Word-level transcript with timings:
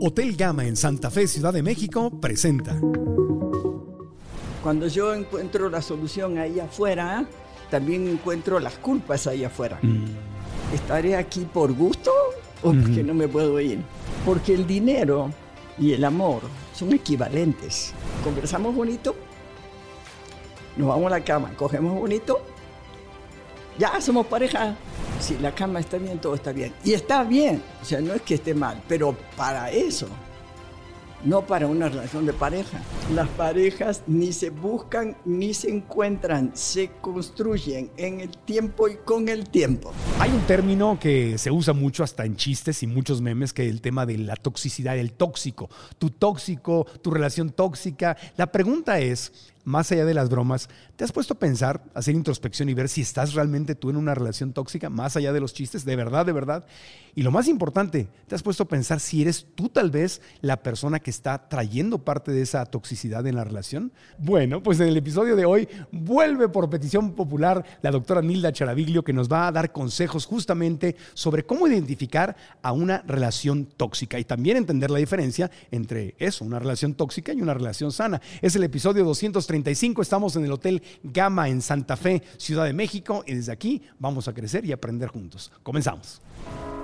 Hotel 0.00 0.34
Gama 0.34 0.66
en 0.66 0.74
Santa 0.74 1.08
Fe, 1.08 1.28
Ciudad 1.28 1.52
de 1.52 1.62
México, 1.62 2.10
presenta. 2.10 2.76
Cuando 4.64 4.88
yo 4.88 5.14
encuentro 5.14 5.70
la 5.70 5.80
solución 5.80 6.38
ahí 6.38 6.58
afuera, 6.58 7.24
también 7.70 8.08
encuentro 8.08 8.58
las 8.58 8.74
culpas 8.78 9.28
ahí 9.28 9.44
afuera. 9.44 9.78
¿Estaré 10.74 11.14
aquí 11.14 11.44
por 11.44 11.72
gusto 11.72 12.10
o 12.64 12.72
porque 12.72 13.04
no 13.04 13.14
me 13.14 13.28
puedo 13.28 13.60
ir? 13.60 13.78
Porque 14.26 14.54
el 14.54 14.66
dinero 14.66 15.30
y 15.78 15.92
el 15.92 16.02
amor 16.04 16.42
son 16.74 16.92
equivalentes. 16.92 17.92
Conversamos 18.24 18.74
bonito, 18.74 19.14
nos 20.76 20.88
vamos 20.88 21.06
a 21.06 21.10
la 21.10 21.24
cama, 21.24 21.52
cogemos 21.56 21.96
bonito, 21.96 22.44
ya 23.78 24.00
somos 24.00 24.26
pareja. 24.26 24.76
Si 25.22 25.38
la 25.38 25.54
cama 25.54 25.78
está 25.78 25.98
bien, 25.98 26.18
todo 26.18 26.34
está 26.34 26.50
bien. 26.50 26.74
Y 26.84 26.94
está 26.94 27.22
bien, 27.22 27.62
o 27.80 27.84
sea, 27.84 28.00
no 28.00 28.12
es 28.12 28.22
que 28.22 28.34
esté 28.34 28.54
mal, 28.54 28.82
pero 28.88 29.16
para 29.36 29.70
eso 29.70 30.08
no 31.24 31.46
para 31.46 31.66
una 31.66 31.88
relación 31.88 32.26
de 32.26 32.32
pareja. 32.32 32.80
Las 33.14 33.28
parejas 33.28 34.02
ni 34.06 34.32
se 34.32 34.50
buscan 34.50 35.16
ni 35.24 35.54
se 35.54 35.70
encuentran, 35.70 36.50
se 36.54 36.90
construyen 37.00 37.90
en 37.96 38.20
el 38.20 38.30
tiempo 38.30 38.88
y 38.88 38.96
con 38.96 39.28
el 39.28 39.48
tiempo. 39.48 39.92
Hay 40.18 40.30
un 40.30 40.40
término 40.42 40.98
que 40.98 41.38
se 41.38 41.50
usa 41.50 41.74
mucho 41.74 42.02
hasta 42.02 42.24
en 42.24 42.36
chistes 42.36 42.82
y 42.82 42.86
muchos 42.86 43.20
memes, 43.20 43.52
que 43.52 43.66
es 43.66 43.70
el 43.72 43.80
tema 43.80 44.06
de 44.06 44.18
la 44.18 44.36
toxicidad, 44.36 44.98
el 44.98 45.12
tóxico. 45.12 45.70
Tu 45.98 46.10
tóxico, 46.10 46.86
tu 47.02 47.10
relación 47.10 47.50
tóxica. 47.50 48.16
La 48.36 48.50
pregunta 48.50 48.98
es, 48.98 49.51
más 49.64 49.92
allá 49.92 50.04
de 50.04 50.14
las 50.14 50.28
bromas, 50.28 50.68
¿te 50.96 51.04
has 51.04 51.12
puesto 51.12 51.34
a 51.34 51.38
pensar, 51.38 51.82
hacer 51.94 52.14
introspección 52.14 52.68
y 52.68 52.74
ver 52.74 52.88
si 52.88 53.00
estás 53.00 53.34
realmente 53.34 53.74
tú 53.74 53.90
en 53.90 53.96
una 53.96 54.14
relación 54.14 54.52
tóxica, 54.52 54.90
más 54.90 55.16
allá 55.16 55.32
de 55.32 55.40
los 55.40 55.54
chistes, 55.54 55.84
de 55.84 55.96
verdad, 55.96 56.26
de 56.26 56.32
verdad? 56.32 56.66
Y 57.14 57.22
lo 57.22 57.30
más 57.30 57.46
importante, 57.46 58.08
¿te 58.26 58.34
has 58.34 58.42
puesto 58.42 58.62
a 58.62 58.68
pensar 58.68 58.98
si 58.98 59.20
eres 59.20 59.46
tú 59.54 59.68
tal 59.68 59.90
vez 59.90 60.22
la 60.40 60.62
persona 60.62 60.98
que 60.98 61.10
está 61.10 61.48
trayendo 61.48 61.98
parte 61.98 62.32
de 62.32 62.40
esa 62.40 62.64
toxicidad 62.64 63.26
en 63.26 63.36
la 63.36 63.44
relación? 63.44 63.92
Bueno, 64.16 64.62
pues 64.62 64.80
en 64.80 64.88
el 64.88 64.96
episodio 64.96 65.36
de 65.36 65.44
hoy 65.44 65.68
vuelve 65.90 66.48
por 66.48 66.70
petición 66.70 67.12
popular 67.12 67.64
la 67.82 67.90
doctora 67.90 68.22
Nilda 68.22 68.52
Charaviglio 68.52 69.04
que 69.04 69.12
nos 69.12 69.30
va 69.30 69.46
a 69.46 69.52
dar 69.52 69.72
consejos 69.72 70.24
justamente 70.24 70.96
sobre 71.12 71.44
cómo 71.44 71.68
identificar 71.68 72.34
a 72.62 72.72
una 72.72 73.02
relación 73.06 73.66
tóxica 73.66 74.18
y 74.18 74.24
también 74.24 74.56
entender 74.56 74.90
la 74.90 74.98
diferencia 74.98 75.50
entre 75.70 76.14
eso, 76.18 76.44
una 76.44 76.58
relación 76.58 76.94
tóxica 76.94 77.32
y 77.32 77.42
una 77.42 77.54
relación 77.54 77.92
sana. 77.92 78.20
Es 78.40 78.56
el 78.56 78.64
episodio 78.64 79.04
235, 79.52 80.02
estamos 80.02 80.36
en 80.36 80.44
el 80.44 80.52
Hotel 80.52 80.82
Gama 81.02 81.48
en 81.48 81.60
Santa 81.60 81.96
Fe, 81.96 82.22
Ciudad 82.38 82.64
de 82.64 82.72
México 82.72 83.22
y 83.26 83.34
desde 83.34 83.52
aquí 83.52 83.82
vamos 83.98 84.28
a 84.28 84.32
crecer 84.32 84.64
y 84.64 84.72
aprender 84.72 85.08
juntos. 85.08 85.52
Comenzamos. 85.62 86.20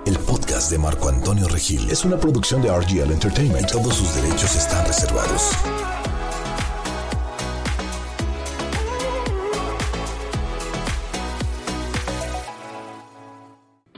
El 0.07 0.19
podcast 0.19 0.71
de 0.71 0.79
Marco 0.79 1.09
Antonio 1.09 1.49
Regil 1.49 1.91
es 1.91 2.05
una 2.05 2.19
producción 2.19 2.63
de 2.63 2.71
RGL 2.71 3.13
Entertainment. 3.13 3.71
Todos 3.71 3.95
sus 3.95 4.15
derechos 4.15 4.55
están 4.55 4.87
reservados. 4.87 5.53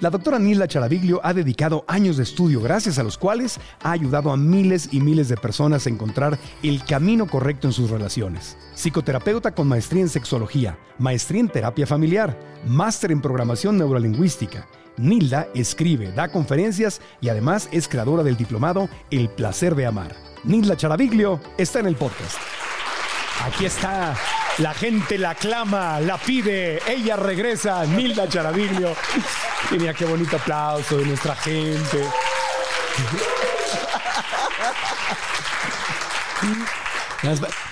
La 0.01 0.09
doctora 0.09 0.39
Nila 0.39 0.67
Charaviglio 0.67 1.20
ha 1.23 1.34
dedicado 1.34 1.84
años 1.87 2.17
de 2.17 2.23
estudio, 2.23 2.62
gracias 2.62 2.98
a 2.98 3.03
los 3.03 3.19
cuales 3.19 3.61
ha 3.83 3.91
ayudado 3.91 4.33
a 4.33 4.37
miles 4.39 4.89
y 4.92 5.01
miles 5.01 5.29
de 5.29 5.37
personas 5.37 5.87
a 5.87 5.91
encontrar 5.91 6.39
el 6.62 6.83
camino 6.84 7.27
correcto 7.27 7.67
en 7.67 7.75
sus 7.75 7.91
relaciones. 7.91 8.57
Psicoterapeuta 8.75 9.55
con 9.55 9.69
maestría 9.69 10.01
en 10.01 10.09
sexología, 10.09 10.79
maestría 10.98 11.41
en 11.41 11.48
terapia 11.51 11.87
familiar, 11.87 12.34
máster 12.67 13.12
en 13.12 13.20
programación 13.20 13.77
neurolingüística. 13.77 14.67
Nilda 14.97 15.48
escribe, 15.55 16.12
da 16.12 16.29
conferencias 16.29 17.03
y 17.20 17.29
además 17.29 17.69
es 17.70 17.87
creadora 17.87 18.23
del 18.23 18.39
diplomado 18.39 18.89
El 19.11 19.29
placer 19.29 19.75
de 19.75 19.85
amar. 19.85 20.17
Nilda 20.45 20.79
Charaviglio 20.79 21.41
está 21.59 21.81
en 21.81 21.87
el 21.87 21.97
podcast. 21.97 22.39
Aquí 23.45 23.67
está. 23.67 24.17
La 24.59 24.75
gente 24.75 25.17
la 25.17 25.34
clama, 25.34 26.01
la 26.01 26.19
pide. 26.19 26.80
Ella 26.86 27.17
regresa. 27.17 27.85
Nilda 27.86 28.29
Charaviglio. 28.29 28.95
Y 29.70 29.74
mira 29.77 29.95
qué 29.95 30.05
bonito 30.05 30.36
aplauso 30.36 30.98
de 30.98 31.07
nuestra 31.07 31.35
gente. 31.36 32.05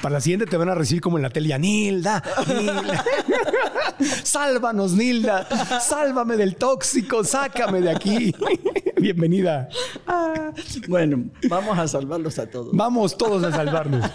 Para 0.02 0.14
la 0.14 0.20
siguiente 0.20 0.47
te 0.47 0.56
van 0.56 0.69
a 0.69 0.75
recibir 0.75 1.00
como 1.00 1.16
en 1.16 1.22
la 1.22 1.30
tele, 1.30 1.58
Nilda, 1.58 2.22
Nilda. 2.47 3.04
Sálvanos, 4.22 4.92
Nilda. 4.92 5.81
Sálvame 5.81 6.36
del 6.36 6.56
tóxico, 6.56 7.25
sácame 7.25 7.81
de 7.81 7.91
aquí. 7.91 8.34
Bienvenida. 9.00 9.69
Ah, 10.06 10.53
bueno, 10.88 11.31
vamos 11.48 11.78
a 11.78 11.86
salvarlos 11.88 12.38
a 12.38 12.47
todos. 12.47 12.70
Vamos 12.72 13.16
todos 13.16 13.42
a 13.44 13.53
salvarnos. 13.53 14.10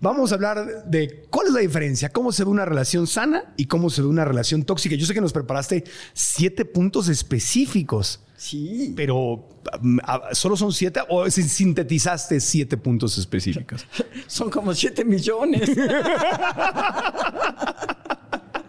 Vamos 0.00 0.32
a 0.32 0.34
hablar 0.36 0.84
de 0.86 1.26
cuál 1.30 1.48
es 1.48 1.52
la 1.52 1.60
diferencia, 1.60 2.10
cómo 2.10 2.32
se 2.32 2.44
ve 2.44 2.50
una 2.50 2.64
relación 2.64 3.06
sana 3.06 3.54
y 3.56 3.66
cómo 3.66 3.90
se 3.90 4.02
ve 4.02 4.08
una 4.08 4.24
relación 4.24 4.62
tóxica. 4.64 4.94
Yo 4.94 5.06
sé 5.06 5.14
que 5.14 5.20
nos 5.20 5.32
preparaste 5.32 5.84
siete 6.12 6.64
puntos 6.64 7.08
específicos. 7.08 8.20
Sí. 8.36 8.92
Pero 8.94 9.48
um, 9.82 9.98
solo 10.32 10.56
son 10.56 10.72
siete 10.72 11.00
o 11.08 11.28
sintetizaste 11.28 12.38
siete 12.38 12.76
puntos 12.76 13.18
específicos. 13.18 13.84
Son 14.28 14.48
como 14.48 14.72
siete 14.74 15.04
millones. 15.04 15.68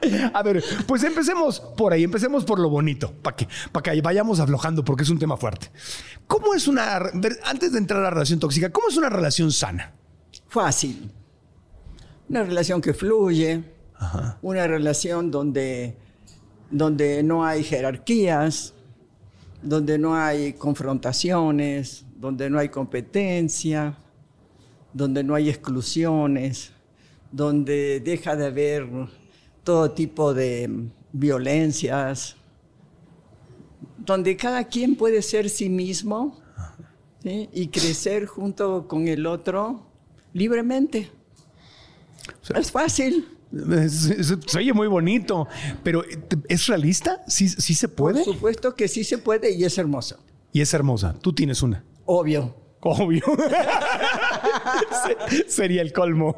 A 0.33 0.43
ver, 0.43 0.63
pues 0.87 1.03
empecemos 1.03 1.59
por 1.59 1.93
ahí, 1.93 2.03
empecemos 2.03 2.45
por 2.45 2.59
lo 2.59 2.69
bonito, 2.69 3.11
para 3.21 3.35
que, 3.35 3.47
para 3.71 3.91
que 3.91 4.01
vayamos 4.01 4.39
aflojando, 4.39 4.83
porque 4.83 5.03
es 5.03 5.09
un 5.09 5.19
tema 5.19 5.37
fuerte. 5.37 5.71
¿Cómo 6.27 6.53
es 6.53 6.67
una, 6.67 6.97
antes 7.45 7.71
de 7.71 7.77
entrar 7.77 7.99
a 7.99 8.03
la 8.03 8.09
relación 8.09 8.39
tóxica, 8.39 8.69
cómo 8.71 8.89
es 8.89 8.97
una 8.97 9.09
relación 9.09 9.51
sana? 9.51 9.93
Fácil. 10.47 11.11
Una 12.29 12.43
relación 12.43 12.81
que 12.81 12.93
fluye, 12.93 13.63
una 14.41 14.67
relación 14.67 15.31
donde, 15.31 15.97
donde 16.69 17.23
no 17.23 17.45
hay 17.45 17.63
jerarquías, 17.63 18.73
donde 19.61 19.97
no 19.97 20.15
hay 20.15 20.53
confrontaciones, 20.53 22.05
donde 22.15 22.49
no 22.49 22.59
hay 22.59 22.69
competencia, 22.69 23.97
donde 24.93 25.23
no 25.23 25.35
hay 25.35 25.49
exclusiones, 25.49 26.71
donde 27.31 27.99
deja 27.99 28.35
de 28.35 28.45
haber 28.47 28.87
todo 29.63 29.91
tipo 29.91 30.33
de 30.33 30.89
violencias, 31.11 32.35
donde 33.97 34.35
cada 34.37 34.63
quien 34.65 34.95
puede 34.95 35.21
ser 35.21 35.49
sí 35.49 35.69
mismo 35.69 36.39
y 37.23 37.67
crecer 37.67 38.25
junto 38.25 38.87
con 38.87 39.07
el 39.07 39.25
otro 39.25 39.85
libremente. 40.33 41.11
es 42.55 42.71
fácil. 42.71 43.27
Se, 43.89 44.57
oye 44.57 44.73
muy 44.73 44.87
bonito, 44.87 45.47
pero 45.83 46.03
¿es 46.47 46.67
realista? 46.67 47.23
¿Sí, 47.27 47.49
¿Sí, 47.49 47.73
se 47.73 47.87
puede? 47.87 48.23
Por 48.23 48.35
supuesto 48.35 48.75
que 48.75 48.87
sí 48.87 49.03
se 49.03 49.17
puede 49.17 49.51
y 49.51 49.63
es 49.63 49.77
hermosa. 49.77 50.17
Y 50.53 50.61
es 50.61 50.73
hermosa. 50.73 51.15
Tú 51.19 51.33
tienes 51.33 51.63
una. 51.63 51.83
Obvio. 52.05 52.55
Obvio. 52.81 53.23
Sería 55.47 55.81
el 55.81 55.91
colmo. 55.91 56.35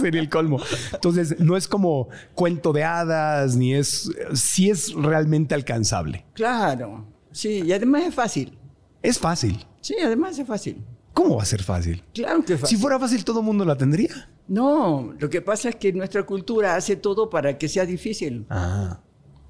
Sería 0.00 0.20
el 0.20 0.28
colmo. 0.28 0.60
Entonces, 0.92 1.38
no 1.40 1.56
es 1.56 1.66
como 1.66 2.08
cuento 2.34 2.72
de 2.72 2.84
hadas, 2.84 3.56
ni 3.56 3.74
es. 3.74 4.10
Sí 4.34 4.70
es 4.70 4.92
realmente 4.94 5.54
alcanzable. 5.54 6.24
Claro. 6.34 7.04
Sí, 7.32 7.62
y 7.64 7.72
además 7.72 8.04
es 8.04 8.14
fácil. 8.14 8.58
Es 9.02 9.18
fácil. 9.18 9.64
Sí, 9.80 9.96
además 10.02 10.38
es 10.38 10.46
fácil. 10.46 10.84
¿Cómo 11.14 11.36
va 11.36 11.42
a 11.42 11.46
ser 11.46 11.62
fácil? 11.62 12.02
Claro 12.14 12.44
que 12.44 12.54
es 12.54 12.60
fácil. 12.60 12.76
Si 12.76 12.80
fuera 12.80 12.98
fácil, 12.98 13.24
todo 13.24 13.40
el 13.40 13.46
mundo 13.46 13.64
la 13.64 13.76
tendría. 13.76 14.30
No, 14.46 15.14
lo 15.18 15.28
que 15.28 15.42
pasa 15.42 15.70
es 15.70 15.76
que 15.76 15.92
nuestra 15.92 16.24
cultura 16.24 16.76
hace 16.76 16.96
todo 16.96 17.28
para 17.28 17.58
que 17.58 17.68
sea 17.68 17.84
difícil. 17.84 18.46
Ah. 18.48 19.00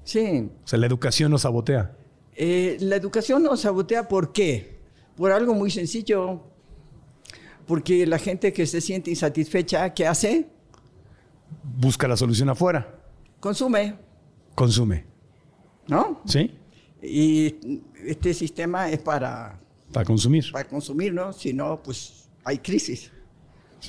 Sí. 0.03 0.49
O 0.63 0.67
sea, 0.67 0.79
la 0.79 0.87
educación 0.87 1.31
nos 1.31 1.43
sabotea. 1.43 1.95
Eh, 2.35 2.77
la 2.79 2.95
educación 2.95 3.43
nos 3.43 3.61
sabotea, 3.61 4.07
¿por 4.07 4.33
qué? 4.33 4.78
Por 5.19 5.33
algo 5.33 5.53
muy 5.53 5.69
sencillo. 5.69 6.39
Porque 7.67 8.07
la 8.07 8.17
gente 8.17 8.53
que 8.53 8.65
se 8.65 8.79
siente 8.79 9.09
insatisfecha, 9.09 9.93
¿qué 9.93 10.07
hace? 10.07 10.47
Busca 11.77 12.07
la 12.07 12.15
solución 12.15 12.47
afuera. 12.47 13.01
Consume. 13.41 13.97
Consume. 14.55 15.03
¿No? 15.87 16.21
Sí. 16.25 16.55
Y 17.03 17.81
este 18.05 18.33
sistema 18.33 18.89
es 18.89 18.99
para... 18.99 19.59
Para 19.91 20.05
consumir. 20.05 20.53
Para 20.53 20.69
consumir, 20.69 21.13
¿no? 21.13 21.33
Si 21.33 21.51
no, 21.51 21.83
pues 21.83 22.29
hay 22.45 22.59
crisis. 22.59 23.11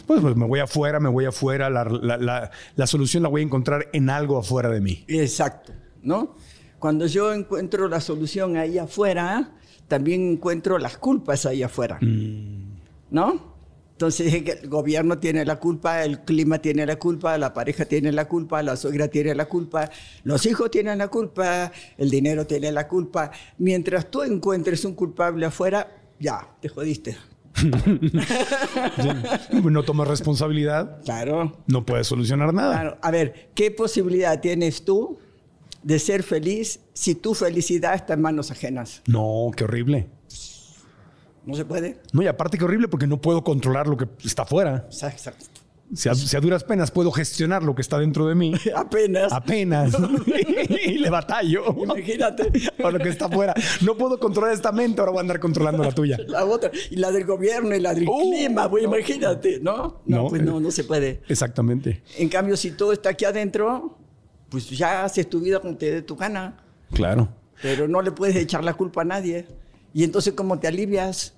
Pues, 0.09 0.21
pues, 0.21 0.35
me 0.35 0.47
voy 0.47 0.59
afuera, 0.59 0.99
me 0.99 1.09
voy 1.09 1.27
afuera, 1.27 1.71
la, 1.71 1.85
la, 1.85 2.51
la, 2.75 2.87
solución 2.89 3.23
la 3.23 3.29
voy 3.29 3.43
a 3.43 3.45
encontrar 3.45 3.89
en 3.93 4.11
algo 4.11 4.37
afuera 4.37 4.69
de 4.69 4.81
mí. 4.81 5.05
Exacto, 5.07 5.73
¿no? 6.03 6.35
Cuando 6.81 7.07
yo 7.07 7.33
encuentro 7.33 7.89
la 7.89 8.01
solución 8.01 8.57
ahí 8.57 8.79
afuera, 8.79 9.53
también 9.91 10.31
encuentro 10.31 10.79
las 10.79 10.97
culpas 10.97 11.45
ahí 11.45 11.63
afuera, 11.65 11.99
Mm. 12.01 12.79
¿no? 13.11 13.51
Entonces 13.93 14.33
el 14.33 14.69
gobierno 14.71 15.19
tiene 15.19 15.45
la 15.45 15.57
culpa, 15.57 16.03
el 16.05 16.21
clima 16.21 16.59
tiene 16.59 16.87
la 16.87 16.97
culpa, 16.97 17.37
la 17.37 17.53
pareja 17.53 17.85
tiene 17.85 18.13
la 18.13 18.27
culpa, 18.27 18.63
la 18.63 18.77
suegra 18.77 19.09
tiene 19.09 19.35
la 19.35 19.45
culpa, 19.45 19.91
los 20.25 20.47
hijos 20.47 20.71
tienen 20.71 20.97
la 20.97 21.09
culpa, 21.09 21.71
el 21.99 22.09
dinero 22.09 22.47
tiene 22.47 22.73
la 22.73 22.89
culpa. 22.89 23.31
Mientras 23.59 24.11
tú 24.11 24.23
encuentres 24.23 24.87
un 24.87 24.95
culpable 24.95 25.45
afuera, 25.45 25.87
ya, 26.19 26.49
te 26.63 26.71
jodiste. 26.71 27.19
no 29.71 29.83
tomas 29.83 30.09
responsabilidad. 30.09 31.03
Claro. 31.05 31.59
No 31.67 31.85
puedes 31.85 32.07
solucionar 32.07 32.55
nada. 32.55 32.81
Claro. 32.81 32.99
A 33.03 33.11
ver, 33.11 33.51
¿qué 33.55 33.71
posibilidad 33.71 34.41
tienes 34.41 34.83
tú 34.83 35.19
de 35.83 35.99
ser 35.99 36.23
feliz 36.23 36.81
si 36.93 37.15
tu 37.15 37.35
felicidad 37.35 37.95
está 37.95 38.15
en 38.15 38.23
manos 38.23 38.51
ajenas? 38.51 39.03
No, 39.07 39.51
qué 39.57 39.65
horrible. 39.65 40.09
No 41.45 41.55
se 41.55 41.65
puede. 41.65 42.01
No, 42.13 42.23
y 42.23 42.27
aparte 42.27 42.59
qué 42.59 42.65
horrible 42.65 42.89
porque 42.89 43.07
no 43.07 43.21
puedo 43.21 43.43
controlar 43.43 43.87
lo 43.89 43.97
que 43.97 44.07
está 44.25 44.43
afuera. 44.43 44.87
Exacto. 44.91 45.47
Si 45.93 46.09
a, 46.09 46.15
si 46.15 46.37
a, 46.37 46.41
duras 46.41 46.63
penas 46.63 46.93
puedo 46.93 47.11
gestionar 47.11 47.65
lo 47.65 47.75
que 47.75 47.83
está 47.83 47.99
dentro 47.99 48.29
de 48.29 48.37
mí. 48.37 48.53
Apenas. 48.77 49.33
Apenas. 49.33 49.93
y 50.87 50.99
le 50.99 51.11
batallo. 51.11 51.65
Imagínate. 51.83 52.53
Por 52.81 52.93
lo 52.93 52.99
que 53.01 53.09
está 53.09 53.27
afuera. 53.27 53.55
No 53.81 53.97
puedo 53.97 54.21
controlar 54.21 54.53
esta 54.53 54.71
mente, 54.71 55.01
ahora 55.01 55.11
voy 55.13 55.19
a 55.19 55.23
andar 55.23 55.41
controlando 55.41 55.83
la 55.83 55.93
tuya. 55.93 56.19
La 56.29 56.45
otra. 56.45 56.71
Y 56.91 56.97
la 56.97 57.11
del 57.11 57.25
gobierno 57.25 57.75
y 57.75 57.81
la 57.81 57.95
del 57.95 58.09
Uh, 58.09 58.31
clima, 58.31 58.71
pues 58.71 58.85
imagínate, 58.85 59.59
¿no? 59.61 60.03
No, 60.07 60.17
No, 60.25 60.29
pues 60.29 60.43
no, 60.43 60.61
no 60.61 60.71
se 60.71 60.85
puede. 60.85 61.23
Exactamente. 61.29 62.03
En 62.19 62.29
cambio, 62.29 62.57
si 62.57 62.71
todo 62.73 62.93
está 62.93 63.11
aquí 63.11 63.25
adentro, 63.25 63.99
pues 64.51 64.69
ya 64.71 65.05
haces 65.05 65.29
tu 65.31 65.41
vida 65.41 65.61
como 65.61 65.77
te 65.77 65.91
dé 65.91 66.03
tu 66.03 66.17
gana. 66.17 66.57
Claro. 66.93 67.29
Pero 67.63 67.89
no 67.89 68.03
le 68.03 68.11
puedes 68.13 68.37
echar 68.37 68.63
la 68.65 68.75
culpa 68.75 69.03
a 69.03 69.05
nadie. 69.05 69.47
Y 69.95 70.05
entonces, 70.05 70.35
¿cómo 70.35 70.59
te 70.59 70.67
alivias? 70.69 71.35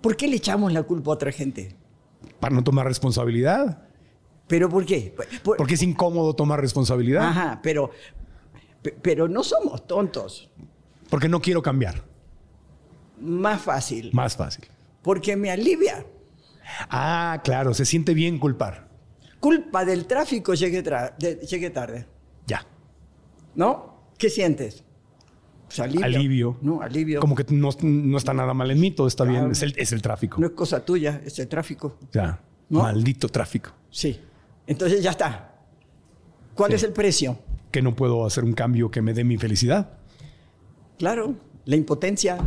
¿Por 0.00 0.16
qué 0.16 0.28
le 0.28 0.36
echamos 0.36 0.72
la 0.72 0.82
culpa 0.82 1.10
a 1.10 1.14
otra 1.14 1.32
gente? 1.32 1.74
Para 2.40 2.54
no 2.54 2.62
tomar 2.64 2.86
responsabilidad. 2.86 3.84
¿Pero 4.46 4.68
por 4.68 4.84
qué? 4.86 5.14
Por- 5.42 5.56
Porque 5.56 5.74
es 5.74 5.82
incómodo 5.82 6.34
tomar 6.34 6.60
responsabilidad. 6.60 7.26
Ajá, 7.28 7.60
pero, 7.62 7.90
pe- 8.82 8.96
pero 9.02 9.28
no 9.28 9.42
somos 9.42 9.86
tontos. 9.86 10.50
Porque 11.10 11.28
no 11.28 11.40
quiero 11.40 11.62
cambiar. 11.62 12.02
Más 13.20 13.60
fácil. 13.60 14.10
Más 14.12 14.36
fácil. 14.36 14.64
Porque 15.02 15.36
me 15.36 15.50
alivia. 15.50 16.06
Ah, 16.90 17.40
claro. 17.44 17.74
Se 17.74 17.84
siente 17.84 18.14
bien 18.14 18.38
culpar. 18.38 18.87
Culpa 19.40 19.84
del 19.84 20.06
tráfico 20.06 20.54
llegué, 20.54 20.82
de- 20.82 21.36
llegué 21.48 21.70
tarde. 21.70 22.06
Ya. 22.46 22.64
¿No? 23.54 23.98
¿Qué 24.18 24.28
sientes? 24.30 24.82
Pues 25.66 25.80
alivio. 25.80 26.04
Alivio. 26.04 26.56
No, 26.62 26.80
alivio. 26.82 27.20
Como 27.20 27.34
que 27.34 27.44
no, 27.50 27.68
no 27.82 28.16
está 28.18 28.32
nada 28.32 28.54
mal 28.54 28.70
en 28.70 28.80
mí, 28.80 28.90
todo 28.90 29.06
está 29.06 29.24
Claro. 29.24 29.40
bien. 29.40 29.52
Es 29.52 29.62
el, 29.62 29.74
es 29.76 29.92
el 29.92 30.02
tráfico. 30.02 30.40
No 30.40 30.46
es 30.46 30.52
cosa 30.54 30.84
tuya, 30.84 31.20
es 31.24 31.38
el 31.38 31.46
tráfico. 31.48 31.96
Ya. 32.12 32.40
¿No? 32.68 32.82
Maldito 32.82 33.28
tráfico. 33.28 33.70
Sí. 33.90 34.18
Entonces 34.66 35.02
ya 35.02 35.10
está. 35.10 35.54
¿Cuál 36.54 36.70
Sí. 36.70 36.76
es 36.76 36.82
el 36.82 36.92
precio? 36.92 37.38
Que 37.70 37.82
no 37.82 37.94
puedo 37.94 38.24
hacer 38.26 38.44
un 38.44 38.52
cambio 38.54 38.90
que 38.90 39.02
me 39.02 39.12
dé 39.14 39.24
mi 39.24 39.36
felicidad. 39.36 39.98
Claro, 40.98 41.34
la 41.66 41.76
impotencia. 41.76 42.38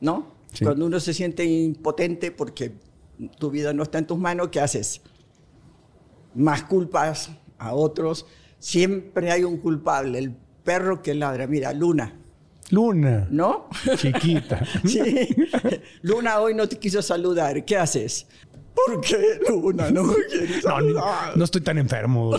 ¿no? 0.00 0.32
Sí. 0.52 0.64
Cuando 0.64 0.86
uno 0.86 0.98
se 1.00 1.12
siente 1.12 1.44
impotente 1.44 2.30
porque 2.30 2.72
tu 3.38 3.50
vida 3.50 3.72
no 3.72 3.82
está 3.82 3.98
en 3.98 4.06
tus 4.06 4.16
manos, 4.18 4.48
¿qué 4.48 4.60
haces? 4.60 5.02
Más 6.38 6.62
culpas 6.64 7.30
a 7.58 7.74
otros. 7.74 8.24
Siempre 8.58 9.30
hay 9.30 9.44
un 9.44 9.58
culpable, 9.58 10.18
el 10.18 10.32
perro 10.64 11.02
que 11.02 11.14
ladra. 11.14 11.46
Mira, 11.46 11.72
Luna, 11.72 12.14
Luna. 12.70 13.26
¿no? 13.30 13.68
Chiquita. 13.96 14.64
Sí. 14.84 15.28
Luna 16.02 16.40
hoy 16.40 16.54
no 16.54 16.68
te 16.68 16.78
quiso 16.78 17.00
saludar. 17.02 17.64
¿Qué 17.64 17.76
haces? 17.76 18.26
¿Por 18.74 19.00
qué 19.00 19.40
Luna 19.48 19.90
no 19.90 20.04
me 20.04 20.14
No, 20.64 20.80
ni- 20.80 20.92
no 21.36 21.44
estoy 21.44 21.60
tan 21.62 21.78
enfermo. 21.78 22.30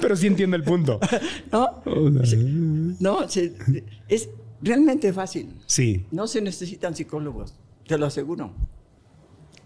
Pero 0.00 0.16
sí 0.16 0.26
entiendo 0.26 0.56
el 0.56 0.64
punto. 0.64 0.98
¿No? 1.52 1.82
No, 3.00 3.28
se- 3.28 3.54
es 4.08 4.28
realmente 4.62 5.12
fácil. 5.12 5.54
Sí. 5.66 6.06
No 6.10 6.26
se 6.26 6.40
necesitan 6.40 6.94
psicólogos, 6.96 7.54
te 7.86 7.98
lo 7.98 8.06
aseguro. 8.06 8.50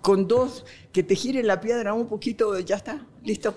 Con 0.03 0.29
dos, 0.29 0.67
que 0.93 1.03
te 1.03 1.15
gire 1.15 1.43
la 1.43 1.61
piedra 1.61 1.95
un 1.95 2.07
poquito, 2.09 2.59
ya 2.61 2.77
está, 2.77 3.07
listo. 3.25 3.55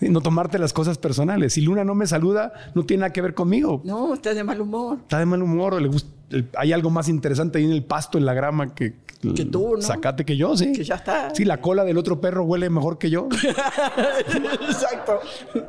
No 0.00 0.20
tomarte 0.20 0.58
las 0.58 0.72
cosas 0.72 0.98
personales. 0.98 1.52
Si 1.54 1.60
Luna 1.62 1.84
no 1.84 1.94
me 1.94 2.06
saluda, 2.06 2.52
no 2.74 2.84
tiene 2.84 3.02
nada 3.02 3.12
que 3.12 3.22
ver 3.22 3.32
conmigo. 3.32 3.80
No, 3.84 4.12
estás 4.14 4.34
de 4.34 4.42
mal 4.44 4.60
humor. 4.60 4.98
Está 5.02 5.18
de 5.20 5.24
mal 5.26 5.40
humor. 5.42 5.80
Le 5.80 5.88
gusta, 5.88 6.10
el- 6.30 6.48
hay 6.58 6.72
algo 6.72 6.90
más 6.90 7.08
interesante 7.08 7.58
ahí 7.58 7.64
en 7.64 7.70
el 7.72 7.84
pasto, 7.84 8.18
en 8.18 8.26
la 8.26 8.34
grama, 8.34 8.74
que, 8.74 8.96
Que 9.34 9.44
tú, 9.46 9.76
¿no? 9.76 9.80
Sacate 9.82 10.24
que 10.26 10.36
yo, 10.36 10.54
sí. 10.56 10.72
Que 10.72 10.84
ya 10.84 10.96
está. 10.96 11.32
Sí, 11.34 11.44
la 11.46 11.60
cola 11.62 11.84
del 11.84 11.96
otro 11.96 12.20
perro 12.20 12.44
huele 12.44 12.68
mejor 12.68 12.98
que 12.98 13.08
yo. 13.08 13.28
exacto, 14.68 15.20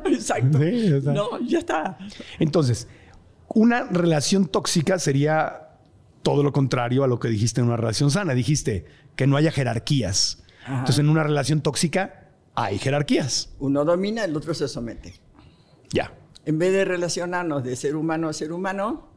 exacto. 0.04 0.58
Sí. 0.58 0.90
No, 1.04 1.38
ya 1.40 1.58
está. 1.60 1.98
Entonces, 2.38 2.88
una 3.48 3.84
relación 3.84 4.46
tóxica 4.46 4.98
sería 4.98 5.68
todo 6.22 6.42
lo 6.42 6.52
contrario 6.52 7.04
a 7.04 7.06
lo 7.06 7.18
que 7.18 7.28
dijiste 7.28 7.60
en 7.60 7.68
una 7.68 7.76
relación 7.76 8.10
sana. 8.10 8.34
Dijiste 8.34 8.84
que 9.16 9.26
no 9.26 9.36
haya 9.36 9.50
jerarquías. 9.50 10.42
Ajá. 10.64 10.80
Entonces, 10.80 10.98
en 10.98 11.08
una 11.08 11.22
relación 11.22 11.60
tóxica 11.60 12.30
hay 12.54 12.78
jerarquías. 12.78 13.50
Uno 13.58 13.84
domina, 13.84 14.24
el 14.24 14.36
otro 14.36 14.54
se 14.54 14.68
somete. 14.68 15.14
Ya. 15.92 16.12
En 16.44 16.58
vez 16.58 16.72
de 16.72 16.84
relacionarnos 16.84 17.64
de 17.64 17.74
ser 17.76 17.96
humano 17.96 18.28
a 18.28 18.32
ser 18.32 18.52
humano, 18.52 19.08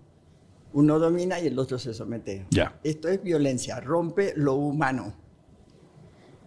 uno 0.74 1.00
domina 1.00 1.40
y 1.40 1.48
el 1.48 1.58
otro 1.58 1.80
se 1.80 1.94
somete. 1.94 2.46
Ya. 2.50 2.80
Esto 2.84 3.08
es 3.08 3.22
violencia, 3.24 3.80
rompe 3.80 4.34
lo 4.36 4.56
humano. 4.56 5.14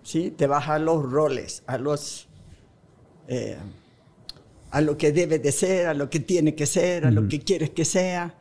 ¿Sí? 0.02 0.32
Te 0.32 0.46
vas 0.46 0.69
a 0.69 0.78
los 0.78 1.02
roles, 1.02 1.62
a 1.66 1.78
los 1.78 2.28
eh, 3.28 3.56
a 4.70 4.81
lo 4.81 4.96
que 4.96 5.12
debe 5.12 5.38
de 5.38 5.52
ser, 5.52 5.87
a 5.87 5.94
lo 5.94 6.08
que 6.10 6.20
tiene 6.20 6.54
que 6.54 6.66
ser, 6.66 7.06
a 7.06 7.10
lo 7.10 7.28
que 7.28 7.40
quieres 7.40 7.70
que 7.70 7.84
sea, 7.84 8.34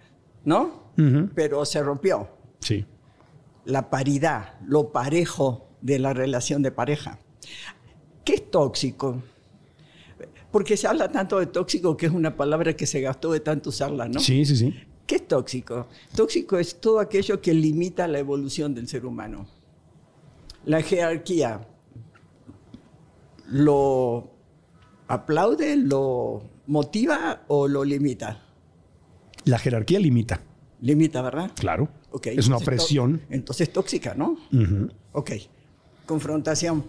¿no? 0.46 0.92
Pero 1.36 1.66
se 1.66 1.82
rompió 1.82 2.30
Sí. 2.60 2.86
La 3.66 3.90
paridad, 3.90 4.60
lo 4.66 4.92
parejo 4.92 5.70
de 5.82 6.00
la 6.00 6.14
relación 6.14 6.62
de 6.62 6.72
pareja. 6.72 7.20
¿Qué 8.24 8.36
es 8.36 8.52
tóxico? 8.52 9.22
Porque 10.52 10.78
se 10.78 10.88
habla 10.88 11.12
tanto 11.12 11.40
de 11.40 11.48
tóxico 11.48 11.96
que 11.96 12.08
es 12.08 12.12
una 12.12 12.36
palabra 12.36 12.76
que 12.76 12.86
se 12.86 13.02
gastó 13.02 13.32
de 13.32 13.40
tanto 13.40 13.70
usarla, 13.70 14.08
¿no? 14.08 14.20
Sí, 14.20 14.46
sí, 14.46 14.56
sí. 14.56 14.74
¿Qué 15.08 15.16
es 15.16 15.28
tóxico? 15.28 15.88
Tóxico 16.16 16.58
es 16.58 16.80
todo 16.80 17.00
aquello 17.00 17.42
que 17.42 17.54
limita 17.54 18.08
la 18.08 18.20
evolución 18.20 18.74
del 18.74 18.88
ser 18.88 19.06
humano. 19.06 19.48
La 20.66 20.82
jerarquía 20.82 21.68
lo 23.48 24.32
aplaude, 25.08 25.76
lo 25.76 26.44
motiva 26.68 27.44
o 27.48 27.68
lo 27.68 27.84
limita. 27.84 28.46
La 29.46 29.58
jerarquía 29.58 30.00
limita. 30.00 30.42
Limita, 30.82 31.22
¿verdad? 31.22 31.52
Claro. 31.56 31.90
Ok, 32.12 32.28
es 32.28 32.48
una 32.48 32.60
presión. 32.60 33.22
Entonces 33.30 33.72
tóxica, 33.72 34.14
¿no? 34.14 34.38
Ujú. 34.52 34.90
Ok. 35.14 35.32
Confrontación, 36.06 36.84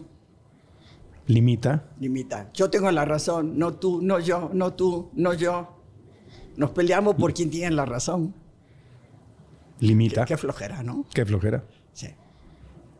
Limita. 1.27 1.85
limita. 2.01 2.51
Yo 2.53 2.69
tengo 2.71 2.91
la 2.91 3.05
razón, 3.05 3.57
no 3.57 3.75
tú, 3.75 4.03
no 4.03 4.19
yo, 4.19 4.51
no 4.53 4.73
tú, 4.75 5.11
no 5.15 5.33
yo. 5.35 5.77
Nos 6.57 6.71
peleamos 6.71 7.15
por 7.15 7.33
quien 7.33 7.51
tiene 7.51 7.75
la 7.75 7.85
razón. 7.85 8.35
Limita. 9.81 10.25
Qué 10.25 10.37
flojera, 10.37 10.83
¿no? 10.83 11.07
Qué 11.15 11.25
flojera. 11.25 11.65
Sí. 11.93 12.09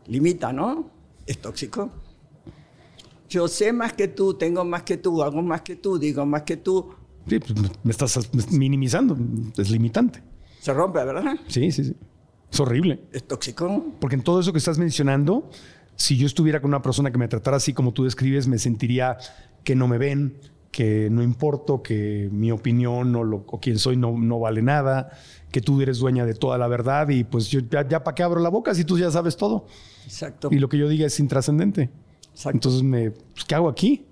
Limita, 0.07 0.53
¿no? 0.53 0.89
Es 1.25 1.39
tóxico. 1.39 1.91
Yo 3.29 3.47
sé 3.47 3.73
más 3.73 3.93
que 3.93 4.07
tú, 4.07 4.35
tengo 4.35 4.63
más 4.63 4.83
que 4.83 4.97
tú, 4.97 5.21
hago 5.23 5.41
más 5.41 5.61
que 5.61 5.75
tú, 5.75 5.97
digo 5.97 6.25
más 6.25 6.43
que 6.43 6.57
tú. 6.57 6.93
Sí, 7.27 7.39
pues, 7.39 7.53
me 7.83 7.91
estás 7.91 8.29
minimizando. 8.51 9.17
Es 9.57 9.69
limitante. 9.69 10.21
Se 10.59 10.73
rompe, 10.73 11.03
¿verdad? 11.03 11.35
Sí, 11.47 11.71
sí, 11.71 11.83
sí. 11.85 11.95
Es 12.53 12.59
horrible. 12.59 12.99
Es 13.11 13.23
tóxico. 13.23 13.83
Porque 13.99 14.15
en 14.15 14.21
todo 14.21 14.39
eso 14.39 14.51
que 14.51 14.59
estás 14.59 14.77
mencionando, 14.77 15.49
si 15.95 16.17
yo 16.17 16.27
estuviera 16.27 16.61
con 16.61 16.69
una 16.69 16.83
persona 16.83 17.11
que 17.11 17.17
me 17.17 17.27
tratara 17.27 17.57
así 17.57 17.73
como 17.73 17.93
tú 17.93 18.03
describes, 18.03 18.47
me 18.47 18.59
sentiría 18.59 19.17
que 19.63 19.75
no 19.75 19.87
me 19.87 19.97
ven, 19.97 20.37
que 20.69 21.09
no 21.09 21.23
importo, 21.23 21.81
que 21.81 22.29
mi 22.31 22.51
opinión 22.51 23.15
o, 23.15 23.23
lo, 23.23 23.43
o 23.47 23.59
quién 23.59 23.79
soy 23.79 23.97
no, 23.97 24.15
no 24.19 24.39
vale 24.39 24.61
nada, 24.61 25.09
que 25.49 25.61
tú 25.61 25.81
eres 25.81 25.97
dueña 25.97 26.27
de 26.27 26.35
toda 26.35 26.59
la 26.59 26.67
verdad 26.67 27.09
y 27.09 27.23
pues 27.23 27.47
yo 27.47 27.61
ya, 27.61 27.87
ya 27.87 28.03
para 28.03 28.13
qué 28.13 28.21
abro 28.21 28.39
la 28.39 28.49
boca 28.49 28.75
si 28.75 28.85
tú 28.85 28.99
ya 28.99 29.09
sabes 29.09 29.35
todo. 29.35 29.65
Exacto. 30.05 30.49
Y 30.51 30.59
lo 30.59 30.69
que 30.69 30.77
yo 30.77 30.87
diga 30.87 31.07
es 31.07 31.19
intrascendente. 31.19 31.89
Exacto. 32.33 32.57
Entonces, 32.57 32.83
me, 32.83 33.09
pues, 33.09 33.45
¿qué 33.45 33.55
hago 33.55 33.67
aquí? 33.67 34.05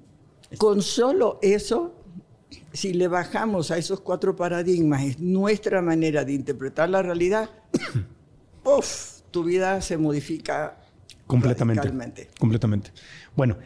Con 0.58 0.82
solo 0.82 1.38
eso, 1.44 1.94
si 2.74 2.94
le 2.94 3.08
bajamos 3.08 3.70
a 3.70 3.78
esos 3.78 4.00
cuatro 4.02 4.36
paradigmas, 4.36 5.04
es 5.04 5.20
nuestra 5.20 5.84
manera 5.84 6.26
de 6.26 6.34
interpretar 6.34 6.90
la 6.90 7.04
realidad, 7.04 7.52
tu 9.32 9.44
vida 9.44 9.82
se 9.82 9.98
modifica 9.98 10.77
Completamente. 11.27 11.82
radicalmente. 11.82 12.30
Completamente. 12.39 12.91
Bueno, 13.36 13.58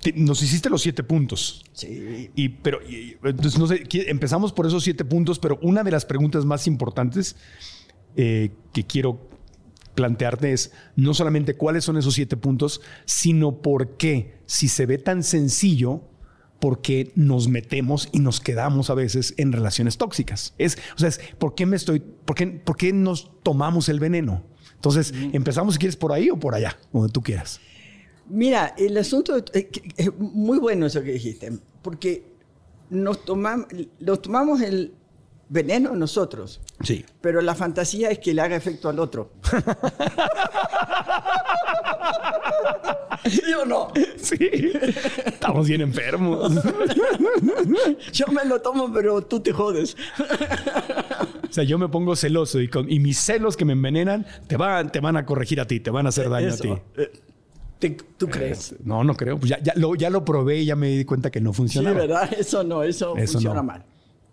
te- 0.00 0.12
nos 0.12 0.42
hiciste 0.42 0.70
los 0.70 0.82
siete 0.82 1.02
puntos. 1.02 1.64
Sí. 1.72 2.30
Y, 2.34 2.48
pero, 2.50 2.80
y- 2.88 3.16
entonces, 3.22 3.58
no 3.58 3.66
sé, 3.66 3.82
empezamos 4.08 4.52
por 4.52 4.66
esos 4.66 4.84
siete 4.84 5.04
puntos, 5.04 5.38
pero 5.38 5.58
una 5.62 5.82
de 5.82 5.90
las 5.90 6.04
preguntas 6.04 6.44
más 6.44 6.66
importantes 6.66 7.36
eh, 8.16 8.50
que 8.72 8.84
quiero 8.84 9.28
plantearte 9.94 10.52
es 10.52 10.72
no 10.96 11.12
solamente 11.14 11.54
cuáles 11.54 11.84
son 11.84 11.96
esos 11.96 12.14
siete 12.14 12.36
puntos, 12.36 12.80
sino 13.04 13.60
por 13.60 13.96
qué, 13.96 14.38
si 14.46 14.68
se 14.68 14.86
ve 14.86 14.98
tan 14.98 15.22
sencillo, 15.22 16.02
por 16.62 16.80
qué 16.80 17.10
nos 17.16 17.48
metemos 17.48 18.08
y 18.12 18.20
nos 18.20 18.38
quedamos 18.38 18.88
a 18.88 18.94
veces 18.94 19.34
en 19.36 19.50
relaciones 19.50 19.98
tóxicas. 19.98 20.54
Es, 20.58 20.78
o 20.94 20.98
sea, 21.00 21.08
es, 21.08 21.18
¿por 21.36 21.56
qué 21.56 21.66
me 21.66 21.74
estoy, 21.74 21.98
por 21.98 22.36
qué, 22.36 22.46
por 22.46 22.76
qué 22.76 22.92
nos 22.92 23.32
tomamos 23.42 23.88
el 23.88 23.98
veneno? 23.98 24.44
Entonces, 24.76 25.12
empezamos 25.32 25.74
si 25.74 25.80
quieres 25.80 25.96
por 25.96 26.12
ahí 26.12 26.30
o 26.30 26.38
por 26.38 26.54
allá, 26.54 26.78
donde 26.92 27.12
tú 27.12 27.20
quieras. 27.20 27.58
Mira, 28.28 28.76
el 28.78 28.96
asunto 28.96 29.44
es 29.52 30.16
muy 30.16 30.60
bueno 30.60 30.86
eso 30.86 31.02
que 31.02 31.10
dijiste, 31.10 31.50
porque 31.82 32.26
nos 32.90 33.24
tomamos, 33.24 33.66
nos 33.98 34.22
tomamos 34.22 34.60
el 34.60 34.94
veneno 35.48 35.96
nosotros. 35.96 36.60
Sí. 36.84 37.04
Pero 37.20 37.40
la 37.40 37.56
fantasía 37.56 38.10
es 38.10 38.20
que 38.20 38.34
le 38.34 38.40
haga 38.40 38.54
efecto 38.54 38.88
al 38.88 39.00
otro. 39.00 39.32
Yo 43.48 43.64
no. 43.64 43.92
Sí. 44.16 44.50
Estamos 45.26 45.68
bien 45.68 45.80
enfermos. 45.80 46.52
Yo 48.12 48.26
me 48.28 48.44
lo 48.44 48.60
tomo, 48.60 48.92
pero 48.92 49.22
tú 49.22 49.40
te 49.40 49.52
jodes. 49.52 49.96
O 51.48 51.52
sea, 51.52 51.64
yo 51.64 51.76
me 51.76 51.88
pongo 51.88 52.16
celoso 52.16 52.60
y, 52.60 52.68
con, 52.68 52.90
y 52.90 52.98
mis 52.98 53.18
celos 53.18 53.58
que 53.58 53.66
me 53.66 53.74
envenenan 53.74 54.24
te 54.46 54.56
van, 54.56 54.90
te 54.90 55.00
van 55.00 55.18
a 55.18 55.26
corregir 55.26 55.60
a 55.60 55.66
ti, 55.66 55.80
te 55.80 55.90
van 55.90 56.06
a 56.06 56.08
hacer 56.08 56.30
daño 56.30 56.54
a 56.54 56.56
ti. 56.56 56.72
Eh, 56.96 57.12
¿Tú 58.16 58.28
crees? 58.28 58.74
No, 58.84 59.04
no 59.04 59.14
creo. 59.14 59.38
Pues 59.38 59.50
ya, 59.50 59.58
ya, 59.62 59.74
lo, 59.76 59.94
ya 59.94 60.08
lo 60.08 60.24
probé 60.24 60.60
y 60.60 60.64
ya 60.66 60.76
me 60.76 60.88
di 60.88 61.04
cuenta 61.04 61.30
que 61.30 61.40
no 61.40 61.52
funciona. 61.52 61.90
Sí, 61.90 61.96
¿verdad? 61.96 62.32
Eso 62.38 62.64
no, 62.64 62.82
eso, 62.82 63.14
funciona 63.14 63.62
mal. 63.62 63.84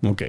Ok. 0.03 0.23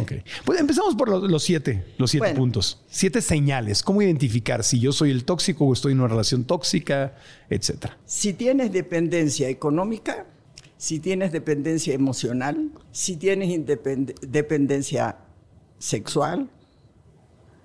Okay. 0.00 0.22
Pues 0.44 0.60
empezamos 0.60 0.94
por 0.94 1.08
los, 1.08 1.42
siete, 1.42 1.84
los 1.98 2.10
siete 2.10 2.34
puntos. 2.34 2.80
Siete 2.88 3.20
señales. 3.20 3.82
¿Cómo 3.82 4.00
identificar 4.00 4.62
si 4.62 4.78
yo 4.78 4.92
soy 4.92 5.10
el 5.10 5.24
tóxico 5.24 5.64
o 5.66 5.72
estoy 5.72 5.92
en 5.92 5.98
una 5.98 6.08
relación 6.08 6.44
tóxica, 6.44 7.16
etcétera? 7.50 7.98
Si 8.06 8.32
tienes 8.32 8.72
dependencia 8.72 9.48
económica, 9.48 10.26
si 10.76 11.00
tienes 11.00 11.32
dependencia 11.32 11.94
emocional, 11.94 12.70
si 12.92 13.16
tienes 13.16 13.60
dependencia 14.22 15.18
sexual 15.78 16.48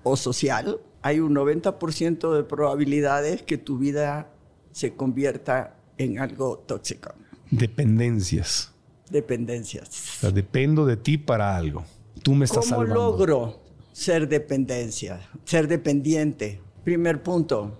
o 0.03 0.17
social, 0.17 0.79
hay 1.03 1.19
un 1.19 1.35
90% 1.35 2.35
de 2.35 2.43
probabilidades 2.43 3.43
que 3.43 3.57
tu 3.57 3.77
vida 3.77 4.29
se 4.71 4.93
convierta 4.93 5.77
en 5.97 6.19
algo 6.19 6.57
tóxico. 6.59 7.13
Dependencias. 7.51 8.73
Dependencias. 9.09 9.89
O 9.89 10.19
sea, 10.21 10.31
dependo 10.31 10.85
de 10.85 10.97
ti 10.97 11.17
para 11.17 11.55
algo. 11.55 11.83
Tú 12.23 12.33
me 12.33 12.45
estás 12.45 12.65
¿Cómo 12.65 12.81
salvando. 12.81 12.95
logro 12.95 13.59
ser 13.93 14.27
dependencia, 14.27 15.19
ser 15.45 15.67
dependiente? 15.67 16.59
Primer 16.83 17.23
punto, 17.23 17.77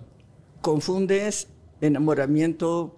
confundes 0.60 1.48
enamoramiento 1.80 2.94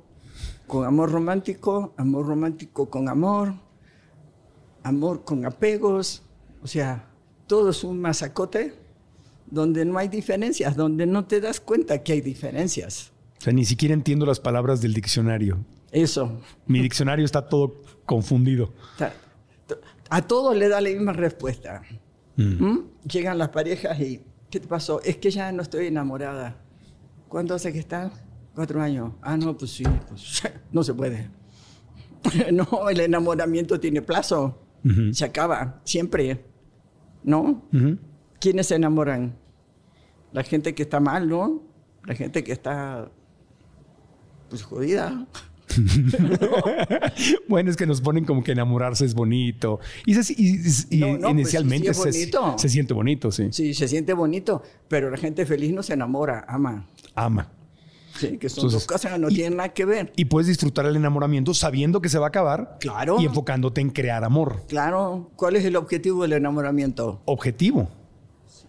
con 0.67 0.87
amor 0.87 1.11
romántico, 1.11 1.93
amor 1.97 2.27
romántico 2.27 2.89
con 2.89 3.09
amor, 3.09 3.55
amor 4.83 5.25
con 5.25 5.45
apegos, 5.45 6.23
o 6.63 6.67
sea, 6.67 7.11
todo 7.47 7.71
es 7.71 7.85
un 7.85 8.01
masacote 8.01 8.75
donde 9.51 9.85
no 9.85 9.99
hay 9.99 10.09
diferencias, 10.09 10.77
donde 10.77 11.07
no 11.07 11.27
te 11.27 11.41
das 11.41 11.61
cuenta 11.61 12.03
que 12.03 12.13
hay 12.13 12.21
diferencias. 12.21 13.13
O 13.39 13.43
sea, 13.43 13.53
ni 13.53 13.65
siquiera 13.65 13.95
entiendo 13.95 14.27
las 14.27 14.39
palabras 14.39 14.81
del 14.81 14.95
diccionario. 14.95 15.59
Eso. 15.91 16.41
Mi 16.67 16.81
diccionario 16.81 17.25
está 17.25 17.49
todo 17.49 17.83
confundido. 18.11 18.73
A 20.09 20.23
todos 20.23 20.57
le 20.57 20.69
da 20.69 20.81
la 20.81 20.91
misma 20.91 21.13
respuesta. 21.13 21.83
Mm. 22.35 22.65
¿Mm? 22.65 22.91
Llegan 23.05 23.39
las 23.39 23.51
parejas 23.51 24.01
y, 24.01 24.21
¿qué 24.51 24.59
te 24.59 24.67
pasó? 24.67 25.01
Es 25.03 25.19
que 25.19 25.31
ya 25.31 25.53
no 25.53 25.63
estoy 25.63 25.87
enamorada. 25.87 26.57
¿Cuánto 27.29 27.55
hace 27.55 27.73
que 27.73 27.79
estás? 27.79 28.11
Cuatro 28.53 28.83
años. 28.83 29.13
Ah, 29.23 29.37
no, 29.37 29.57
pues 29.57 29.71
sí, 29.71 29.85
pues, 30.09 30.43
no 30.73 30.83
se 30.83 30.93
puede. 30.93 31.31
no, 32.53 32.91
el 32.91 32.99
enamoramiento 32.99 33.79
tiene 33.79 34.03
plazo. 34.03 34.59
Se 35.13 35.25
acaba, 35.25 35.81
siempre. 35.85 36.45
¿No? 37.23 37.63
¿Quiénes 38.41 38.67
se 38.67 38.75
enamoran? 38.75 39.37
La 40.33 40.43
gente 40.43 40.75
que 40.75 40.83
está 40.83 40.99
mal, 40.99 41.29
¿no? 41.29 41.63
La 42.07 42.17
gente 42.17 42.43
que 42.43 42.51
está, 42.51 43.09
pues, 44.49 44.65
jodida. 44.65 45.29
bueno, 47.49 47.71
es 47.71 47.77
que 47.77 47.87
nos 47.87 48.01
ponen 48.01 48.25
como 48.25 48.43
que 48.43 48.53
enamorarse 48.53 49.05
es 49.05 49.15
bonito. 49.15 49.81
Y, 50.07 50.15
inicialmente 50.91 51.95
se, 51.95 52.69
siente 52.69 52.95
bonito, 52.95 53.31
sí. 53.31 53.49
Sí, 53.51 53.75
se 53.75 53.89
siente 53.89 54.13
bonito, 54.13 54.63
pero 54.89 55.11
la 55.11 55.17
gente 55.17 55.47
feliz 55.47 55.73
no 55.73 55.83
se 55.83 55.95
enamora, 55.95 56.45
ama. 56.49 56.87
Ama. 57.15 57.51
Sí, 58.19 58.39
que 58.39 58.49
son 58.49 58.71
dos 58.71 58.87
cosas 58.87 59.13
que 59.13 59.19
no 59.19 59.29
tienen 59.29 59.57
nada 59.57 59.71
que 59.71 59.85
ver. 59.85 60.13
Y 60.17 60.27
puedes 60.27 60.49
disfrutar 60.49 60.85
el 60.87 60.97
enamoramiento 60.97 61.55
sabiendo 61.55 62.01
que 62.01 62.09
se 62.09 62.19
va 62.19 62.27
a 62.27 62.29
acabar. 62.29 62.77
Claro. 62.81 63.21
Y 63.21 63.25
enfocándote 63.25 63.81
en 63.81 63.91
crear 63.91 64.25
amor. 64.25 64.65
Claro. 64.69 65.31
¿Cuál 65.37 65.57
es 65.57 65.65
el 65.65 65.77
objetivo 65.77 66.23
del 66.23 66.35
enamoramiento? 66.35 67.23
Objetivo. 67.25 67.89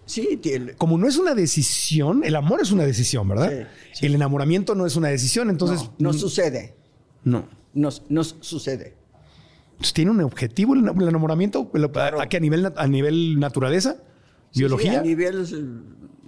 Sí, 0.06 0.38
tiene. 0.42 0.74
Como 0.74 0.98
no 0.98 1.08
es 1.08 1.18
una 1.18 1.34
decisión, 1.34 2.24
el 2.24 2.36
amor 2.36 2.62
es 2.62 2.72
una 2.72 2.84
decisión, 2.84 3.28
¿verdad? 3.28 3.68
El 4.02 4.16
enamoramiento 4.16 4.76
no 4.76 4.86
es 4.86 4.96
una 4.96 5.08
decisión, 5.08 5.50
entonces. 5.50 5.90
no 5.98 6.14
sucede. 6.14 6.76
No. 7.24 7.46
Nos, 7.74 8.04
nos 8.10 8.36
sucede. 8.42 8.96
¿Tiene 9.94 10.12
un 10.12 10.22
objetivo 10.22 10.76
el 10.76 10.88
enamoramiento? 10.88 11.72
¿A, 11.74 12.40
nivel, 12.40 12.74
a 12.76 12.88
nivel 12.88 13.40
naturaleza? 13.40 13.98
¿Biología? 14.54 15.00
a 15.00 15.04
nivel 15.04 15.46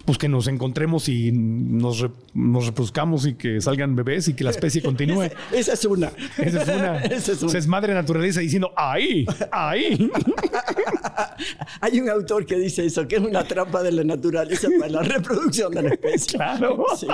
pues 0.06 0.18
que 0.18 0.28
nos 0.28 0.48
encontremos 0.48 1.08
y 1.08 1.32
nos, 1.32 2.06
nos, 2.34 2.66
reproduzcamos 2.66 3.26
y 3.26 3.36
que 3.36 3.62
salgan 3.62 3.96
bebés 3.96 4.28
y 4.28 4.34
que 4.34 4.44
la 4.44 4.52
especie 4.52 4.82
continúe. 4.84 5.30
esa, 5.52 5.74
es 5.74 5.86
una. 5.86 6.12
Esa 6.38 6.62
es 6.62 6.68
una. 6.68 6.98
esa 7.04 7.32
es, 7.32 7.44
una. 7.44 7.58
es 7.58 7.68
madre 7.68 7.94
naturaleza 7.94 8.42
diciendo, 8.42 8.72
ahí, 8.76 9.26
ahí. 9.52 10.12
Hay 11.82 12.00
un 12.00 12.10
autor 12.10 12.46
que 12.46 12.56
dice 12.56 12.86
eso, 12.86 13.08
que 13.08 13.16
es 13.18 13.22
una 13.22 13.44
trampa 13.44 13.84
de 13.84 13.92
la 13.92 14.04
naturaleza 14.04 14.68
para 14.80 14.92
la 14.92 15.04
reproducción 15.04 15.74
de 15.74 15.82
la 15.84 15.90
especie. 15.90 16.38
Claro. 16.38 16.86
Sí, 16.96 17.08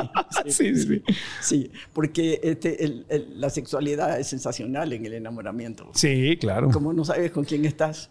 sí, 0.51 0.75
sí. 0.75 1.03
sí 1.41 1.71
porque 1.93 2.39
este, 2.43 3.05
la 3.35 3.49
sexualidad 3.49 4.19
es 4.19 4.27
sensacional 4.27 4.93
en 4.93 5.05
el 5.05 5.13
enamoramiento. 5.13 5.91
Sí, 5.93 6.37
claro. 6.39 6.69
Como 6.71 6.93
no 6.93 7.03
sabes 7.05 7.31
con 7.31 7.43
quién 7.43 7.65
estás. 7.65 8.09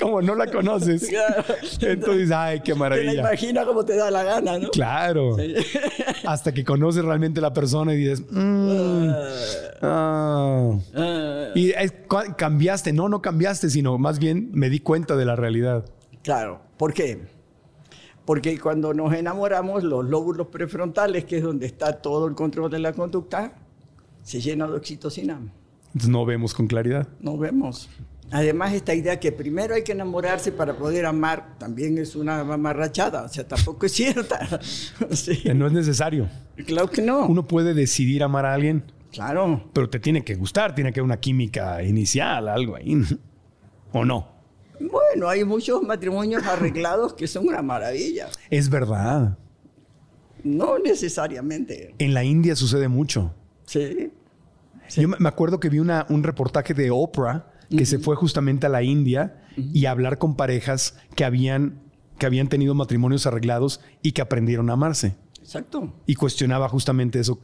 Como 0.00 0.20
no 0.22 0.34
la 0.34 0.46
conoces. 0.50 0.99
Entonces, 1.80 2.30
ay, 2.30 2.60
qué 2.60 2.74
maravilla. 2.74 3.10
Te 3.10 3.16
la 3.16 3.22
imaginas 3.22 3.66
como 3.66 3.84
te 3.84 3.96
da 3.96 4.10
la 4.10 4.22
gana, 4.22 4.58
¿no? 4.58 4.70
Claro. 4.70 5.36
Hasta 6.26 6.52
que 6.52 6.64
conoces 6.64 7.04
realmente 7.04 7.40
la 7.40 7.52
persona 7.52 7.94
y 7.94 7.98
dices, 7.98 8.22
mm, 8.30 9.10
ah. 9.82 10.78
Ah. 10.94 11.48
y 11.54 11.72
cambiaste, 12.36 12.92
no, 12.92 13.08
no 13.08 13.22
cambiaste, 13.22 13.70
sino 13.70 13.98
más 13.98 14.18
bien 14.18 14.50
me 14.52 14.70
di 14.70 14.80
cuenta 14.80 15.16
de 15.16 15.24
la 15.24 15.36
realidad. 15.36 15.84
Claro. 16.22 16.60
¿Por 16.76 16.92
qué? 16.92 17.20
Porque 18.24 18.58
cuando 18.58 18.94
nos 18.94 19.12
enamoramos, 19.14 19.82
los 19.82 20.04
lóbulos 20.04 20.48
prefrontales, 20.48 21.24
que 21.24 21.38
es 21.38 21.42
donde 21.42 21.66
está 21.66 22.00
todo 22.00 22.26
el 22.26 22.34
control 22.34 22.70
de 22.70 22.78
la 22.78 22.92
conducta, 22.92 23.54
se 24.22 24.40
llenan 24.40 24.70
de 24.70 24.76
oxitocina. 24.76 25.40
Entonces 25.86 26.10
no 26.10 26.24
vemos 26.24 26.54
con 26.54 26.66
claridad. 26.68 27.08
No 27.20 27.36
vemos. 27.36 27.88
Además, 28.32 28.72
esta 28.74 28.94
idea 28.94 29.18
que 29.18 29.32
primero 29.32 29.74
hay 29.74 29.82
que 29.82 29.92
enamorarse 29.92 30.52
para 30.52 30.76
poder 30.76 31.04
amar 31.04 31.58
también 31.58 31.98
es 31.98 32.14
una 32.14 32.44
mamarrachada, 32.44 33.24
o 33.24 33.28
sea, 33.28 33.46
tampoco 33.46 33.86
es 33.86 33.92
cierta. 33.92 34.60
No 35.54 35.66
es 35.66 35.72
necesario. 35.72 36.28
Claro 36.66 36.88
que 36.88 37.02
no. 37.02 37.26
Uno 37.26 37.46
puede 37.46 37.74
decidir 37.74 38.22
amar 38.22 38.46
a 38.46 38.54
alguien. 38.54 38.84
Claro. 39.12 39.68
Pero 39.72 39.90
te 39.90 39.98
tiene 39.98 40.24
que 40.24 40.34
gustar, 40.36 40.74
tiene 40.74 40.92
que 40.92 41.00
haber 41.00 41.06
una 41.06 41.18
química 41.20 41.82
inicial, 41.82 42.48
algo 42.48 42.76
ahí. 42.76 43.02
¿O 43.92 44.04
no? 44.04 44.28
Bueno, 44.78 45.28
hay 45.28 45.44
muchos 45.44 45.82
matrimonios 45.82 46.44
arreglados 46.44 47.12
que 47.14 47.26
son 47.26 47.48
una 47.48 47.62
maravilla. 47.62 48.28
Es 48.48 48.70
verdad. 48.70 49.36
No 50.42 50.78
necesariamente. 50.78 51.94
En 51.98 52.14
la 52.14 52.24
India 52.24 52.56
sucede 52.56 52.88
mucho. 52.88 53.34
Sí. 53.66 54.10
Yo 54.96 55.08
me 55.08 55.28
acuerdo 55.28 55.60
que 55.60 55.68
vi 55.68 55.78
una, 55.78 56.06
un 56.08 56.22
reportaje 56.22 56.72
de 56.74 56.90
Oprah 56.90 57.46
que 57.70 57.86
se 57.86 57.98
fue 57.98 58.16
justamente 58.16 58.66
a 58.66 58.68
la 58.68 58.82
India 58.82 59.42
y 59.56 59.86
a 59.86 59.92
hablar 59.92 60.18
con 60.18 60.36
parejas 60.36 60.98
que 61.14 61.24
habían, 61.24 61.80
que 62.18 62.26
habían 62.26 62.48
tenido 62.48 62.74
matrimonios 62.74 63.26
arreglados 63.26 63.80
y 64.02 64.12
que 64.12 64.22
aprendieron 64.22 64.70
a 64.70 64.74
amarse. 64.74 65.16
Exacto. 65.40 65.94
Y 66.06 66.14
cuestionaba 66.14 66.68
justamente 66.68 67.20
eso 67.20 67.40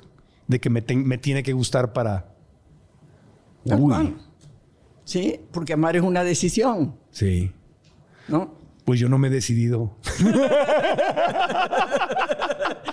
de 0.48 0.60
que 0.60 0.70
me, 0.70 0.82
tiene 0.82 1.42
que 1.42 1.52
gustar 1.52 1.92
para... 1.92 2.32
Sí, 5.04 5.40
porque 5.52 5.72
amar 5.72 5.96
es 5.96 6.02
una 6.02 6.24
decisión. 6.24 6.96
Sí. 7.10 7.52
¿No? 8.28 8.54
Pues 8.84 9.00
yo 9.00 9.08
no 9.08 9.18
me 9.18 9.28
he 9.28 9.30
decidido. 9.30 9.96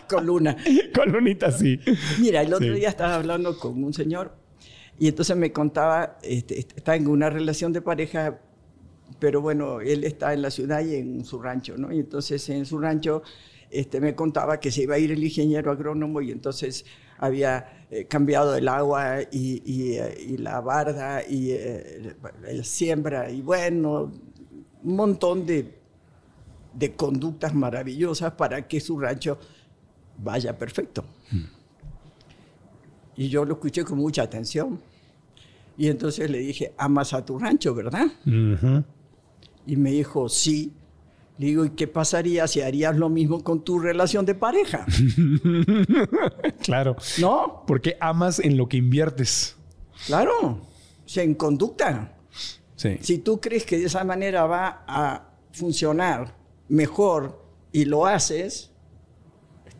con 0.09 0.25
Luna. 0.25 0.55
Con 0.93 1.11
Lunita, 1.11 1.51
sí. 1.51 1.79
Mira, 2.19 2.41
el 2.41 2.53
otro 2.53 2.73
día 2.73 2.89
estaba 2.89 3.15
hablando 3.15 3.57
con 3.57 3.83
un 3.83 3.93
señor 3.93 4.35
y 4.99 5.07
entonces 5.07 5.35
me 5.35 5.51
contaba, 5.51 6.17
este, 6.21 6.59
está 6.59 6.95
en 6.95 7.07
una 7.07 7.29
relación 7.29 7.73
de 7.73 7.81
pareja 7.81 8.39
pero 9.19 9.41
bueno, 9.41 9.81
él 9.81 10.03
está 10.03 10.33
en 10.33 10.41
la 10.41 10.51
ciudad 10.51 10.83
y 10.83 10.95
en 10.95 11.23
su 11.25 11.41
rancho, 11.41 11.77
¿no? 11.77 11.91
Y 11.93 11.99
entonces 11.99 12.47
en 12.49 12.65
su 12.65 12.79
rancho 12.79 13.23
este, 13.69 13.99
me 13.99 14.15
contaba 14.15 14.59
que 14.59 14.71
se 14.71 14.83
iba 14.83 14.95
a 14.95 14.99
ir 14.99 15.11
el 15.11 15.23
ingeniero 15.23 15.71
agrónomo 15.71 16.21
y 16.21 16.31
entonces 16.31 16.85
había 17.17 17.85
eh, 17.89 18.05
cambiado 18.05 18.55
el 18.55 18.67
agua 18.67 19.21
y, 19.31 19.93
eh, 19.93 20.35
la 20.39 20.59
barda 20.61 21.23
y 21.27 21.51
eh, 21.51 22.15
la 22.51 22.63
siembra 22.63 23.29
y 23.31 23.41
bueno, 23.41 24.11
un 24.83 24.95
montón 24.95 25.45
de, 25.45 25.73
de 26.73 26.95
conductas 26.95 27.53
maravillosas 27.53 28.33
para 28.33 28.67
que 28.67 28.79
su 28.79 28.99
rancho 28.99 29.37
vaya 30.17 30.57
perfecto. 30.57 31.03
Mm. 31.31 31.62
Y 33.15 33.29
yo 33.29 33.45
lo 33.45 33.53
escuché 33.53 33.83
con 33.83 33.97
mucha 33.97 34.23
atención. 34.23 34.79
Y 35.77 35.87
entonces 35.87 36.29
le 36.29 36.39
dije, 36.39 36.73
amas 36.77 37.13
a 37.13 37.25
tu 37.25 37.39
rancho, 37.39 37.73
¿verdad? 37.73 38.07
Y 39.65 39.75
me 39.75 39.91
dijo, 39.91 40.29
sí. 40.29 40.73
Le 41.39 41.47
digo, 41.47 41.65
¿y 41.65 41.71
qué 41.71 41.87
pasaría 41.87 42.47
si 42.47 42.61
harías 42.61 42.95
lo 42.95 43.09
mismo 43.09 43.43
con 43.43 43.63
tu 43.63 43.79
relación 43.79 44.23
de 44.25 44.35
pareja? 44.35 44.85
claro. 46.61 46.95
¿No? 47.19 47.63
Porque 47.65 47.97
amas 47.99 48.39
en 48.39 48.55
lo 48.55 48.69
que 48.69 48.77
inviertes. 48.77 49.55
Claro. 50.05 50.61
O 51.03 51.09
sea, 51.09 51.23
en 51.23 51.33
conducta. 51.33 52.15
Sí. 52.75 52.97
Si 53.01 53.17
tú 53.17 53.41
crees 53.41 53.65
que 53.65 53.79
de 53.79 53.85
esa 53.85 54.03
manera 54.03 54.45
va 54.45 54.83
a 54.87 55.33
funcionar 55.51 56.35
mejor 56.69 57.43
y 57.71 57.85
lo 57.85 58.05
haces, 58.05 58.72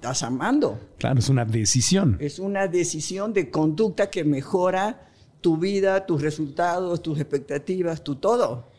estás 0.03 0.23
amando. 0.23 0.79
Claro, 0.97 1.19
es 1.19 1.29
una 1.29 1.45
decisión. 1.45 2.17
Es 2.19 2.37
una 2.37 2.67
decisión 2.67 3.31
de 3.31 3.49
conducta 3.49 4.09
que 4.09 4.25
mejora 4.25 5.09
tu 5.39 5.55
vida, 5.57 6.05
tus 6.05 6.21
resultados, 6.21 7.01
tus 7.01 7.19
expectativas, 7.19 8.03
tu 8.03 8.15
todo. 8.15 8.69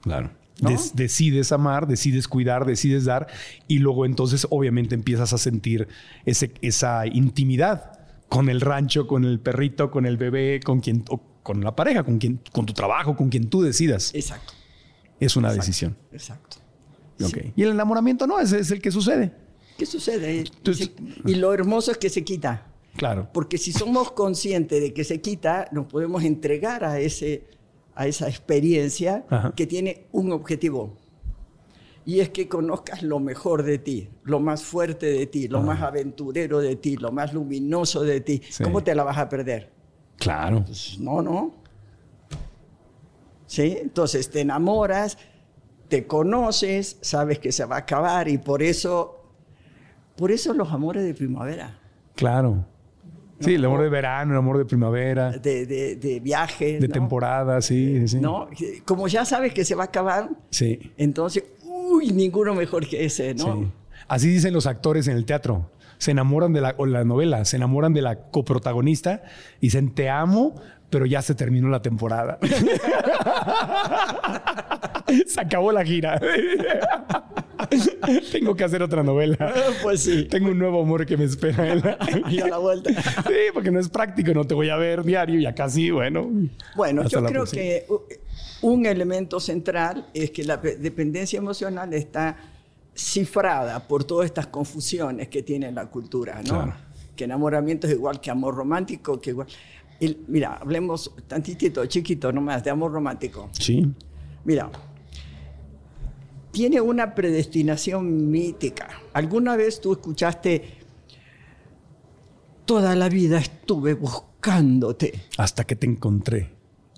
Claro. 0.00 0.30
decides 0.94 1.52
amar, 1.52 1.86
decides 1.86 2.26
cuidar, 2.26 2.64
decides 2.64 3.04
dar 3.04 3.26
y 3.66 3.78
luego 3.78 4.06
entonces 4.06 4.46
obviamente 4.48 4.94
empiezas 4.94 5.34
a 5.34 5.38
sentir 5.38 5.86
ese, 6.24 6.54
esa 6.62 7.06
intimidad 7.06 7.92
con 8.28 8.48
el 8.48 8.62
rancho, 8.62 9.06
con 9.06 9.24
el 9.24 9.40
perrito, 9.40 9.90
con 9.90 10.06
el 10.06 10.16
bebé, 10.16 10.60
con 10.64 10.80
quien, 10.80 11.04
con 11.42 11.62
la 11.62 11.76
pareja, 11.76 12.04
con 12.04 12.18
quien, 12.18 12.40
con 12.52 12.64
tu 12.64 12.72
trabajo, 12.72 13.16
con 13.16 13.28
quien 13.28 13.50
tú 13.50 13.60
decidas. 13.60 14.14
Exacto. 14.14 14.54
Es 15.20 15.36
una 15.36 15.52
decisión. 15.52 15.96
Exacto. 16.10 16.56
Y 17.54 17.62
el 17.62 17.70
enamoramiento 17.70 18.26
no, 18.26 18.38
ese 18.40 18.60
es 18.60 18.70
el 18.70 18.80
que 18.80 18.90
sucede. 18.90 19.47
¿Qué 19.78 19.86
sucede? 19.86 20.44
y 21.24 21.34
lo 21.36 21.54
hermoso 21.54 21.92
es 21.92 21.98
que 21.98 22.10
se 22.10 22.24
quita. 22.24 22.66
Claro. 22.96 23.28
Porque 23.32 23.58
si 23.58 23.72
somos 23.72 24.10
conscientes 24.10 24.82
de 24.82 24.92
que 24.92 25.04
se 25.04 25.20
quita, 25.20 25.68
nos 25.70 25.86
podemos 25.86 26.24
entregar 26.24 26.82
a, 26.82 26.98
ese, 26.98 27.44
a 27.94 28.08
esa 28.08 28.28
experiencia 28.28 29.24
que 29.54 29.68
tiene 29.68 30.06
un 30.10 30.32
objetivo. 30.32 30.96
Y 32.04 32.18
es 32.18 32.30
que 32.30 32.48
conozcas 32.48 33.04
lo 33.04 33.20
mejor 33.20 33.62
de 33.62 33.78
ti, 33.78 34.08
lo 34.24 34.40
más 34.40 34.64
fuerte 34.64 35.06
de 35.06 35.26
ti, 35.26 35.46
lo 35.46 35.62
más 35.62 35.80
aventurero 35.80 36.58
de 36.58 36.74
ti, 36.74 36.96
lo 36.96 37.12
más 37.12 37.32
luminoso 37.32 38.02
de 38.02 38.20
ti. 38.20 38.42
¿Cómo 38.64 38.82
te 38.82 38.96
la 38.96 39.04
vas 39.04 39.18
a 39.18 39.28
perder? 39.28 39.70
Claro. 40.16 40.64
Pues, 40.64 40.98
no, 40.98 41.22
no. 41.22 41.54
¿Sí? 43.46 43.76
Entonces 43.80 44.28
te 44.28 44.40
enamoras, 44.40 45.18
te 45.88 46.06
conoces, 46.06 46.98
sabes 47.00 47.38
que 47.38 47.52
se 47.52 47.64
va 47.64 47.76
a 47.76 47.80
acabar 47.80 48.28
y 48.28 48.38
por 48.38 48.62
eso 48.62 49.17
por 50.18 50.32
eso 50.32 50.52
los 50.52 50.72
amores 50.72 51.04
de 51.04 51.14
primavera. 51.14 51.78
Claro. 52.16 52.66
Sí, 53.38 53.54
el 53.54 53.64
amor 53.64 53.82
de 53.82 53.88
verano, 53.88 54.32
el 54.32 54.38
amor 54.38 54.58
de 54.58 54.64
primavera. 54.64 55.30
De, 55.30 55.64
de, 55.64 55.94
de 55.94 56.18
viajes. 56.18 56.80
De 56.80 56.88
temporada, 56.88 57.62
sí, 57.62 58.08
sí. 58.08 58.18
¿No? 58.18 58.48
Como 58.84 59.06
ya 59.06 59.24
sabes 59.24 59.54
que 59.54 59.64
se 59.64 59.76
va 59.76 59.84
a 59.84 59.86
acabar. 59.86 60.28
Sí. 60.50 60.92
Entonces, 60.96 61.44
uy, 61.62 62.10
ninguno 62.10 62.52
mejor 62.56 62.88
que 62.88 63.04
ese, 63.04 63.32
¿no? 63.34 63.54
Sí. 63.54 63.68
Así 64.08 64.28
dicen 64.28 64.52
los 64.52 64.66
actores 64.66 65.06
en 65.06 65.16
el 65.16 65.24
teatro. 65.24 65.70
Se 65.98 66.10
enamoran 66.10 66.52
de 66.52 66.62
la, 66.62 66.74
o 66.78 66.86
la 66.86 67.04
novela, 67.04 67.44
se 67.44 67.56
enamoran 67.56 67.94
de 67.94 68.02
la 68.02 68.16
coprotagonista 68.16 69.22
y 69.60 69.66
dicen, 69.66 69.94
te 69.94 70.10
amo, 70.10 70.56
pero 70.90 71.06
ya 71.06 71.22
se 71.22 71.36
terminó 71.36 71.68
la 71.68 71.80
temporada. 71.80 72.40
se 75.26 75.40
acabó 75.40 75.70
la 75.70 75.84
gira. 75.84 76.20
Tengo 78.32 78.54
que 78.54 78.64
hacer 78.64 78.82
otra 78.82 79.02
novela. 79.02 79.54
Pues 79.82 80.02
sí. 80.02 80.24
Tengo 80.24 80.50
un 80.50 80.58
nuevo 80.58 80.82
amor 80.82 81.06
que 81.06 81.16
me 81.16 81.24
espera. 81.24 81.98
y 82.30 82.40
a 82.40 82.48
la 82.48 82.58
vuelta. 82.58 82.90
Sí, 82.92 83.34
porque 83.52 83.70
no 83.70 83.80
es 83.80 83.88
práctico, 83.88 84.32
no 84.32 84.44
te 84.44 84.54
voy 84.54 84.70
a 84.70 84.76
ver 84.76 85.04
diario 85.04 85.40
y 85.40 85.46
acá 85.46 85.68
sí, 85.68 85.90
bueno. 85.90 86.30
Bueno, 86.76 87.06
yo 87.08 87.24
creo 87.24 87.44
que 87.44 87.86
un 88.62 88.86
elemento 88.86 89.40
central 89.40 90.08
es 90.14 90.30
que 90.30 90.44
la 90.44 90.56
dependencia 90.56 91.38
emocional 91.38 91.92
está 91.94 92.36
cifrada 92.94 93.86
por 93.86 94.04
todas 94.04 94.26
estas 94.26 94.48
confusiones 94.48 95.28
que 95.28 95.42
tiene 95.42 95.70
la 95.70 95.86
cultura, 95.86 96.42
¿no? 96.42 96.74
Que 97.14 97.24
enamoramiento 97.24 97.86
es 97.86 97.92
igual 97.94 98.20
que 98.20 98.30
amor 98.30 98.54
romántico, 98.54 99.20
que 99.20 99.30
igual... 99.30 99.46
mira, 100.26 100.54
hablemos 100.60 101.12
tantitito, 101.26 101.86
chiquito 101.86 102.32
nomás, 102.32 102.64
de 102.64 102.70
amor 102.70 102.92
romántico. 102.92 103.50
Sí. 103.52 103.86
Mira, 104.44 104.70
tiene 106.58 106.80
una 106.80 107.14
predestinación 107.14 108.32
mítica. 108.32 108.88
¿Alguna 109.12 109.54
vez 109.54 109.80
tú 109.80 109.92
escuchaste, 109.92 110.64
toda 112.64 112.96
la 112.96 113.08
vida 113.08 113.38
estuve 113.38 113.94
buscándote? 113.94 115.26
Hasta 115.36 115.62
que 115.62 115.76
te 115.76 115.86
encontré. 115.86 116.50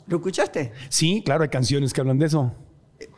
¿Lo 0.07 0.16
escuchaste? 0.16 0.73
Sí, 0.88 1.20
claro, 1.23 1.42
hay 1.42 1.51
canciones 1.51 1.92
que 1.92 2.01
hablan 2.01 2.18
de 2.18 2.25
eso. 2.25 2.55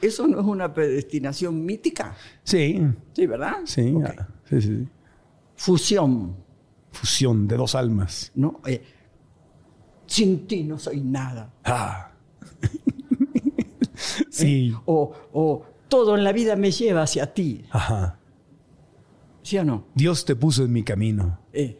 ¿Eso 0.00 0.26
no 0.26 0.40
es 0.40 0.44
una 0.44 0.74
predestinación 0.74 1.64
mítica? 1.64 2.16
Sí. 2.42 2.88
Sí, 3.12 3.26
¿verdad? 3.28 3.58
Sí, 3.64 3.94
ah, 4.04 4.26
sí, 4.50 4.62
sí. 4.62 4.88
Fusión. 5.54 6.34
Fusión 6.90 7.46
de 7.46 7.56
dos 7.56 7.76
almas. 7.76 8.32
No, 8.34 8.60
eh, 8.66 8.82
sin 10.06 10.44
ti 10.48 10.64
no 10.64 10.76
soy 10.76 11.02
nada. 11.02 11.54
Ah. 11.62 12.10
sí. 14.28 14.72
Eh, 14.72 14.80
o, 14.86 15.14
o 15.32 15.71
todo 15.92 16.16
en 16.16 16.24
la 16.24 16.32
vida 16.32 16.56
me 16.56 16.70
lleva 16.70 17.02
hacia 17.02 17.34
ti. 17.34 17.66
Ajá. 17.70 18.18
¿Sí 19.42 19.58
o 19.58 19.64
no? 19.64 19.88
Dios 19.94 20.24
te 20.24 20.34
puso 20.34 20.64
en 20.64 20.72
mi 20.72 20.82
camino. 20.82 21.38
Eh, 21.52 21.78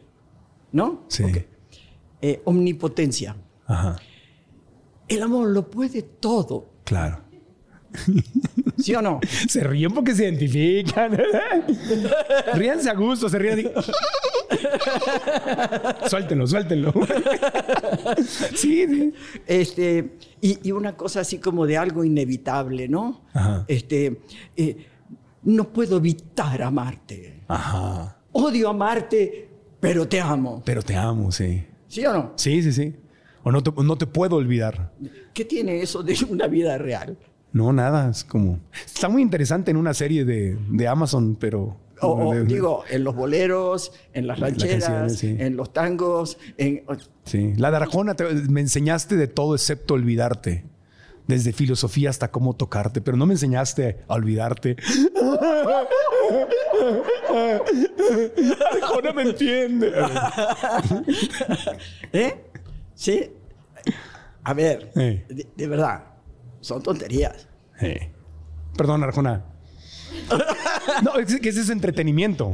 ¿No? 0.71 1.05
Sí. 1.07 1.23
Eh, 2.21 2.39
omnipotencia. 2.45 3.35
Ajá. 3.65 3.95
El 5.07 5.23
amor 5.23 5.47
lo 5.47 5.67
puede 5.67 6.03
todo. 6.03 6.69
Claro. 6.83 7.21
¿Sí 8.77 8.93
o 8.93 9.01
no? 9.01 9.19
Se 9.49 9.63
ríen 9.63 9.91
porque 9.91 10.13
se 10.13 10.25
identifican. 10.25 11.17
Ríanse 12.53 12.91
a 12.91 12.93
gusto, 12.93 13.29
se 13.29 13.39
ríen. 13.39 13.71
suéltenlo, 16.09 16.47
suéltenlo. 16.47 16.93
sí, 18.55 18.87
sí. 18.87 19.13
Este, 19.45 20.17
y, 20.41 20.71
una 20.71 20.95
cosa 20.95 21.21
así 21.21 21.39
como 21.39 21.65
de 21.65 21.77
algo 21.77 22.03
inevitable, 22.03 22.87
¿no? 22.87 23.21
Este, 23.67 24.21
eh, 24.55 24.87
no 25.43 25.69
puedo 25.69 25.97
evitar 25.97 26.61
amarte. 26.61 27.41
Ajá. 27.47 28.17
Odio 28.31 28.69
amarte, 28.69 29.49
pero 29.79 30.07
te 30.07 30.19
amo. 30.19 30.61
Pero 30.65 30.81
te 30.81 30.95
amo, 30.95 31.31
sí. 31.31 31.65
¿Sí 31.87 32.05
o 32.05 32.13
no? 32.13 32.33
Sí, 32.35 32.63
sí, 32.63 32.71
sí. 32.71 32.95
O 33.43 33.51
no 33.51 33.61
te, 33.61 33.71
no 33.83 33.97
te 33.97 34.07
puedo 34.07 34.37
olvidar. 34.37 34.93
¿Qué 35.33 35.45
tiene 35.45 35.81
eso 35.81 36.01
de 36.01 36.17
una 36.29 36.47
vida 36.47 36.77
real? 36.77 37.17
No, 37.51 37.71
nada. 37.71 38.09
Es 38.09 38.23
como. 38.23 38.59
Está 38.85 39.09
muy 39.09 39.21
interesante 39.21 39.71
en 39.71 39.77
una 39.77 39.93
serie 39.93 40.25
de, 40.25 40.57
de 40.69 40.87
Amazon, 40.87 41.35
pero. 41.35 41.77
O, 42.03 42.33
digo, 42.43 42.83
en 42.89 43.03
los 43.03 43.15
boleros, 43.15 43.91
en 44.13 44.27
las 44.27 44.39
rancheras, 44.39 45.23
en 45.23 45.55
los 45.55 45.73
tangos. 45.73 46.37
En... 46.57 46.83
Sí. 47.23 47.53
La 47.57 47.71
Darjona 47.71 48.15
me 48.49 48.61
enseñaste 48.61 49.15
de 49.15 49.27
todo 49.27 49.55
excepto 49.55 49.93
olvidarte. 49.93 50.65
Desde 51.25 51.53
filosofía 51.53 52.09
hasta 52.09 52.31
cómo 52.31 52.53
tocarte, 52.53 52.99
pero 52.99 53.15
no 53.15 53.25
me 53.25 53.33
enseñaste 53.33 53.99
a 54.09 54.15
olvidarte. 54.15 54.75
Arjona 58.73 59.13
me 59.13 59.21
entiende. 59.21 59.93
¿Eh? 62.11 62.45
Sí. 62.93 63.31
A 64.43 64.53
ver, 64.53 64.91
de 64.93 65.67
verdad 65.67 66.13
son 66.63 66.81
tonterías. 66.81 67.47
Perdón, 68.77 69.03
Arjona. 69.03 69.45
No, 71.03 71.15
es 71.15 71.39
que 71.39 71.49
ese 71.49 71.61
es 71.61 71.69
entretenimiento. 71.69 72.51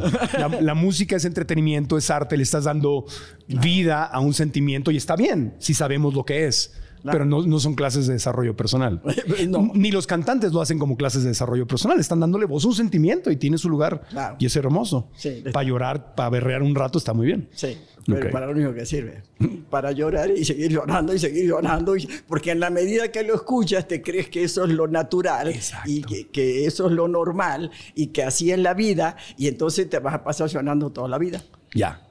La, 0.62 0.74
música 0.74 1.16
es 1.16 1.26
entretenimiento, 1.26 1.98
es 1.98 2.10
arte, 2.10 2.38
le 2.38 2.44
estás 2.44 2.66
dando 2.66 3.06
vida 3.48 4.06
a 4.06 4.20
un 4.20 4.34
sentimiento 4.34 4.92
y 4.92 4.98
está 4.98 5.16
bien 5.16 5.54
si 5.60 5.74
sabemos 5.74 6.14
lo 6.14 6.24
que 6.24 6.46
es. 6.48 6.74
Pero 7.04 7.26
no, 7.26 7.42
no 7.46 7.60
son 7.60 7.76
clases 7.76 8.08
de 8.08 8.14
desarrollo 8.14 8.56
personal. 8.56 9.02
No. 9.48 9.72
Ni 9.74 9.92
los 9.92 10.06
cantantes 10.08 10.52
lo 10.54 10.62
hacen 10.62 10.78
como 10.80 10.98
clases 10.98 11.24
de 11.24 11.30
desarrollo 11.30 11.66
personal. 11.66 12.00
Están 12.00 12.20
dándole 12.20 12.46
voz 12.46 12.66
a 12.66 12.68
un 12.70 12.76
sentimiento 12.76 13.32
y 13.32 13.38
tiene 13.38 13.58
su 13.58 13.70
lugar. 13.70 14.02
Claro. 14.10 14.36
Y 14.40 14.46
es 14.46 14.56
hermoso. 14.56 15.08
Sí. 15.16 15.44
Para 15.54 15.68
llorar, 15.68 16.16
para 16.16 16.30
berrear 16.30 16.62
un 16.62 16.76
rato 16.76 16.98
está 16.98 17.14
muy 17.14 17.28
bien. 17.28 17.48
Sí, 17.54 17.78
pero 18.06 18.30
para 18.32 18.48
lo 18.48 18.52
único 18.54 18.74
que 18.74 18.86
sirve. 18.86 19.24
Para 19.70 19.92
llorar 19.92 20.32
y 20.32 20.44
seguir 20.44 20.72
llorando 20.72 21.14
y 21.14 21.20
seguir 21.20 21.46
llorando. 21.48 21.96
y- 21.96 22.08
porque 22.28 22.52
en 22.52 22.60
la 22.60 22.70
medida 22.72 23.12
que 23.12 23.24
lo 23.24 23.36
escuchas, 23.36 23.88
te 23.88 24.02
crees 24.02 24.30
que 24.30 24.44
eso 24.44 24.64
es 24.66 24.72
lo 24.72 24.88
natural 24.88 25.48
Exacto. 25.50 25.90
y 25.92 26.02
que, 26.02 26.28
que 26.28 26.66
eso 26.66 26.88
es 26.88 26.92
lo 26.94 27.08
normal 27.08 27.70
y 27.96 28.08
que 28.08 28.24
así 28.24 28.52
es 28.52 28.58
la 28.60 28.74
vida. 28.74 29.16
Y 29.38 29.48
entonces 29.48 29.90
te 29.90 30.00
vas 30.00 30.16
a 30.16 30.24
pasar 30.24 30.50
llorando 30.50 30.90
toda 30.92 31.08
la 31.08 31.18
vida. 31.20 31.44
Ya. 31.76 32.02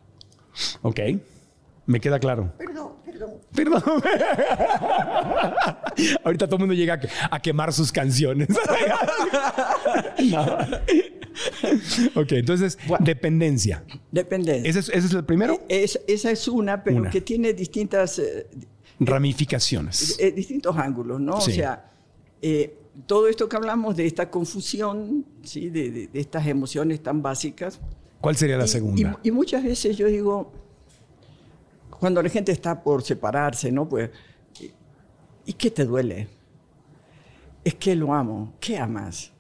Ok. 0.83 1.01
Me 1.89 1.99
queda 2.01 2.19
claro. 2.21 2.53
Perdón, 2.59 2.93
perdón. 3.05 3.31
Perdón. 3.55 3.83
Ahorita 6.25 6.47
todo 6.47 6.57
el 6.57 6.61
mundo 6.61 6.75
llega 6.75 6.95
a, 6.95 7.01
que- 7.01 7.09
a 7.31 7.41
quemar 7.41 7.73
sus 7.73 7.91
canciones. 7.91 8.49
No. 10.31 10.59
Ok, 12.21 12.33
entonces, 12.33 12.77
Bueno. 12.87 13.05
dependencia. 13.07 13.85
Depende. 14.11 14.59
¿Ese 14.69 14.81
es, 14.81 14.89
ese 14.89 15.07
es 15.07 15.15
el 15.15 15.25
primero? 15.25 15.61
Es- 15.69 15.99
esa 16.07 16.31
es 16.31 16.47
una, 16.49 16.83
pero 16.83 16.97
Una. 16.99 17.11
que 17.11 17.21
tiene 17.21 17.53
distintas, 17.53 18.19
eh, 18.19 18.47
Ramificaciones. 19.01 20.17
eh, 20.19 20.33
distintos 20.33 20.77
ángulos, 20.77 21.21
¿no? 21.21 21.41
Sí. 21.41 21.53
O 21.53 21.55
sea, 21.55 21.91
eh, 22.43 22.77
todo 23.07 23.29
esto 23.29 23.49
que 23.49 23.57
hablamos 23.57 23.97
de 23.97 24.07
esta 24.07 24.29
confusión, 24.31 25.25
¿sí? 25.43 25.71
de, 25.71 25.91
de- 25.91 26.07
de 26.09 26.21
estas 26.21 26.47
emociones 26.47 27.01
tan 27.03 27.23
básicas. 27.23 27.81
¿Cuál 28.21 28.37
sería 28.37 28.59
la 28.59 28.65
Y- 28.65 28.69
segunda? 28.69 29.19
Y, 29.23 29.29
y 29.29 29.31
muchas 29.31 29.63
veces 29.63 29.97
yo 29.97 30.09
digo, 30.09 30.53
cuando 31.99 32.23
la 32.23 32.29
gente 32.29 32.53
está 32.53 32.83
por 32.83 33.03
separarse, 33.03 33.71
¿no? 33.73 33.89
Pues, 33.89 34.11
¿y- 34.61 34.73
¿y 35.47 35.53
qué 35.55 35.71
te 35.71 35.85
duele? 35.85 36.29
Es 37.65 37.75
que 37.75 37.95
lo 37.95 38.15
amo. 38.15 38.55
¿Qué 38.61 38.79
amas? 38.79 39.33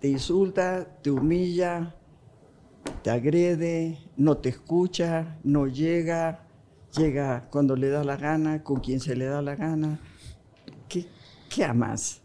Te 0.00 0.08
insulta, 0.08 0.84
te 1.02 1.10
humilla, 1.10 1.94
te 3.02 3.10
agrede, 3.10 3.98
no 4.16 4.36
te 4.36 4.50
escucha, 4.50 5.38
no 5.42 5.66
llega, 5.66 6.46
llega 6.96 7.48
cuando 7.50 7.74
le 7.76 7.88
da 7.88 8.04
la 8.04 8.16
gana, 8.16 8.62
con 8.62 8.80
quien 8.80 9.00
se 9.00 9.16
le 9.16 9.24
da 9.26 9.42
la 9.42 9.56
gana. 9.56 9.98
¿Qué, 10.88 11.06
qué 11.48 11.64
amas? 11.64 12.20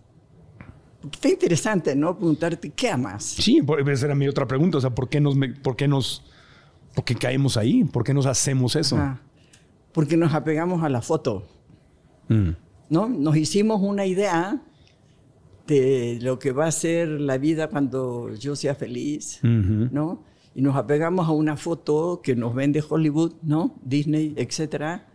Está 1.11 1.29
interesante, 1.29 1.95
¿no? 1.95 2.15
Preguntarte, 2.15 2.69
¿qué 2.69 2.89
amas? 2.91 3.23
Sí, 3.23 3.61
por- 3.63 3.89
esa 3.89 4.05
era 4.05 4.15
mi 4.15 4.27
otra 4.27 4.45
pregunta. 4.47 4.77
O 4.77 4.81
sea, 4.81 4.91
¿por 4.91 5.09
qué 5.09 5.19
nos, 5.19 5.35
por 5.63 5.75
qué 5.75 5.87
nos, 5.87 6.23
por 6.93 7.03
qué 7.03 7.15
caemos 7.15 7.57
ahí? 7.57 7.83
¿Por 7.85 8.03
qué 8.03 8.13
nos 8.13 8.27
hacemos 8.27 8.75
eso? 8.75 8.97
Ajá. 8.97 9.19
Porque 9.93 10.17
nos 10.17 10.33
apegamos 10.33 10.83
a 10.83 10.89
la 10.89 11.01
foto, 11.01 11.43
Mm. 12.29 12.51
¿no? 12.89 13.09
Nos 13.09 13.35
hicimos 13.35 13.81
una 13.81 14.05
idea 14.05 14.61
de 15.67 16.17
lo 16.21 16.39
que 16.39 16.51
va 16.53 16.67
a 16.67 16.71
ser 16.71 17.07
la 17.09 17.37
vida 17.37 17.67
cuando 17.69 18.33
yo 18.35 18.55
sea 18.55 18.73
feliz, 18.75 19.39
Ujú. 19.43 19.89
¿no? 19.91 20.23
Y 20.55 20.61
nos 20.61 20.75
apegamos 20.75 21.27
a 21.27 21.31
una 21.31 21.57
foto 21.57 22.21
que 22.23 22.35
nos 22.35 22.53
vende 22.55 22.83
Hollywood, 22.87 23.33
¿no? 23.41 23.75
Disney, 23.83 24.33
etcétera. 24.37 25.07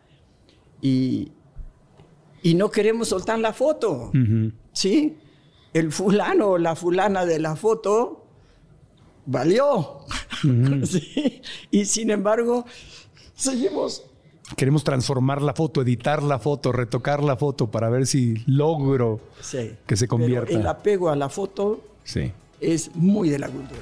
Y, 0.82 1.32
y 2.42 2.54
no 2.54 2.70
queremos 2.70 3.08
soltar 3.08 3.38
la 3.38 3.52
foto. 3.52 4.12
¿sí? 4.72 5.16
El 5.72 5.92
fulano 5.92 6.48
o 6.52 6.58
la 6.58 6.74
fulana 6.76 7.24
de 7.26 7.38
la 7.38 7.56
foto 7.56 8.24
valió, 9.26 10.00
¿sí? 10.84 11.40
Y 11.70 11.84
sin 11.86 12.10
embargo, 12.10 12.64
seguimos 13.34 14.04
Queremos 14.54 14.84
transformar 14.84 15.42
la 15.42 15.54
foto, 15.54 15.82
editar 15.82 16.22
la 16.22 16.38
foto, 16.38 16.70
retocar 16.70 17.22
la 17.22 17.36
foto 17.36 17.68
para 17.70 17.88
ver 17.88 18.06
si 18.06 18.44
logro 18.46 19.20
Sí. 19.40 19.72
que 19.86 19.96
se 19.96 20.06
Pero 20.06 20.10
convierta. 20.18 20.52
el 20.52 20.66
apego 20.66 21.08
a 21.10 21.16
la 21.16 21.28
foto 21.28 21.80
Sí. 22.04 22.30
es 22.60 22.94
muy 22.94 23.28
de 23.28 23.38
la 23.40 23.48
cultura. 23.48 23.80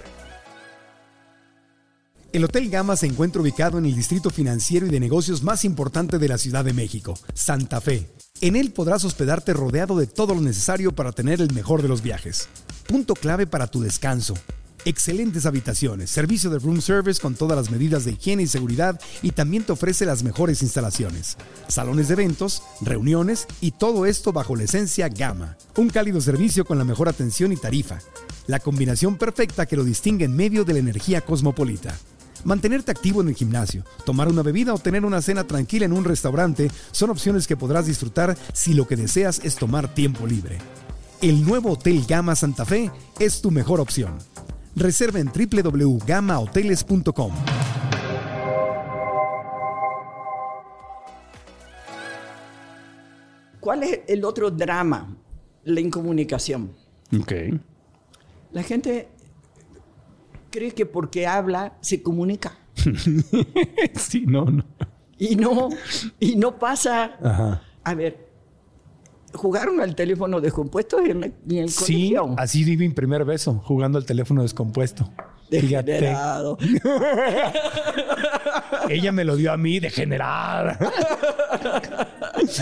El 2.33 2.45
Hotel 2.45 2.69
Gama 2.69 2.97
se 2.97 3.07
encuentra 3.07 3.41
ubicado 3.43 3.79
en 3.79 3.85
el 3.87 3.95
distrito 3.95 4.29
financiero 4.31 4.87
y 4.87 4.91
de 4.91 4.99
negocios 4.99 5.43
más 5.45 5.65
importante 5.65 6.19
de 6.19 6.29
la 6.29 6.39
Ciudad 6.39 6.65
de 6.65 6.73
México, 6.73 7.15
Santa 7.33 7.81
Fe. 7.81 8.09
En 8.41 8.57
él 8.57 8.73
podrás 8.73 9.05
hospedarte 9.05 9.53
rodeado 9.53 9.97
de 9.97 10.09
todo 10.09 10.35
lo 10.35 10.41
necesario 10.41 10.91
para 10.93 11.13
tener 11.13 11.41
el 11.41 11.53
mejor 11.53 11.83
de 11.83 11.89
los 11.89 12.03
viajes. 12.03 12.49
Punto 12.89 13.15
clave 13.15 13.47
para 13.47 13.69
tu 13.69 13.81
descanso. 13.81 14.35
Excelentes 14.87 15.47
habitaciones, 15.47 16.11
servicio 16.11 16.51
de 16.51 16.59
room 16.59 16.83
service 16.83 17.19
con 17.19 17.35
todas 17.35 17.57
las 17.57 17.71
medidas 17.71 18.05
de 18.05 18.13
higiene 18.13 18.43
y 18.43 18.47
seguridad 18.47 19.01
y 19.23 19.31
también 19.31 19.65
te 19.65 19.73
ofrece 19.73 20.05
las 20.05 20.23
mejores 20.23 20.61
instalaciones. 20.61 21.39
Salones 21.69 22.09
de 22.09 22.15
eventos, 22.15 22.63
reuniones 22.83 23.47
y 23.63 23.71
todo 23.71 24.05
esto 24.05 24.35
bajo 24.35 24.57
la 24.57 24.65
esencia 24.65 25.09
Gama. 25.09 25.57
Un 25.77 25.89
cálido 25.89 26.21
servicio 26.21 26.67
con 26.67 26.77
la 26.77 26.85
mejor 26.85 27.09
atención 27.09 27.51
y 27.51 27.57
tarifa. 27.57 27.99
La 28.47 28.61
combinación 28.61 29.17
perfecta 29.17 29.65
que 29.65 29.77
lo 29.77 29.85
distingue 29.85 30.27
en 30.27 30.37
medio 30.37 30.67
de 30.67 30.75
la 30.75 30.81
energía 30.81 31.23
cosmopolita. 31.23 31.97
Mantenerte 32.45 32.91
activo 32.91 33.23
en 33.23 33.29
el 33.29 33.35
gimnasio, 33.35 33.85
tomar 34.05 34.29
una 34.29 34.43
bebida 34.43 34.75
o 34.75 34.79
tener 34.79 35.07
una 35.07 35.23
cena 35.23 35.45
tranquila 35.45 35.87
en 35.87 35.95
un 35.95 36.05
restaurante 36.05 36.71
son 36.93 37.09
opciones 37.09 37.47
que 37.47 37.57
podrás 37.57 37.87
disfrutar 37.87 38.37
si 38.53 38.75
lo 38.75 38.87
que 38.87 38.97
deseas 38.97 39.41
es 39.45 39.55
tomar 39.55 39.95
tiempo 39.95 40.27
libre. 40.27 40.59
El 41.23 41.43
nuevo 41.43 41.73
Hotel 41.73 42.05
Gama 42.07 42.37
Santa 42.37 42.67
Fe 42.67 42.91
es 43.19 43.41
tu 43.41 43.51
mejor 43.51 43.81
opción. 43.81 44.19
Reserva 44.77 45.21
en 45.21 45.29
www.gamahoteles.com. 45.29 47.33
¿Cuál 53.61 53.83
es 53.83 54.01
el 54.09 54.25
otro 54.25 54.51
drama? 54.51 55.15
La 55.65 55.81
incomunicación. 55.81 56.73
Ok. 57.19 57.33
La 58.53 58.63
gente 58.63 59.09
cree 60.51 60.73
que 60.73 60.87
porque 60.87 61.27
habla 61.27 61.77
se 61.81 62.03
comunica. 62.03 62.59
sí, 63.95 64.25
no, 64.27 64.45
no. 64.45 64.65
Y 65.19 65.37
no, 65.37 65.71
y 66.21 66.37
no 66.37 66.59
pasa. 66.59 67.17
Ajá. 67.23 67.63
A 67.85 67.95
ver, 67.95 68.29
¿jugaron 69.35 69.81
al 69.81 69.95
teléfono 69.95 70.41
descompuesto 70.41 70.99
en, 71.01 71.21
la- 71.21 71.27
en 71.27 71.57
el 71.59 71.69
Sí, 71.69 72.15
colegio? 72.15 72.35
así 72.39 72.65
di 72.65 72.77
mi 72.77 72.89
primer 72.91 73.25
beso, 73.25 73.61
jugando 73.65 73.99
al 73.99 74.07
teléfono 74.07 74.43
descompuesto. 74.43 75.11
Degenerado. 75.51 76.57
Ella 78.89 79.13
me 79.13 79.25
lo 79.25 79.37
dio 79.37 79.53
a 79.53 79.57
mí, 79.57 79.79
degenerada. 79.81 80.79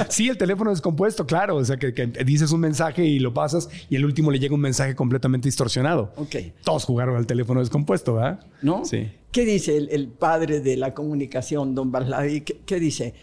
Sí, 0.08 0.28
el 0.28 0.36
teléfono 0.36 0.70
descompuesto, 0.70 1.26
claro. 1.26 1.56
O 1.56 1.64
sea, 1.64 1.76
que, 1.76 1.94
que 1.94 2.06
dices 2.06 2.52
un 2.52 2.60
mensaje 2.60 3.04
y 3.04 3.18
lo 3.18 3.32
pasas 3.34 3.68
y 3.88 3.96
el 3.96 4.04
último 4.04 4.30
le 4.30 4.38
llega 4.38 4.54
un 4.54 4.60
mensaje 4.60 4.94
completamente 4.94 5.48
distorsionado. 5.48 6.12
Ok. 6.16 6.36
Todos 6.64 6.84
jugaron 6.84 7.16
al 7.16 7.26
teléfono 7.26 7.60
descompuesto, 7.60 8.14
¿verdad? 8.14 8.40
¿No? 8.62 8.84
Sí. 8.84 9.10
¿Qué 9.30 9.44
dice 9.44 9.76
el, 9.76 9.88
el 9.90 10.08
padre 10.08 10.60
de 10.60 10.76
la 10.76 10.92
comunicación, 10.94 11.74
don 11.74 11.90
Barlavi? 11.90 12.42
¿Qué, 12.42 12.60
qué 12.66 12.78
dice? 12.78 13.14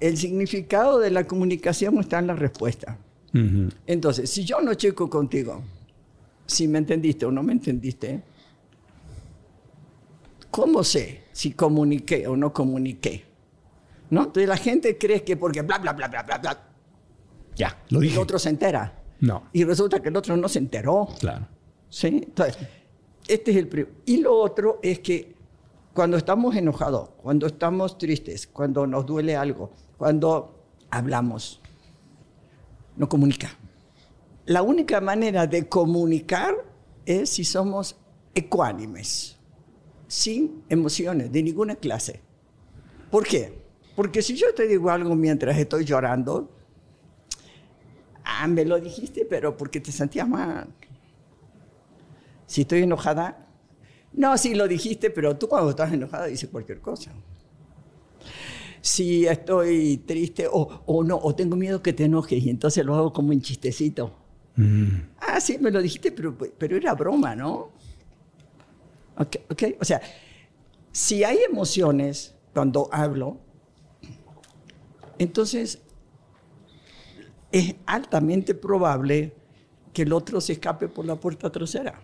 El 0.00 0.16
significado 0.16 0.98
de 0.98 1.10
la 1.10 1.24
comunicación 1.26 1.98
está 1.98 2.18
en 2.18 2.26
la 2.28 2.34
respuesta. 2.34 2.98
Ujú. 3.34 3.68
Entonces, 3.86 4.30
si 4.30 4.44
yo 4.44 4.60
no 4.60 4.74
checo 4.74 5.08
contigo, 5.10 5.62
si 6.46 6.68
me 6.68 6.78
entendiste 6.78 7.24
o 7.26 7.30
no 7.32 7.42
me 7.42 7.52
entendiste, 7.52 8.22
¿cómo 10.50 10.84
sé 10.84 11.22
si 11.32 11.52
comuniqué 11.52 12.26
o 12.26 12.36
no 12.36 12.52
comuniqué? 12.52 13.24
¿No? 14.10 14.20
Entonces 14.24 14.48
la 14.48 14.56
gente 14.56 14.96
cree 14.98 15.24
que 15.24 15.36
porque 15.36 15.62
bla, 15.62 15.78
bla, 15.78 15.92
bla, 15.92 16.08
bla, 16.08 16.22
bla, 16.22 16.38
bla, 16.38 16.62
Ya, 17.56 17.82
lo 17.90 17.98
el 17.98 18.04
dije. 18.08 18.18
otro 18.18 18.38
se 18.38 18.50
entera. 18.50 19.02
No, 19.20 19.44
Y 19.52 19.64
resulta 19.64 20.00
que 20.00 20.10
el 20.10 20.16
otro 20.16 20.36
no 20.36 20.48
se 20.48 20.58
enteró. 20.58 21.08
claro. 21.18 21.48
¿Sí? 21.88 22.08
Entonces, 22.08 22.58
este 23.26 23.50
es 23.52 23.56
el 23.56 23.68
primero. 23.68 23.94
Y 24.04 24.18
lo 24.18 24.36
otro 24.36 24.78
es 24.82 24.98
que 25.00 25.35
cuando 25.96 26.18
estamos 26.18 26.54
enojados, 26.54 27.08
cuando 27.16 27.46
estamos 27.46 27.96
tristes, 27.96 28.46
cuando 28.46 28.86
nos 28.86 29.06
duele 29.06 29.34
algo, 29.34 29.72
cuando 29.96 30.62
hablamos, 30.90 31.62
no 32.96 33.08
comunica. 33.08 33.56
La 34.44 34.60
única 34.60 35.00
manera 35.00 35.46
de 35.46 35.66
comunicar 35.70 36.54
es 37.06 37.30
si 37.30 37.44
somos 37.44 37.96
ecuánimes, 38.34 39.38
sin 40.06 40.62
emociones 40.68 41.32
de 41.32 41.42
ninguna 41.42 41.76
clase. 41.76 42.20
¿Por 43.10 43.26
qué? 43.26 43.58
Porque 43.96 44.20
si 44.20 44.36
yo 44.36 44.54
te 44.54 44.68
digo 44.68 44.90
algo 44.90 45.14
mientras 45.14 45.56
estoy 45.56 45.86
llorando, 45.86 46.50
ah, 48.22 48.46
me 48.48 48.66
lo 48.66 48.78
dijiste, 48.78 49.24
pero 49.24 49.56
porque 49.56 49.80
te 49.80 49.90
sentías 49.92 50.28
mal. 50.28 50.68
Si 52.46 52.60
estoy 52.60 52.82
enojada, 52.82 53.45
no, 54.16 54.36
sí 54.38 54.54
lo 54.54 54.66
dijiste, 54.66 55.10
pero 55.10 55.36
tú 55.36 55.48
cuando 55.48 55.70
estás 55.70 55.92
enojada 55.92 56.26
dices 56.26 56.48
cualquier 56.50 56.80
cosa. 56.80 57.12
Si 58.80 59.26
estoy 59.26 59.98
triste 59.98 60.46
o, 60.50 60.82
o 60.86 61.04
no, 61.04 61.18
o 61.18 61.34
tengo 61.34 61.56
miedo 61.56 61.82
que 61.82 61.92
te 61.92 62.04
enojes 62.04 62.42
y 62.42 62.50
entonces 62.50 62.84
lo 62.84 62.94
hago 62.94 63.12
como 63.12 63.28
un 63.30 63.40
chistecito. 63.40 64.14
Ah, 65.20 65.38
sí, 65.38 65.58
me 65.58 65.70
lo 65.70 65.82
dijiste, 65.82 66.12
pero, 66.12 66.36
pero 66.36 66.76
era 66.76 66.94
broma, 66.94 67.36
¿no? 67.36 67.72
Ok, 69.18 69.36
ok. 69.50 69.62
O 69.80 69.84
sea, 69.84 70.00
si 70.92 71.24
hay 71.24 71.38
emociones 71.48 72.34
cuando 72.54 72.88
hablo, 72.90 73.38
entonces 75.18 75.82
es 77.52 77.74
altamente 77.84 78.54
probable 78.54 79.34
que 79.92 80.02
el 80.02 80.12
otro 80.14 80.40
se 80.40 80.54
escape 80.54 80.88
por 80.88 81.04
la 81.04 81.16
puerta 81.16 81.50
trasera. 81.50 82.00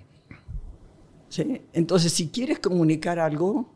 ¿Sí? 1.33 1.62
Entonces, 1.73 2.12
si 2.12 2.29
quieres 2.29 2.59
comunicar 2.59 3.18
algo, 3.18 3.66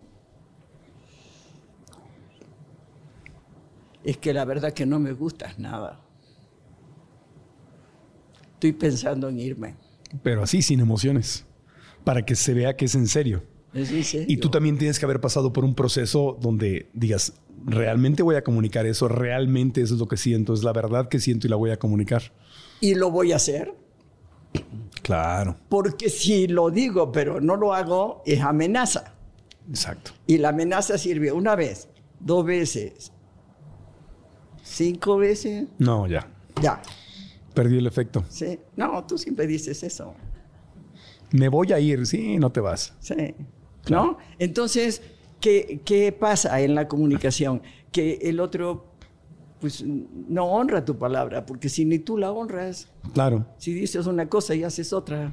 es 4.05 4.19
que 4.19 4.35
la 4.35 4.45
verdad 4.45 4.75
que 4.75 4.85
no 4.85 4.99
me 4.99 5.15
gustas 5.15 5.59
nada. 5.59 5.99
Estoy 8.53 8.73
pensando 8.73 9.31
en 9.31 9.41
irme. 9.41 9.75
Pero 10.23 10.43
así, 10.43 10.61
sin 10.61 10.81
emociones, 10.81 11.47
para 12.05 12.27
que 12.27 12.37
se 12.37 12.53
vea 12.53 12.77
que 12.77 12.85
es 12.85 12.95
en 12.95 13.07
serio. 13.07 13.43
¿Es 13.73 13.91
en 13.91 14.05
serio? 14.05 14.27
Y 14.29 14.37
tú 14.37 14.51
también 14.51 14.77
tienes 14.77 14.99
que 14.99 15.07
haber 15.07 15.23
pasado 15.23 15.55
por 15.55 15.65
un 15.65 15.75
proceso 15.75 16.37
donde 16.39 16.91
digas, 16.93 17.33
realmente 17.65 18.23
voy 18.23 18.37
a 18.37 18.45
comunicar 18.45 18.85
eso, 18.85 19.09
realmente 19.09 19.81
eso 19.81 19.95
es 19.95 20.01
lo 20.01 20.09
que 20.09 20.19
siento, 20.19 20.53
es 20.53 20.63
la 20.63 20.75
verdad 20.75 21.09
que 21.09 21.21
siento 21.21 21.47
y 21.47 21.51
la 21.51 21.57
voy 21.57 21.71
a 21.71 21.79
comunicar. 21.79 22.35
¿Y 22.83 22.97
lo 22.97 23.11
voy 23.11 23.33
a 23.33 23.37
hacer? 23.37 23.73
Claro, 25.07 25.55
Porque 25.69 26.11
si 26.11 26.49
lo 26.49 26.69
digo 26.71 27.13
pero 27.13 27.41
no 27.41 27.55
lo 27.55 27.73
hago, 27.73 28.23
es 28.27 28.41
amenaza. 28.41 29.15
exacto. 29.71 30.11
Y 30.27 30.39
la 30.39 30.49
amenaza 30.49 30.99
sirve 30.99 31.31
una 31.31 31.55
vez, 31.55 31.89
dos 32.19 32.45
veces, 32.45 33.13
cinco 34.65 35.17
veces, 35.17 35.69
No, 35.79 36.09
ya, 36.09 36.27
ya. 36.61 36.83
perdí 37.55 37.79
el 37.79 37.87
efecto. 37.87 38.25
¿sí? 38.29 38.59
No, 38.75 39.05
tú 39.07 39.17
siempre 39.17 39.47
dices 39.47 39.83
eso. 39.85 40.15
Me 41.31 41.49
voy 41.49 41.73
a 41.73 41.79
ir, 41.79 42.05
sí, 42.07 42.37
no 42.39 42.51
te 42.51 42.61
vas. 42.61 42.95
Sí. 42.99 43.35
¿No? 43.89 44.19
Entonces, 44.41 45.03
¿qué, 45.41 45.81
¿qué 45.85 46.11
pasa 46.11 46.61
en 46.61 46.75
la 46.75 46.89
comunicación? 46.89 47.63
Que 47.93 48.19
el 48.23 48.41
otro, 48.41 48.87
pues, 49.61 49.83
no 49.85 50.45
honra 50.47 50.85
tu 50.85 50.97
palabra, 50.99 51.45
porque 51.47 51.69
si 51.69 51.85
ni 51.85 51.99
tú 51.99 52.17
la 52.19 52.31
honras, 52.33 52.89
Claro. 53.15 53.47
si 53.59 53.73
dices 53.75 54.07
una 54.07 54.29
cosa 54.29 54.55
y 54.55 54.65
haces 54.65 54.93
otra, 54.93 55.33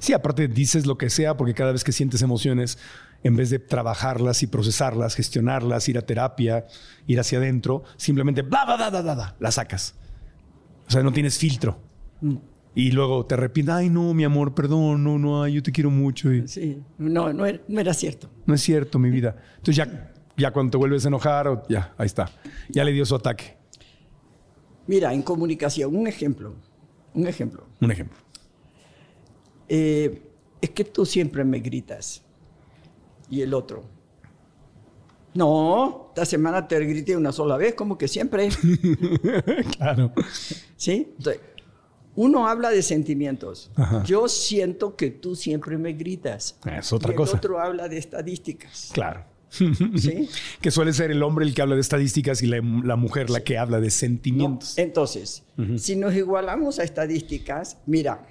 Sí, 0.00 0.12
aparte 0.12 0.48
dices 0.48 0.84
lo 0.84 0.98
que 0.98 1.08
sea 1.10 1.36
porque 1.36 1.54
cada 1.54 1.70
vez 1.70 1.84
que 1.84 1.92
sientes 1.92 2.20
emociones, 2.20 2.76
en 3.22 3.36
vez 3.36 3.50
de 3.50 3.60
trabajarlas 3.60 4.42
y 4.42 4.48
procesarlas, 4.48 5.14
gestionarlas, 5.14 5.88
ir 5.88 5.96
a 5.96 6.02
terapia, 6.02 6.66
ir 7.06 7.20
hacia 7.20 7.38
adentro, 7.38 7.84
simplemente 7.96 8.42
bla, 8.42 8.64
bla, 8.64 8.76
bla, 8.76 8.90
bla, 8.90 9.02
bla, 9.02 9.14
bla, 9.14 9.36
la 9.38 9.50
sacas. 9.52 9.94
O 10.88 10.90
sea, 10.90 11.04
no 11.04 11.12
tienes 11.12 11.38
filtro. 11.38 11.78
Y 12.74 12.90
luego 12.90 13.24
te 13.26 13.34
arrepientes, 13.34 13.74
ay 13.76 13.88
no, 13.88 14.12
mi 14.12 14.24
amor, 14.24 14.54
perdón, 14.54 15.04
no, 15.04 15.18
no, 15.20 15.46
yo 15.46 15.62
te 15.62 15.70
quiero 15.70 15.90
mucho. 15.90 16.32
Y 16.32 16.48
sí, 16.48 16.82
no, 16.98 17.32
no 17.32 17.46
era, 17.46 17.60
no 17.68 17.80
era 17.80 17.94
cierto. 17.94 18.28
no 18.44 18.54
es 18.54 18.60
cierto, 18.62 18.98
mi 18.98 19.08
vida. 19.10 19.36
Entonces 19.58 19.76
ya, 19.76 20.12
ya 20.36 20.50
cuando 20.52 20.70
te 20.72 20.76
vuelves 20.76 21.04
a 21.04 21.08
enojar, 21.08 21.48
o- 21.48 21.62
ya, 21.68 21.94
ahí 21.98 22.06
está. 22.06 22.30
Ya 22.68 22.84
le 22.84 22.92
dio 22.92 23.04
su 23.06 23.14
ataque. 23.14 23.56
Mira, 24.86 25.12
en 25.12 25.22
comunicación, 25.22 25.94
un 25.96 26.06
ejemplo, 26.06 26.54
un 27.14 27.26
ejemplo. 27.26 27.66
Un 27.80 27.90
ejemplo. 27.90 28.18
Eh, 29.68 30.22
es 30.60 30.70
que 30.70 30.84
tú 30.84 31.04
siempre 31.04 31.44
me 31.44 31.58
gritas. 31.60 32.22
Y 33.28 33.40
el 33.42 33.52
otro. 33.54 33.84
No, 35.34 36.06
esta 36.08 36.24
semana 36.24 36.66
te 36.66 36.78
grité 36.80 37.16
una 37.16 37.32
sola 37.32 37.56
vez, 37.56 37.74
como 37.74 37.98
que 37.98 38.08
siempre. 38.08 38.48
claro. 39.76 40.12
¿Sí? 40.76 41.12
Entonces, 41.18 41.42
uno 42.14 42.46
habla 42.48 42.70
de 42.70 42.82
sentimientos. 42.82 43.70
Ajá. 43.76 44.02
Yo 44.04 44.28
siento 44.28 44.96
que 44.96 45.10
tú 45.10 45.34
siempre 45.36 45.76
me 45.76 45.92
gritas. 45.92 46.56
Es 46.64 46.92
otra 46.92 47.10
y 47.10 47.12
el 47.12 47.16
cosa. 47.16 47.36
otro 47.36 47.60
habla 47.60 47.88
de 47.88 47.98
estadísticas. 47.98 48.90
Claro. 48.94 49.24
¿Sí? 49.96 50.28
Que 50.60 50.70
suele 50.70 50.92
ser 50.92 51.10
el 51.10 51.22
hombre 51.22 51.44
el 51.44 51.54
que 51.54 51.62
habla 51.62 51.74
de 51.74 51.80
estadísticas 51.80 52.42
y 52.42 52.46
la, 52.46 52.60
la 52.84 52.96
mujer 52.96 53.30
la 53.30 53.40
que 53.40 53.58
habla 53.58 53.78
de 53.78 53.86
No, 53.86 53.90
sentimientos. 53.90 54.78
Entonces, 54.78 55.44
si 55.78 55.96
nos 55.96 56.14
igualamos 56.14 56.78
a 56.78 56.84
estadísticas, 56.84 57.78
mira, 57.86 58.26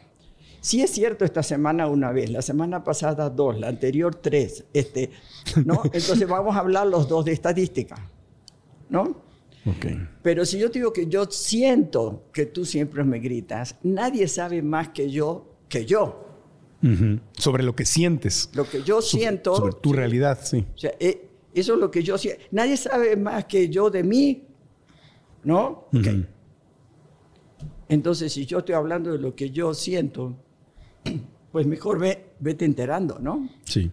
sí 0.62 0.82
es 0.82 0.92
cierto 0.92 1.26
esta 1.26 1.44
semana 1.44 1.88
una 1.88 2.12
vez, 2.12 2.30
la 2.30 2.42
semana 2.42 2.84
pasada 2.84 3.30
dos, 3.30 3.60
la 3.60 3.70
anterior 3.70 4.16
tres, 4.16 4.66
este, 4.74 5.12
¿no? 5.64 5.82
Entonces 5.94 6.28
vamos 6.28 6.56
a 6.56 6.60
hablar 6.60 6.88
los 6.88 7.08
dos 7.08 7.26
de 7.26 7.32
estadística, 7.32 7.96
¿no? 8.90 9.24
Ok. 9.66 9.86
Pero 10.22 10.46
si 10.46 10.60
yo 10.60 10.70
te 10.70 10.80
digo 10.80 10.94
que 10.94 11.08
yo 11.08 11.26
siento 11.26 12.30
que 12.32 12.46
tú 12.46 12.66
siempre 12.66 13.04
me 13.04 13.20
gritas, 13.20 13.78
nadie 13.84 14.28
sabe 14.28 14.62
más 14.62 14.90
que 14.90 15.10
yo 15.10 15.56
que 15.70 15.86
yo. 15.86 16.35
Sobre 17.38 17.64
lo 17.64 17.76
que 17.76 17.86
sientes. 17.86 18.50
Lo 18.54 18.70
que 18.70 18.84
yo 18.84 19.02
siento, 19.02 19.56
Sobre 19.56 19.74
tu 19.74 19.94
realidad, 19.94 20.40
sí. 20.44 20.66
o 20.76 20.78
sea, 20.78 20.92
eh, 21.00 21.30
eso 21.54 21.74
es 21.74 21.80
lo 21.80 21.90
que 21.90 22.04
yo 22.04 22.18
siento. 22.18 22.44
Nadie 22.52 22.78
sabe 22.78 23.16
más 23.16 23.46
que 23.46 23.70
yo 23.70 23.90
de 23.90 24.04
mí, 24.04 24.44
¿no? 25.44 25.88
Entonces, 27.88 28.34
si 28.34 28.46
yo 28.46 28.60
estoy 28.60 28.76
hablando 28.76 29.12
de 29.12 29.20
lo 29.20 29.36
que 29.36 29.52
yo 29.52 29.74
siento, 29.74 30.36
pues 31.52 31.66
mejor 31.66 32.00
ve, 32.00 32.34
vete 32.40 32.66
enterando, 32.66 33.20
¿no? 33.20 33.50
Sí. 33.64 33.92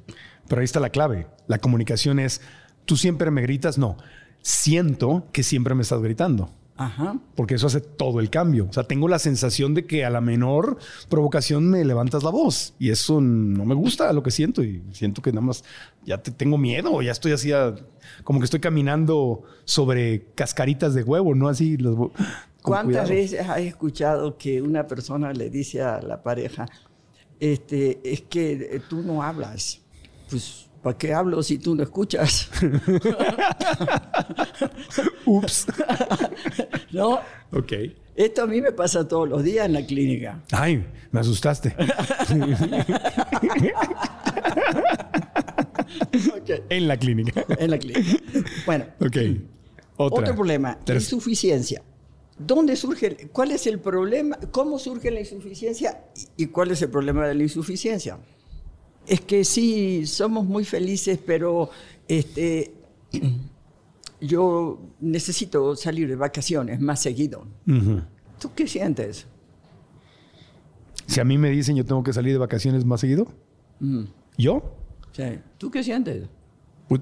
Pero 0.49 0.61
ahí 0.61 0.65
está 0.65 0.81
la 0.81 0.91
clave. 0.91 1.29
La 1.47 1.59
comunicación 1.59 2.19
es, 2.19 2.41
tú 2.85 2.97
siempre 2.97 3.31
me 3.31 3.43
gritas, 3.43 3.79
no. 3.79 3.97
Siento 4.43 5.29
que 5.33 5.43
siempre 5.43 5.75
me 5.75 5.83
estás 5.83 6.03
gritando. 6.03 6.51
Ajá. 6.77 7.19
Porque 7.37 7.55
eso 7.55 7.67
hace 7.67 7.81
todo 7.81 8.19
el 8.21 8.31
cambio. 8.31 8.67
O 8.69 8.73
sea, 8.73 8.85
tengo 8.85 9.07
la 9.07 9.19
sensación 9.19 9.75
de 9.75 9.87
que 9.87 10.05
a 10.05 10.11
la 10.11 10.21
menor 10.21 10.79
provocación 11.09 11.69
me 11.71 11.85
levantas 11.85 12.23
la 12.23 12.31
voz. 12.31 12.75
Y 12.79 12.91
eso 12.91 13.21
no 13.21 13.65
me 13.65 13.75
gusta 13.75 14.13
lo 14.13 14.23
que 14.23 14.31
siento. 14.31 14.65
Y 14.65 14.83
siento 14.93 15.23
que 15.23 15.31
nada 15.33 15.47
más 15.47 15.65
ya 16.05 16.23
te 16.23 16.31
tengo 16.31 16.59
miedo. 16.59 17.01
Ya 17.03 17.13
estoy 17.13 17.33
así, 17.33 17.53
a- 17.53 17.75
como 18.25 18.39
que 18.41 18.45
estoy 18.47 18.61
caminando 18.61 19.43
sobre 19.65 20.27
cascaritas 20.35 20.95
de 20.95 21.03
huevo, 21.05 21.35
¿no? 21.35 21.49
Así. 21.49 21.77
Los, 21.77 22.11
¿Cuántas 22.63 22.85
cuidado. 22.85 23.09
veces 23.11 23.41
has 23.49 23.59
escuchado 23.61 24.37
que 24.39 24.63
una 24.63 24.87
persona 24.87 25.33
le 25.33 25.51
dice 25.51 25.83
a 25.83 26.01
la 26.01 26.23
pareja, 26.23 26.67
este, 27.39 28.01
es 28.05 28.23
que 28.23 28.53
eh, 28.53 28.81
tú 28.89 29.03
no 29.03 29.23
hablas? 29.23 29.81
Pues, 30.31 30.69
¿para 30.83 30.99
qué 30.99 31.15
hablo 31.15 31.43
si 31.43 31.59
tú 31.59 31.75
no 31.75 31.83
escuchas? 31.83 32.51
Ups. 35.27 35.67
¿No? 36.93 37.21
ok. 37.53 37.73
Esto 38.15 38.43
a 38.43 38.47
mí 38.47 38.61
me 38.61 38.73
pasa 38.73 39.09
todos 39.09 39.27
los 39.29 39.43
días 39.43 39.65
en 39.65 39.73
la 39.73 39.87
clínica. 39.87 40.43
Ay, 40.51 40.85
me 41.11 41.21
asustaste. 41.21 41.75
Ok. 46.35 46.51
en 46.69 46.89
la 46.89 46.97
clínica. 46.99 47.45
En 47.59 47.71
la 47.71 47.79
clínica. 47.79 48.19
Bueno, 48.67 48.85
Ok. 49.01 49.17
Otra. 49.97 50.21
Otro 50.21 50.35
problema, 50.35 50.79
insuficiencia. 50.89 51.83
¿Dónde 52.39 52.77
surge? 52.77 53.29
¿Cuál 53.31 53.53
es 53.53 53.67
el 53.67 53.79
problema? 53.79 54.39
¿Cómo 54.51 54.79
surge 54.79 55.11
la 55.11 55.21
insuficiencia? 55.21 56.05
¿Y 56.37 56.45
y 56.45 56.47
cuál 56.47 56.71
es 56.71 56.81
el 56.83 56.91
problema 56.91 57.27
de 57.29 57.35
la 57.35 57.43
insuficiencia? 57.43 58.19
Es 59.07 59.21
que 59.21 59.45
sí, 59.45 60.07
somos 60.07 60.45
muy 60.47 60.65
felices, 60.65 61.19
pero 61.25 61.71
este, 62.09 62.73
yo 64.21 64.79
necesito 65.01 65.75
salir 65.77 66.09
de 66.09 66.17
vacaciones 66.17 66.81
más 66.81 67.01
seguido. 67.01 67.47
Ujú. 67.67 68.03
¿Tú 68.41 68.51
qué 68.55 68.67
sientes? 68.67 69.27
Si 71.07 71.21
a 71.21 71.25
mí 71.25 71.37
me 71.39 71.51
dicen 71.51 71.77
yo 71.77 71.85
tengo 71.85 72.03
que 72.03 72.13
salir 72.13 72.33
de 72.33 72.39
vacaciones 72.39 72.85
más 72.85 73.01
seguido, 73.01 73.27
Mm, 73.81 74.05
¿yo? 74.39 74.63
sí. 75.13 75.25
¿Tú 75.59 75.71
qué 75.71 75.83
sientes? 75.83 76.29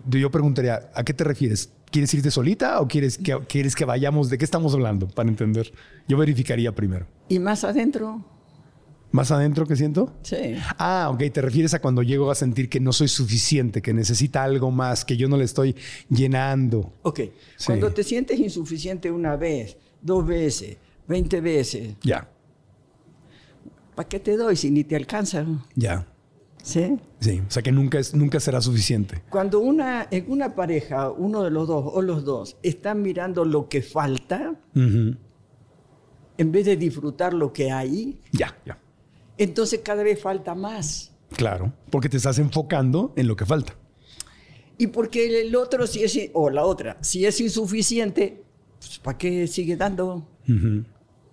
Yo 0.09 0.31
preguntaría, 0.31 0.91
¿a 0.95 1.05
qué 1.05 1.13
te 1.13 1.25
refieres? 1.25 1.71
¿Quieres 1.91 2.15
irte 2.15 2.31
solita 2.31 2.81
o 2.81 2.89
quieres 2.89 3.19
que, 3.19 3.37
quieres 3.49 3.75
que 3.75 3.85
vayamos? 3.85 4.31
¿De 4.31 4.39
qué 4.39 4.45
estamos 4.45 4.73
hablando? 4.73 5.09
Para 5.09 5.29
entender. 5.29 5.71
Yo 6.09 6.17
verificaría 6.17 6.73
primero. 6.75 7.07
¿Y 7.29 7.39
más 7.39 7.65
adentro? 7.65 8.25
¿Más 9.13 9.31
adentro 9.33 9.67
que 9.67 9.75
siento? 9.75 10.15
Sí. 10.23 10.55
Ah, 10.79 11.11
ok. 11.13 11.33
Te 11.33 11.43
refieres 11.43 11.75
a 11.75 11.81
cuando 11.81 12.03
llego 12.03 12.31
a 12.31 12.35
sentir 12.35 12.69
que 12.69 12.79
no 12.79 12.93
soy 12.93 13.09
suficiente, 13.09 13.83
que 13.83 13.93
necesita 13.93 14.45
algo 14.45 14.71
más, 14.71 15.05
que 15.05 15.17
yo 15.17 15.29
no 15.29 15.37
le 15.37 15.45
estoy 15.45 15.75
llenando. 16.09 16.93
Ok. 17.03 17.21
Sí. 17.57 17.67
Cuando 17.67 17.93
te 17.93 18.05
sientes 18.05 18.39
insuficiente 18.39 19.11
una 19.11 19.35
vez, 19.37 19.77
dos 20.01 20.25
veces, 20.27 20.77
veinte 21.09 21.41
veces, 21.41 21.95
Ya, 22.03 22.29
¿para 23.97 24.09
qué 24.09 24.21
te 24.21 24.37
doy 24.37 24.55
si 24.57 24.71
ni 24.71 24.85
te 24.85 24.97
alcanza? 24.97 25.45
ya. 25.75 26.07
¿Sí? 26.63 26.99
Sí. 27.21 27.41
O 27.49 27.51
sea 27.51 27.63
que 27.63 27.73
nunca, 27.73 27.99
es, 27.99 28.15
nunca 28.15 28.39
será 28.39 28.61
suficiente. 28.61 29.23
Cuando 29.31 29.61
una, 29.61 30.07
en 30.11 30.31
una 30.31 30.55
pareja, 30.55 31.11
uno 31.11 31.43
de 31.43 31.51
los 31.51 31.67
dos 31.67 31.85
o 31.91 32.03
los 32.03 32.23
dos 32.23 32.59
están 32.63 33.01
mirando 33.01 33.47
lo 33.47 33.67
que 33.71 33.81
falta 33.81 34.55
en 34.75 36.53
vez 36.53 36.67
de 36.67 36.77
disfrutar 36.77 37.33
lo 37.33 37.51
que 37.53 37.71
hay, 37.73 38.21
Ya, 38.33 38.55
ya. 38.67 38.79
Entonces 39.45 39.81
cada 39.83 40.03
vez 40.03 40.21
falta 40.21 40.55
más. 40.55 41.13
Claro. 41.37 41.73
Porque 41.91 42.09
te 42.09 42.17
estás 42.17 42.39
enfocando 42.39 43.13
en 43.17 43.27
lo 43.27 43.37
que 43.37 43.47
falta. 43.47 43.75
Y 44.79 44.89
porque 44.89 45.41
el 45.43 45.55
otro, 45.57 45.87
si 45.87 46.03
es, 46.03 46.19
o 46.33 46.51
la 46.51 46.65
otra, 46.65 46.97
si 47.01 47.25
es 47.27 47.41
insuficiente, 47.41 48.43
pues, 48.79 48.99
¿para 48.99 49.19
qué 49.19 49.47
sigue 49.47 49.77
dando? 49.77 50.27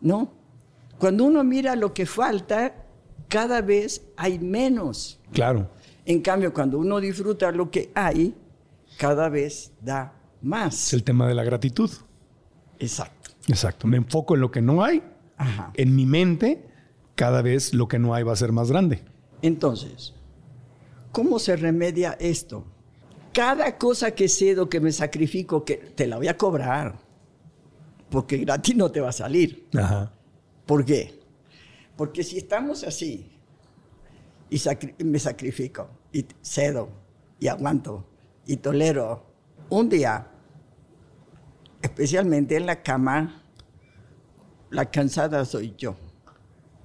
¿No? 0.02 0.34
Cuando 1.00 1.24
uno 1.26 1.44
mira 1.44 1.76
lo 1.76 1.94
que 1.94 2.06
falta, 2.06 2.86
cada 3.28 3.62
vez 3.62 4.02
hay 4.18 4.38
menos. 4.40 5.20
Claro. 5.32 5.70
En 6.06 6.22
cambio, 6.22 6.54
cuando 6.54 6.78
uno 6.80 7.00
disfruta 7.00 7.52
lo 7.52 7.70
que 7.72 7.92
hay, 7.96 8.36
cada 8.98 9.30
vez 9.30 9.72
da 9.82 10.14
Es 10.38 10.44
más. 10.44 10.94
el 10.94 11.04
tema 11.04 11.28
de 11.28 11.36
la 11.36 11.44
gratitud. 11.44 11.90
Exacto. 12.80 13.32
Exacto. 13.48 13.88
Me 13.88 13.98
enfoco 13.98 14.36
en 14.36 14.42
lo 14.42 14.52
que 14.52 14.62
no 14.62 14.84
hay. 14.84 15.02
Ajá. 15.38 15.72
En 15.76 15.96
mi 15.96 16.06
mente, 16.06 16.67
cada 17.18 17.42
vez 17.42 17.74
lo 17.74 17.88
que 17.90 17.98
no 18.00 18.14
hay 18.14 18.24
va 18.24 18.32
a 18.32 18.36
ser 18.38 18.52
más 18.54 18.70
grande. 18.72 19.02
Entonces, 19.42 20.14
¿cómo 21.12 21.40
se 21.40 21.56
remedia 21.58 22.16
esto? 22.20 22.64
Cada 23.34 23.78
cosa 23.78 24.12
que 24.12 24.30
cedo, 24.30 24.70
que 24.70 24.80
me 24.80 24.92
sacrifico, 24.92 25.66
que 25.66 25.76
te 25.78 26.06
la 26.08 26.18
voy 26.18 26.28
a 26.28 26.38
cobrar. 26.38 27.00
Porque 28.10 28.38
gratis 28.38 28.76
no 28.76 28.90
te 28.92 29.02
va 29.02 29.10
a 29.10 29.14
salir. 29.14 29.68
Ajá. 29.76 30.14
¿Por 30.66 30.86
qué? 30.86 31.20
Porque 31.98 32.24
si 32.24 32.38
estamos 32.38 32.84
así 32.84 33.32
y 34.50 34.58
sacri- 34.58 34.96
me 35.04 35.18
sacrifico 35.20 35.90
y 36.14 36.24
cedo 36.42 36.90
y 37.40 37.48
aguanto 37.48 38.06
y 38.46 38.58
tolero 38.58 39.26
un 39.70 39.90
día, 39.90 40.28
especialmente 41.82 42.56
en 42.56 42.66
la 42.68 42.82
cama, 42.84 43.44
la 44.70 44.86
cansada 44.92 45.44
soy 45.46 45.74
yo. 45.78 45.96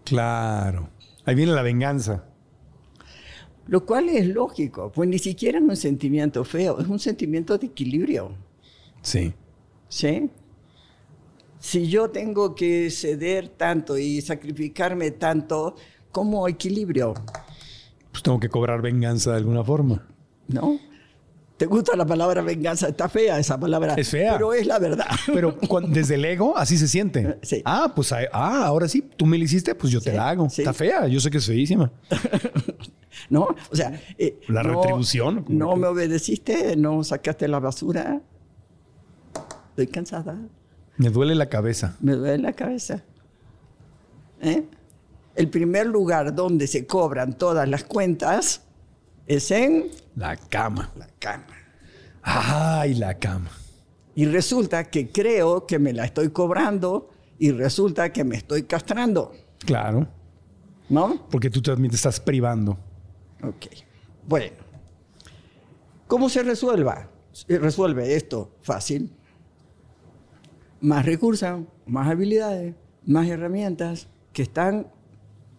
Claro. 0.05 0.88
Ahí 1.25 1.35
viene 1.35 1.53
la 1.53 1.62
venganza. 1.62 2.25
Lo 3.69 3.87
cual 3.87 4.09
es 4.09 4.27
lógico, 4.27 4.91
pues 4.91 5.09
ni 5.09 5.19
siquiera 5.19 5.59
es 5.59 5.65
un 5.65 5.77
sentimiento 5.77 6.45
feo, 6.45 6.81
es 6.81 6.88
un 6.88 6.99
sentimiento 6.99 7.57
de 7.59 7.69
equilibrio. 7.69 8.33
Sí. 9.03 9.33
¿Sí? 9.88 10.31
Si 11.59 11.87
yo 11.88 12.11
tengo 12.11 12.57
que 12.57 12.91
ceder 12.91 13.49
tanto 13.49 13.97
y 13.97 14.21
sacrificarme 14.21 15.12
tanto, 15.12 15.77
¿cómo 16.11 16.49
equilibrio? 16.49 17.15
Pues 18.11 18.23
tengo 18.23 18.41
que 18.41 18.49
cobrar 18.49 18.83
venganza 18.83 19.31
de 19.31 19.37
alguna 19.37 19.62
forma. 19.62 20.09
¿No? 20.49 20.79
¿Te 21.62 21.66
gusta 21.66 21.94
la 21.96 22.05
palabra 22.05 22.42
venganza? 22.42 22.88
Está 22.88 23.09
fea 23.09 23.38
esa 23.38 23.57
palabra. 23.57 23.94
Es 23.94 24.09
fea. 24.09 24.33
Pero 24.33 24.53
es 24.53 24.66
la 24.66 24.81
verdad. 24.81 25.07
Pero 25.33 25.57
desde 25.87 26.16
el 26.16 26.25
ego, 26.25 26.57
así 26.57 26.77
se 26.77 26.88
siente. 26.88 27.38
Sí. 27.42 27.62
Ah, 27.64 27.92
pues 27.94 28.11
ah, 28.11 28.22
ah, 28.33 28.66
ahora 28.66 28.88
sí, 28.88 29.09
tú 29.16 29.27
me 29.27 29.38
la 29.38 29.44
hiciste, 29.44 29.72
pues 29.77 29.92
yo 29.92 30.01
te 30.01 30.12
la 30.12 30.29
hago. 30.31 30.51
sí. 30.51 30.62
Está 30.62 30.72
fea, 30.72 31.07
yo 31.07 31.20
sé 31.20 31.31
que 31.31 31.38
es 31.38 31.46
feísima. 31.46 31.92
¿No? 33.31 33.46
O 33.70 33.77
sea, 33.77 33.92
eh, 34.18 34.40
La 34.48 34.64
no- 34.64 34.75
retribución, 34.75 35.44
No 35.46 35.77
me 35.77 35.87
obedeciste, 35.87 36.75
no 36.75 37.05
sacaste 37.05 37.46
la 37.46 37.61
basura. 37.61 38.20
Estoy 39.70 39.87
cansada, 39.87 40.37
Me 40.96 41.11
duele 41.11 41.37
la 41.37 41.48
cabeza. 41.48 41.96
me 42.01 42.14
duele 42.14 42.38
la 42.42 42.55
cabeza. 42.55 43.05
¿Eh? 44.40 44.64
El 45.37 45.48
primer 45.48 45.87
lugar 45.87 46.35
donde 46.35 46.66
se 46.66 46.88
cobran 46.88 47.38
todas 47.38 47.68
las 47.68 47.85
cuentas 47.85 48.62
es 49.29 49.48
en 49.53 50.02
La 50.16 50.37
cama. 50.37 50.90
la 50.96 51.07
cama. 51.18 51.46
Ay, 52.22 52.94
la 52.94 53.18
cama. 53.18 53.51
Y 54.14 54.27
resulta 54.27 54.85
que 54.90 55.11
creo 55.11 55.66
que 55.66 55.79
me 55.79 55.92
la 55.92 56.05
estoy 56.05 56.31
cobrando 56.31 57.11
y 57.38 57.51
resulta 57.51 58.12
que 58.12 58.25
me 58.25 58.37
estoy 58.37 58.64
castrando. 58.64 59.33
Claro. 59.59 60.07
¿No? 60.88 61.27
Porque 61.31 61.48
tú 61.51 61.62
también 61.62 61.90
te 61.90 61.96
estás 61.96 62.20
privando. 62.20 62.72
Ok. 63.42 63.66
Bueno. 64.29 64.57
¿Cómo 66.07 66.29
se 66.29 66.42
resuelva? 66.42 67.09
Se 67.33 67.59
resuelve 67.59 68.14
esto 68.14 68.55
fácil. 68.61 69.11
Más 70.83 71.07
recursos, 71.07 71.61
más 71.87 72.09
habilidades, 72.11 72.75
más 73.07 73.27
herramientas 73.29 74.09
que 74.33 74.42
están 74.42 74.88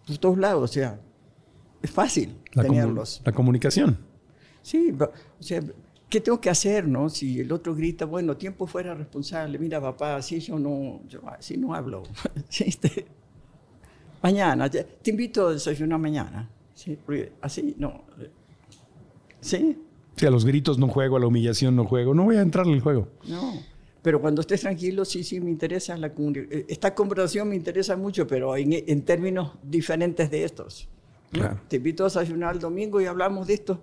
por 0.06 0.18
todos 0.18 0.38
lados. 0.38 0.70
O 0.70 0.72
sea, 0.72 1.00
es 1.82 1.90
fácil 1.90 2.38
La, 2.52 2.62
comu- 2.62 2.68
tenerlos. 2.68 3.22
la 3.24 3.32
comunicación. 3.32 3.98
Sí, 4.64 4.94
o 4.98 5.42
sea, 5.42 5.62
¿qué 6.08 6.20
tengo 6.22 6.40
que 6.40 6.48
hacer, 6.48 6.88
no? 6.88 7.10
Si 7.10 7.38
el 7.38 7.52
otro 7.52 7.74
grita, 7.74 8.06
bueno, 8.06 8.34
tiempo 8.34 8.66
fuera 8.66 8.94
responsable, 8.94 9.58
mira, 9.58 9.78
papá, 9.78 10.16
así 10.16 10.40
yo 10.40 10.58
no, 10.58 11.02
yo 11.06 11.20
así 11.28 11.58
no 11.58 11.74
hablo. 11.74 12.02
Sí, 12.48 12.64
este, 12.66 13.04
mañana, 14.22 14.70
te 14.70 15.10
invito 15.10 15.48
a 15.48 15.52
desayunar 15.52 15.98
mañana. 15.98 16.48
Sí, 16.74 16.98
así 17.42 17.74
no. 17.78 18.04
Sí, 19.40 19.76
Si 20.16 20.24
a 20.24 20.30
los 20.30 20.46
gritos 20.46 20.78
no 20.78 20.88
juego, 20.88 21.18
a 21.18 21.20
la 21.20 21.26
humillación 21.26 21.76
no 21.76 21.84
juego, 21.84 22.14
no 22.14 22.24
voy 22.24 22.36
a 22.36 22.40
entrarle 22.40 22.72
al 22.72 22.80
juego. 22.80 23.08
no. 23.28 23.74
Pero 24.00 24.20
cuando 24.20 24.42
estés 24.42 24.60
tranquilo, 24.60 25.06
sí, 25.06 25.24
sí, 25.24 25.40
me 25.40 25.48
interesa 25.50 25.96
la 25.96 26.08
eh, 26.08 26.66
Esta 26.68 26.94
conversación 26.94 27.48
me 27.48 27.56
interesa 27.56 27.96
mucho, 27.96 28.26
pero 28.26 28.54
en, 28.54 28.74
en 28.74 29.02
términos 29.02 29.52
diferentes 29.62 30.30
de 30.30 30.44
estos. 30.44 30.88
¿no? 31.32 31.38
Claro. 31.40 31.60
Te 31.68 31.76
invito 31.76 32.04
a 32.04 32.08
desayunar 32.08 32.54
el 32.54 32.60
domingo 32.60 33.00
y 33.00 33.06
hablamos 33.06 33.46
de 33.46 33.54
esto, 33.54 33.80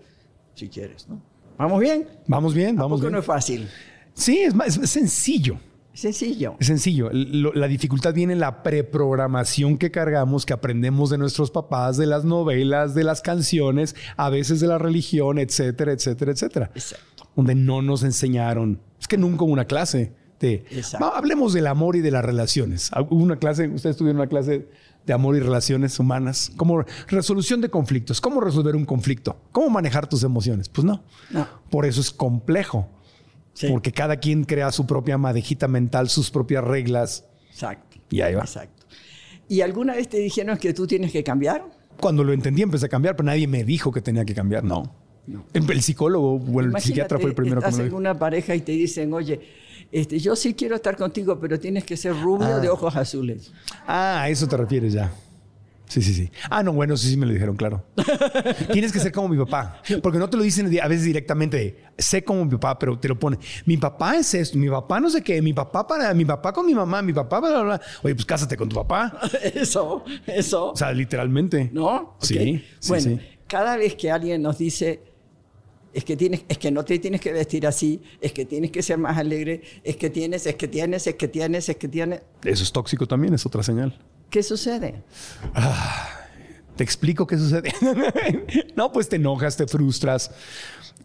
si 0.56 0.68
quieres, 0.70 1.08
¿no? 1.10 1.22
¿Vamos 1.58 1.80
bien? 1.80 2.08
Vamos 2.28 2.54
bien, 2.54 2.76
vamos 2.76 3.00
bien. 3.02 3.14
no 3.14 3.20
es 3.20 3.26
fácil. 3.26 3.68
Sí, 4.14 4.40
es, 4.40 4.54
más- 4.56 4.78
es 4.78 4.90
sencillo. 4.90 5.58
Sencillo. 5.94 6.56
Es 6.60 6.68
sencillo. 6.68 7.10
Lo- 7.12 7.54
la 7.54 7.68
dificultad 7.68 8.14
viene 8.14 8.34
en 8.34 8.40
la 8.40 8.64
preprogramación 8.64 9.78
que 9.78 9.92
cargamos, 9.92 10.46
que 10.46 10.54
aprendemos 10.54 11.10
de 11.10 11.18
nuestros 11.18 11.52
papás, 11.52 11.98
de 11.98 12.06
las 12.06 12.24
novelas, 12.24 12.96
de 12.96 13.04
las 13.04 13.22
canciones, 13.22 13.96
a 14.18 14.30
veces 14.30 14.60
de 14.62 14.68
la 14.68 14.78
religión, 14.78 15.38
etcétera, 15.38 15.92
etcétera, 15.92 16.32
etcétera. 16.32 16.72
Exacto. 16.74 17.28
Donde 17.36 17.56
no 17.56 17.82
nos 17.82 18.04
enseñaron. 18.04 18.80
Es 19.00 19.08
que 19.08 19.18
nunca 19.18 19.44
hubo 19.44 19.52
una 19.52 19.66
clase 19.66 20.14
de. 20.40 20.66
Exacto. 20.72 21.14
Hablemos 21.14 21.54
del 21.54 21.68
amor 21.68 21.96
y 21.96 22.02
de 22.02 22.12
las 22.12 22.24
relaciones. 22.24 22.90
Hubo 23.10 23.22
una 23.24 23.38
clase, 23.38 23.68
ustedes 23.68 23.98
tuvieron 23.98 24.20
una 24.22 24.30
clase 24.30 24.68
de 25.06 25.14
amor 25.14 25.36
y 25.36 25.40
relaciones 25.40 26.00
humanas, 26.00 26.52
como 26.58 26.86
resolución 27.08 27.62
de 27.62 27.70
conflictos, 27.70 28.22
cómo 28.22 28.42
resolver 28.42 28.76
un 28.76 28.86
conflicto, 28.86 29.38
cómo 29.52 29.70
manejar 29.70 30.08
tus 30.08 30.24
emociones. 30.24 30.70
Pues 30.70 30.86
no. 30.86 31.04
No. 31.32 31.48
Por 31.70 31.86
eso 31.86 32.02
es 32.02 32.12
complejo. 32.12 32.88
Sí. 33.54 33.68
Porque 33.70 33.92
cada 33.92 34.18
quien 34.18 34.44
crea 34.46 34.72
su 34.72 34.86
propia 34.86 35.18
madejita 35.18 35.68
mental, 35.68 36.10
sus 36.10 36.32
propias 36.32 36.64
reglas. 36.64 37.26
Exacto. 37.50 37.98
Y 38.10 38.22
ahí 38.22 38.34
va. 38.36 38.42
Exacto. 38.42 38.86
¿Y 39.48 39.62
alguna 39.62 39.94
vez 39.96 40.08
te 40.08 40.18
dijeron 40.18 40.58
que 40.58 40.74
tú 40.74 40.88
tienes 40.88 41.12
que 41.12 41.24
cambiar? 41.24 41.66
Cuando 42.00 42.24
lo 42.24 42.32
entendí 42.32 42.62
empecé 42.62 42.86
a 42.86 42.90
cambiar, 42.90 43.16
pero 43.16 43.28
nadie 43.28 43.48
me 43.48 43.64
dijo 43.64 43.92
que 43.92 44.02
tenía 44.02 44.24
que 44.24 44.34
cambiar. 44.34 44.64
No. 44.64 44.96
No. 45.28 45.46
El, 45.54 45.82
psicólogo 45.82 46.36
o 46.36 46.38
el 46.38 46.68
Imagínate, 46.68 46.82
psiquiatra 46.82 47.20
fue 47.20 47.30
el 47.30 47.36
primero 47.36 47.62
que 47.62 47.68
me 47.68 47.72
lo 47.74 47.78
en 47.78 47.84
dijo. 47.86 47.98
una 47.98 48.18
pareja 48.18 48.56
y 48.56 48.62
te 48.62 48.72
dicen, 48.72 49.14
oye, 49.14 49.40
este, 49.92 50.20
yo 50.20 50.36
sí 50.36 50.54
quiero 50.54 50.76
estar 50.76 50.96
contigo, 50.98 51.40
pero 51.40 51.60
tienes 51.60 51.84
que 51.84 51.98
ser 51.98 52.20
rubio 52.20 52.60
de 52.60 52.70
ojos 52.70 52.96
azules. 52.96 53.52
Ah, 53.86 54.22
a 54.24 54.30
eso 54.30 54.48
te 54.48 54.58
refieres 54.58 54.94
ya. 54.94 55.12
Sí, 55.88 56.02
sí, 56.02 56.14
sí. 56.14 56.32
Ah, 56.50 56.64
no, 56.64 56.72
bueno, 56.72 56.96
sí, 56.96 57.10
sí 57.10 57.18
me 57.18 57.26
lo 57.26 57.34
dijeron, 57.34 57.58
claro. 57.58 57.84
Tienes 58.72 58.94
que 58.94 59.00
ser 59.02 59.12
como 59.12 59.28
mi 59.28 59.38
papá. 59.38 59.82
Porque 60.02 60.18
no 60.20 60.30
te 60.30 60.38
lo 60.38 60.44
dicen 60.44 60.68
a 60.82 60.88
veces 60.88 61.04
directamente. 61.04 61.84
Sé 61.98 62.24
como 62.24 62.46
mi 62.46 62.52
papá, 62.52 62.80
pero 62.80 62.98
te 62.98 63.10
lo 63.10 63.20
ponen. 63.20 63.38
Mi 63.66 63.76
papá 63.76 64.16
es 64.16 64.34
esto, 64.34 64.58
mi 64.58 64.70
papá 64.70 65.02
no 65.02 65.10
sé 65.10 65.22
qué, 65.22 65.42
mi 65.42 65.52
papá 65.52 65.86
para, 65.86 66.14
mi 66.14 66.24
papá 66.24 66.54
con 66.54 66.66
mi 66.66 66.74
mamá, 66.74 67.02
mi 67.02 67.12
papá, 67.12 67.42
bla, 67.42 67.50
bla, 67.50 67.62
bla. 67.64 67.82
Oye, 68.04 68.16
pues 68.16 68.26
cásate 68.26 68.56
con 68.56 68.70
tu 68.70 68.76
papá. 68.78 69.20
Eso, 69.54 70.06
eso. 70.26 70.72
O 70.72 70.76
sea, 70.78 70.94
literalmente. 70.94 71.70
¿No? 71.74 72.16
Sí, 72.22 72.64
sí, 72.80 72.88
Bueno, 72.88 73.04
sí. 73.04 73.20
cada 73.48 73.76
vez 73.76 73.96
que 73.96 74.10
alguien 74.12 74.42
nos 74.42 74.60
dice, 74.60 75.02
es 75.94 76.04
que, 76.06 76.16
tienes, 76.16 76.44
es 76.48 76.58
que 76.58 76.72
no 76.72 76.86
te 76.86 77.00
tienes 77.00 77.22
que 77.22 77.32
vestir 77.32 77.68
así, 77.68 78.02
es 78.20 78.32
que 78.32 78.46
tienes 78.46 78.72
que 78.72 78.82
ser 78.82 78.98
más 78.98 79.18
alegre, 79.18 79.62
es 79.84 79.96
que 79.96 80.10
tienes, 80.10 80.46
es 80.46 80.56
que 80.56 80.68
tienes, 80.68 81.08
es 81.08 81.16
que 81.16 81.28
tienes, 81.28 81.70
es 81.70 81.76
que 81.76 81.88
tienes, 81.88 82.22
Eso 82.44 82.64
es 82.64 82.72
tóxico 82.72 83.06
también, 83.08 83.34
es 83.34 83.46
otra 83.46 83.64
señal. 83.64 83.98
¿qué 84.32 84.42
sucede? 84.42 85.04
Te 86.76 86.84
explico 86.84 87.28
qué 87.28 87.38
sucede. 87.38 87.72
no, 88.76 88.92
pues 88.92 89.08
te 89.08 89.18
enojas, 89.18 89.56
te 89.56 89.68
frustras. 89.68 90.32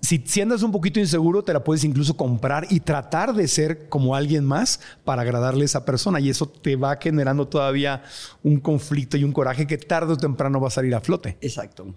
Si, 0.00 0.22
si 0.24 0.40
andas 0.40 0.62
un 0.62 0.70
poquito 0.70 1.00
inseguro, 1.00 1.42
te 1.42 1.52
la 1.52 1.64
puedes 1.64 1.82
incluso 1.84 2.16
comprar 2.16 2.66
y 2.70 2.80
tratar 2.80 3.34
de 3.34 3.48
ser 3.48 3.88
como 3.88 4.14
alguien 4.14 4.44
más 4.44 4.80
para 5.04 5.22
agradarle 5.22 5.62
a 5.62 5.64
esa 5.64 5.84
persona. 5.84 6.20
Y 6.20 6.30
eso 6.30 6.46
te 6.48 6.76
va 6.76 6.96
generando 7.00 7.48
todavía 7.48 8.04
un 8.42 8.60
conflicto 8.60 9.16
y 9.16 9.24
un 9.24 9.32
coraje 9.32 9.66
que 9.66 9.76
tarde 9.76 10.12
o 10.12 10.16
temprano 10.16 10.60
va 10.60 10.68
a 10.68 10.70
salir 10.70 10.94
a 10.94 11.00
flote. 11.00 11.36
Exacto. 11.40 11.92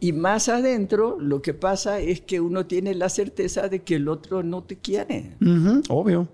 Y 0.00 0.12
más 0.12 0.48
adentro, 0.48 1.18
lo 1.20 1.42
que 1.42 1.52
pasa 1.52 2.00
es 2.00 2.22
que 2.22 2.40
uno 2.40 2.66
tiene 2.66 2.94
la 2.94 3.08
certeza 3.10 3.68
de 3.68 3.80
que 3.82 3.96
el 3.96 4.08
otro 4.08 4.42
no 4.42 4.62
te 4.64 4.76
quiere. 4.76 5.36
Obvio. 5.90 6.26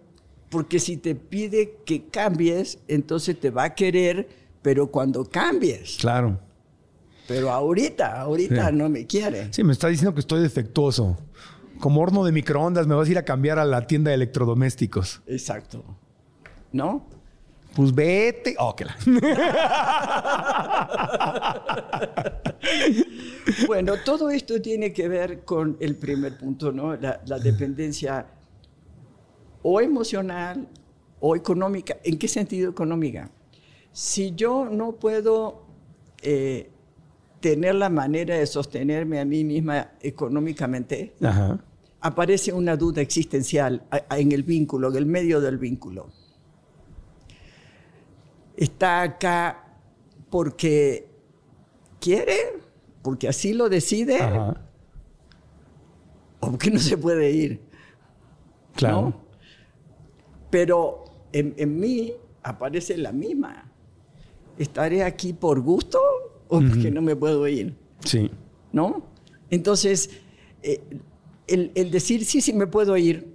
Porque 0.48 0.78
si 0.78 0.96
te 0.96 1.16
pide 1.16 1.78
que 1.84 2.04
cambies, 2.04 2.78
entonces 2.86 3.38
te 3.40 3.50
va 3.50 3.64
a 3.64 3.74
querer, 3.74 4.28
pero 4.62 4.86
cuando 4.90 5.24
cambies. 5.24 5.96
Claro. 6.00 6.38
Pero 7.26 7.50
ahorita, 7.50 8.20
ahorita 8.20 8.70
Sí. 8.70 8.76
no 8.76 8.88
me 8.88 9.04
quiere. 9.04 9.52
Sí, 9.52 9.64
me 9.64 9.72
está 9.72 9.88
diciendo 9.88 10.14
que 10.14 10.20
estoy 10.20 10.40
defectuoso. 10.40 11.16
Como 11.80 12.00
horno 12.00 12.24
de 12.24 12.30
microondas, 12.30 12.86
me 12.86 12.94
vas 12.94 13.08
a 13.08 13.10
ir 13.10 13.18
a 13.18 13.24
cambiar 13.24 13.58
a 13.58 13.64
la 13.64 13.86
tienda 13.88 14.10
de 14.10 14.14
electrodomésticos. 14.14 15.22
Exacto. 15.26 15.84
¿No? 16.72 17.04
Pues 17.76 17.94
vete. 17.94 18.56
Oh, 18.58 18.74
que 18.74 18.86
la- 18.86 18.96
Bueno, 23.66 23.94
todo 24.04 24.30
esto 24.30 24.60
tiene 24.60 24.92
que 24.92 25.08
ver 25.08 25.44
con 25.44 25.76
el 25.80 25.96
primer 25.96 26.36
punto, 26.38 26.72
¿no? 26.72 26.96
La, 26.96 27.20
la 27.26 27.38
dependencia 27.38 28.26
o 29.62 29.80
emocional 29.80 30.68
o 31.20 31.36
económica. 31.36 31.96
¿En 32.02 32.18
qué 32.18 32.28
sentido 32.28 32.70
económica? 32.70 33.30
Si 33.92 34.34
yo 34.34 34.66
no 34.70 34.92
puedo 34.92 35.64
eh, 36.22 36.70
tener 37.40 37.74
la 37.76 37.88
manera 37.88 38.36
de 38.36 38.46
sostenerme 38.46 39.20
a 39.20 39.24
mí 39.24 39.44
misma 39.44 39.92
económicamente, 40.00 41.14
Ajá. 41.22 41.58
aparece 42.00 42.52
una 42.52 42.76
duda 42.76 43.00
existencial 43.00 43.82
en 44.10 44.32
el 44.32 44.42
vínculo, 44.42 44.88
en 44.90 44.96
el 44.96 45.06
medio 45.06 45.40
del 45.40 45.58
vínculo. 45.58 46.08
Está 48.56 49.02
acá 49.02 49.78
porque 50.30 51.08
quiere, 52.00 52.60
porque 53.02 53.28
así 53.28 53.52
lo 53.52 53.68
decide, 53.68 54.16
Ajá. 54.20 54.60
o 56.40 56.50
porque 56.50 56.70
no 56.70 56.78
se 56.78 56.96
puede 56.96 57.30
ir. 57.30 57.60
Claro. 58.74 59.00
¿no? 59.02 59.26
Pero 60.50 61.04
en, 61.32 61.54
en 61.56 61.78
mí 61.78 62.12
aparece 62.42 62.96
la 62.96 63.12
misma. 63.12 63.70
¿Estaré 64.58 65.02
aquí 65.02 65.32
por 65.32 65.60
gusto 65.60 65.98
o 66.48 66.60
porque 66.60 66.90
no 66.90 67.02
me 67.02 67.14
puedo 67.14 67.46
ir? 67.46 67.74
Sí. 68.04 68.30
¿No? 68.72 69.06
Entonces, 69.50 70.10
eh, 70.62 70.80
el, 71.46 71.72
el 71.74 71.90
decir 71.90 72.24
sí, 72.24 72.40
sí 72.40 72.52
me 72.52 72.66
puedo 72.66 72.96
ir, 72.96 73.34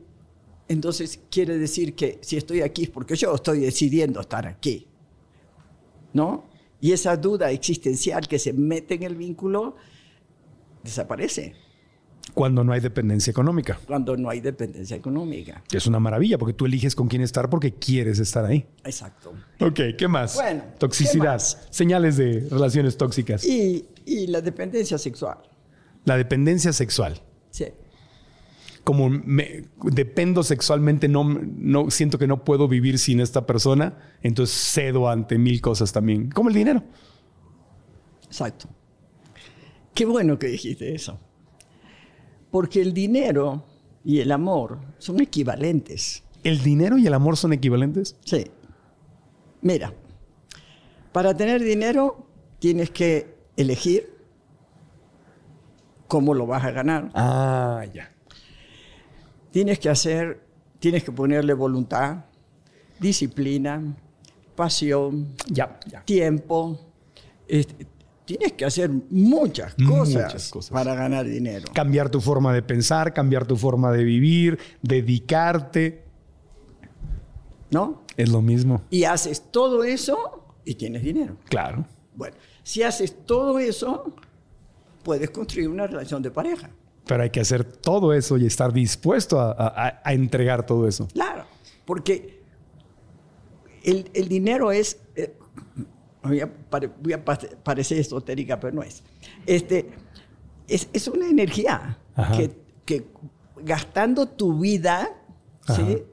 entonces 0.68 1.20
quiere 1.30 1.58
decir 1.58 1.96
que 1.96 2.20
si 2.22 2.38
estoy 2.38 2.62
aquí 2.62 2.84
es 2.84 2.90
porque 2.90 3.16
yo 3.16 3.36
estoy 3.36 3.60
decidiendo 3.60 4.20
estar 4.22 4.48
aquí. 4.48 4.88
¿No? 6.14 6.46
Y 6.80 6.92
esa 6.94 7.16
duda 7.18 7.52
existencial 7.52 8.28
que 8.28 8.40
se 8.40 8.54
mete 8.54 8.96
en 8.96 9.04
el 9.04 9.16
vínculo 9.16 9.76
desaparece 10.84 11.54
Cuando 12.34 12.64
no 12.64 12.74
hay 12.74 12.80
dependencia 12.80 13.30
económica. 13.32 13.80
cuando 13.86 14.16
no 14.18 14.30
hay 14.30 14.40
dependencia 14.42 14.96
económica. 14.98 15.64
Que 15.70 15.78
es 15.78 15.86
una 15.88 16.00
maravilla 16.00 16.38
porque 16.38 16.54
tú 16.54 16.66
eliges 16.66 16.96
con 16.96 17.08
quién 17.08 17.22
estar 17.22 17.50
porque 17.50 17.74
quieres 17.74 18.20
estar 18.20 18.46
ahí. 18.46 18.66
Exacto. 18.84 19.34
Ok, 19.60 19.80
¿qué 19.98 20.08
más? 20.08 20.36
Bueno, 20.36 20.64
Toxicidad. 20.80 21.40
Señales 21.70 22.18
de 22.18 22.48
relaciones 22.50 22.98
tóxicas. 22.98 23.46
Y, 23.46 23.86
y 24.06 24.28
la 24.28 24.42
dependencia 24.42 24.98
sexual. 24.98 25.38
La 26.06 26.18
dependencia 26.18 26.74
sexual. 26.74 27.22
Sí. 27.52 27.66
Como 28.84 29.10
me, 29.10 29.66
dependo 29.84 30.44
sexualmente, 30.44 31.08
no, 31.08 31.24
no 31.24 31.92
siento 31.92 32.18
que 32.18 32.28
no 32.28 32.44
puedo 32.44 32.68
vivir 32.68 32.98
sin 32.98 33.20
esta 33.20 33.46
persona, 33.46 33.98
entonces 34.24 34.56
cedo 34.56 35.08
ante 35.08 35.38
mil 35.38 35.62
cosas 35.62 35.92
también, 35.92 36.32
como 36.32 36.50
el 36.50 36.56
dinero. 36.56 36.84
Exacto. 38.26 38.68
Qué 39.94 40.06
bueno 40.06 40.40
que 40.40 40.48
dijiste 40.48 40.96
eso. 40.96 41.20
Porque 42.50 42.82
el 42.82 42.94
dinero 42.94 43.66
y 44.04 44.20
el 44.20 44.32
amor 44.32 44.80
son 44.98 45.22
equivalentes. 45.22 46.24
¿El 46.44 46.64
dinero 46.64 46.98
y 46.98 47.06
el 47.08 47.14
amor 47.14 47.38
son 47.38 47.54
equivalentes? 47.54 48.16
Sí. 48.26 48.46
Mira, 49.62 49.94
para 51.12 51.36
tener 51.36 51.62
dinero 51.62 52.26
tienes 52.60 52.90
que 52.90 53.36
elegir 53.58 54.10
cómo 56.08 56.34
lo 56.34 56.48
vas 56.48 56.64
a 56.64 56.72
ganar. 56.72 57.10
Ah, 57.14 57.86
ya. 57.94 58.11
Tienes 59.52 59.80
que 59.80 59.90
hacer, 59.90 60.42
tienes 60.80 61.04
que 61.04 61.12
ponerle 61.12 61.54
voluntad, 61.54 62.26
disciplina, 63.00 63.82
pasión, 64.56 65.34
Ya, 65.48 65.80
ya. 65.88 66.04
tiempo. 66.04 66.80
Este, 67.48 67.86
tienes 68.26 68.54
que 68.54 68.64
hacer 68.66 68.90
muchas 69.10 69.76
cosas, 69.76 70.24
Muchas 70.26 70.50
cosas. 70.50 70.72
para 70.72 70.96
ganar 70.96 71.26
dinero. 71.26 71.66
Cambiar 71.74 72.10
tu 72.10 72.22
forma 72.22 72.54
de 72.54 72.62
pensar, 72.62 73.14
cambiar 73.14 73.46
tu 73.46 73.58
forma 73.58 73.92
de 73.92 74.04
vivir, 74.04 74.58
dedicarte. 74.82 76.04
¿No? 77.72 78.04
Es 78.18 78.30
lo 78.30 78.42
mismo. 78.42 78.84
Y 78.90 79.06
haces 79.06 79.42
todo 79.52 79.84
eso 79.84 80.46
y 80.66 80.76
tienes 80.76 81.04
dinero. 81.04 81.38
Claro. 81.50 81.86
Bueno, 82.16 82.36
si 82.64 82.84
haces 82.84 83.26
todo 83.26 83.58
eso, 83.60 84.14
puedes 85.04 85.30
construir 85.32 85.70
una 85.70 85.88
relación 85.88 86.22
de 86.22 86.32
pareja. 86.32 86.70
Pero 87.06 87.24
hay 87.24 87.30
que 87.30 87.40
hacer 87.42 87.64
todo 87.64 88.14
eso 88.14 88.38
y 88.38 88.46
estar 88.46 88.72
dispuesto 88.74 89.40
a, 89.40 89.52
a- 89.52 90.02
a 90.04 90.14
entregar 90.14 90.66
todo 90.66 90.88
eso. 90.88 91.08
Claro, 91.14 91.46
porque 91.86 92.42
el, 93.84 94.10
el 94.14 94.28
dinero 94.28 94.72
es, 94.72 95.00
eh, 95.16 95.36
voy, 96.24 96.40
a 96.42 96.50
voy 97.02 97.14
a 97.14 97.26
pa- 97.26 97.40
parecer 97.64 97.98
esotérica, 97.98 98.60
pero 98.60 98.76
no 98.76 98.84
es. 98.84 99.04
Este, 99.46 99.90
es, 100.68 100.88
es 100.94 101.08
una 101.08 101.28
energía 101.28 101.98
que, 102.38 102.52
que 102.86 103.08
gastando 103.64 104.28
tu 104.28 104.60
vida, 104.60 105.10
¿sí? 105.76 106.04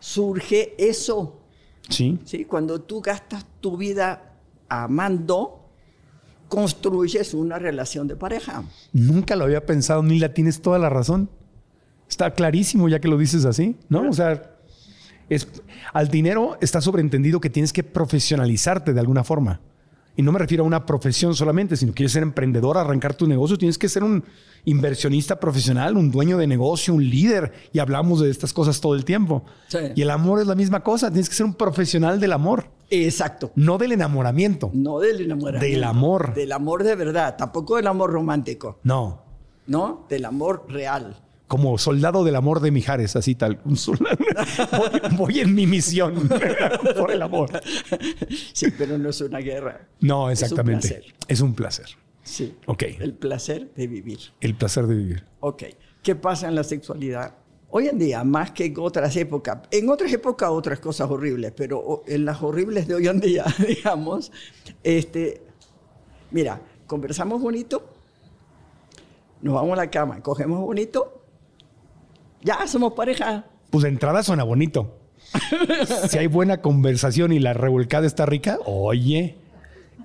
Surge 0.00 0.74
eso. 0.78 1.40
Sí. 1.88 2.18
¿sí? 2.24 2.44
Cuando 2.44 2.80
tú 2.82 3.00
gastas 3.00 3.46
tu 3.60 3.76
vida 3.76 4.34
amando, 4.68 5.63
construyes 6.48 7.34
una 7.34 7.58
relación 7.58 8.06
de 8.06 8.16
pareja. 8.16 8.64
Nunca 8.92 9.36
lo 9.36 9.44
había 9.44 9.64
pensado, 9.66 10.02
ni 10.02 10.18
la 10.18 10.34
tienes 10.34 10.62
toda 10.62 10.78
la 10.78 10.88
razón. 10.88 11.28
Está 12.08 12.32
clarísimo 12.32 12.88
ya 12.88 13.00
que 13.00 13.08
lo 13.08 13.18
dices 13.18 13.44
así, 13.44 13.76
¿no? 13.88 14.08
O 14.08 14.12
sea, 14.12 14.54
es, 15.28 15.48
al 15.92 16.08
dinero 16.08 16.56
está 16.60 16.80
sobreentendido 16.80 17.40
que 17.40 17.50
tienes 17.50 17.72
que 17.72 17.82
profesionalizarte 17.82 18.92
de 18.92 19.00
alguna 19.00 19.24
forma. 19.24 19.60
Y 20.16 20.22
no 20.22 20.30
me 20.30 20.38
refiero 20.38 20.62
a 20.62 20.66
una 20.66 20.86
profesión 20.86 21.34
solamente, 21.34 21.76
sino 21.76 21.92
quieres 21.92 22.12
ser 22.12 22.22
emprendedor, 22.22 22.78
arrancar 22.78 23.14
tu 23.14 23.26
negocio, 23.26 23.58
tienes 23.58 23.78
que 23.78 23.88
ser 23.88 24.04
un 24.04 24.22
inversionista 24.64 25.40
profesional, 25.40 25.96
un 25.96 26.12
dueño 26.12 26.38
de 26.38 26.46
negocio, 26.46 26.94
un 26.94 27.08
líder. 27.08 27.52
Y 27.72 27.80
hablamos 27.80 28.20
de 28.20 28.30
estas 28.30 28.52
cosas 28.52 28.80
todo 28.80 28.94
el 28.94 29.04
tiempo. 29.04 29.44
Sí. 29.68 29.78
Y 29.96 30.02
el 30.02 30.10
amor 30.10 30.40
es 30.40 30.46
la 30.46 30.54
misma 30.54 30.84
cosa, 30.84 31.10
tienes 31.10 31.28
que 31.28 31.34
ser 31.34 31.46
un 31.46 31.54
profesional 31.54 32.20
del 32.20 32.32
amor, 32.32 32.70
Exacto. 32.90 33.52
no 33.56 33.78
del 33.78 33.92
enamoramiento. 33.92 34.70
No 34.74 35.00
del 35.00 35.20
enamoramiento. 35.22 35.66
Del 35.74 35.84
amor. 35.84 36.34
Del 36.34 36.52
amor 36.52 36.82
de 36.84 36.94
verdad. 36.94 37.36
Tampoco 37.36 37.76
del 37.76 37.86
amor 37.86 38.10
romántico. 38.12 38.78
No, 38.82 39.22
¿No? 39.66 40.06
Del 40.10 40.24
amor 40.26 40.66
real. 40.68 41.16
como 41.48 41.78
soldado 41.78 42.22
del 42.24 42.36
amor 42.36 42.60
de 42.60 42.70
Mijares, 42.70 43.16
así 43.16 43.34
tal. 43.34 43.60
Voy, 43.64 45.00
voy 45.16 45.40
en 45.40 45.54
mi 45.54 45.66
misión 45.66 46.28
por 46.98 47.10
el 47.10 47.22
amor. 47.22 47.50
Sí, 48.52 48.66
pero 48.76 48.98
no 48.98 49.08
es 49.10 49.20
una 49.20 49.38
guerra. 49.38 49.88
No, 50.00 50.30
Es 50.30 50.40
un 50.40 50.44
exactamente. 50.44 50.88
placer. 50.88 51.14
Es 51.28 51.40
un 51.40 51.54
placer. 51.54 51.86
Sí. 52.22 52.54
Ok. 52.66 52.82
El 53.00 53.14
placer 53.14 53.72
de 53.74 53.86
vivir. 53.86 54.18
El 54.40 54.54
placer 54.54 54.86
de 54.86 54.94
vivir. 54.94 55.24
Ok. 55.40 55.62
¿Qué 56.02 56.14
pasa 56.14 56.48
en 56.48 56.54
la 56.54 56.64
sexualidad? 56.64 57.34
Hoy 57.76 57.88
en 57.88 57.98
día, 57.98 58.22
más 58.22 58.52
que 58.52 58.66
en 58.66 58.74
otras 58.78 59.16
épocas, 59.16 59.58
en 59.72 59.88
otras 59.88 60.12
épocas 60.12 60.48
otras 60.48 60.78
cosas 60.78 61.10
horribles, 61.10 61.52
pero 61.56 62.04
en 62.06 62.24
las 62.24 62.40
horribles 62.40 62.86
de 62.86 62.94
hoy 62.94 63.08
en 63.08 63.18
día, 63.18 63.44
digamos, 63.66 64.30
este, 64.84 65.42
mira, 66.30 66.60
conversamos 66.86 67.42
bonito, 67.42 67.84
nos 69.42 69.54
vamos 69.54 69.72
a 69.72 69.82
la 69.82 69.90
cama, 69.90 70.22
cogemos 70.22 70.60
bonito, 70.60 71.24
ya 72.42 72.64
somos 72.68 72.92
pareja. 72.92 73.44
Pues 73.70 73.82
de 73.82 73.88
entrada 73.88 74.22
suena 74.22 74.44
bonito. 74.44 74.96
si 76.08 76.16
hay 76.16 76.28
buena 76.28 76.60
conversación 76.60 77.32
y 77.32 77.40
la 77.40 77.54
revolcada 77.54 78.06
está 78.06 78.24
rica, 78.24 78.56
oye, 78.66 79.36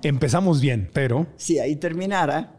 empezamos 0.02 0.60
bien, 0.60 0.90
pero 0.92 1.28
Si 1.36 1.60
ahí 1.60 1.76
terminara, 1.76 2.52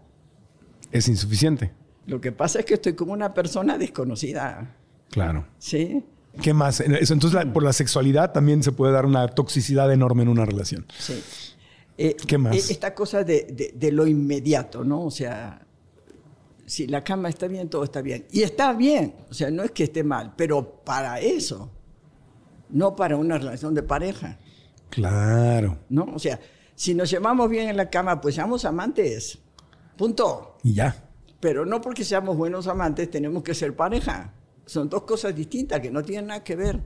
es 0.94 1.10
insuficiente. 1.10 1.74
lo 2.06 2.22
que 2.22 2.32
pasa 2.32 2.60
es 2.60 2.66
que 2.66 2.76
estoy 2.76 2.94
como 2.94 3.12
una 3.12 3.34
persona 3.34 3.78
desconocida, 3.78 4.78
Claro. 5.12 5.46
¿sí? 5.60 6.04
¿Qué 6.42 6.54
más? 6.54 6.80
Entonces, 6.80 7.34
la- 7.34 7.52
por 7.52 7.62
la 7.64 7.74
sexualidad 7.74 8.32
también 8.32 8.64
se 8.64 8.72
puede 8.72 8.94
dar 8.94 9.06
una 9.06 9.28
toxicidad 9.28 9.92
enorme 9.92 10.24
en 10.24 10.30
una 10.30 10.46
relación. 10.46 10.86
Sí. 10.98 11.22
Eh, 11.98 12.16
¿Qué 12.26 12.38
más? 12.38 12.56
eh, 12.56 12.72
Esta 12.74 12.96
cosa 12.96 13.24
de, 13.24 13.44
de- 13.52 13.74
de 13.76 13.92
lo 13.92 14.08
inmediato, 14.08 14.84
¿no? 14.84 15.04
O 15.04 15.12
sea, 15.12 15.62
si 16.66 16.88
la 16.88 17.04
cama 17.04 17.28
está 17.30 17.48
bien, 17.48 17.70
todo 17.70 17.84
está 17.84 18.02
bien. 18.02 18.26
Y 18.32 18.44
está 18.44 18.72
bien, 18.74 19.14
o 19.30 19.34
sea, 19.34 19.52
no 19.52 19.62
es 19.64 19.72
que 19.72 19.84
esté 19.84 20.04
mal, 20.04 20.34
pero 20.38 20.82
para 20.86 21.20
eso, 21.20 21.70
no 22.70 22.96
para 22.96 23.18
una 23.18 23.38
relación 23.38 23.74
de 23.76 23.84
pareja, 23.84 24.40
Claro. 24.90 25.78
¿no? 25.90 26.04
O 26.16 26.20
sea, 26.20 26.40
si 26.76 26.94
nos 26.94 27.10
llevamos 27.10 27.50
bien 27.50 27.70
en 27.70 27.78
la 27.78 27.90
cama, 27.90 28.20
pues 28.22 28.36
seamos 28.36 28.64
amantes, 28.66 29.38
punto. 29.98 30.58
Y 30.64 30.74
ya. 30.74 31.04
Pero 31.40 31.66
no 31.66 31.82
porque 31.82 32.04
seamos 32.06 32.36
buenos 32.38 32.68
amantes 32.68 33.10
tenemos 33.12 33.44
que 33.44 33.54
ser 33.54 33.76
pareja. 33.76 34.34
Son 34.72 34.88
dos 34.88 35.02
cosas 35.04 35.36
distintas 35.36 35.82
que 35.82 35.92
no 35.92 36.02
tienen 36.02 36.28
nada 36.28 36.46
que 36.46 36.56
ver. 36.56 36.80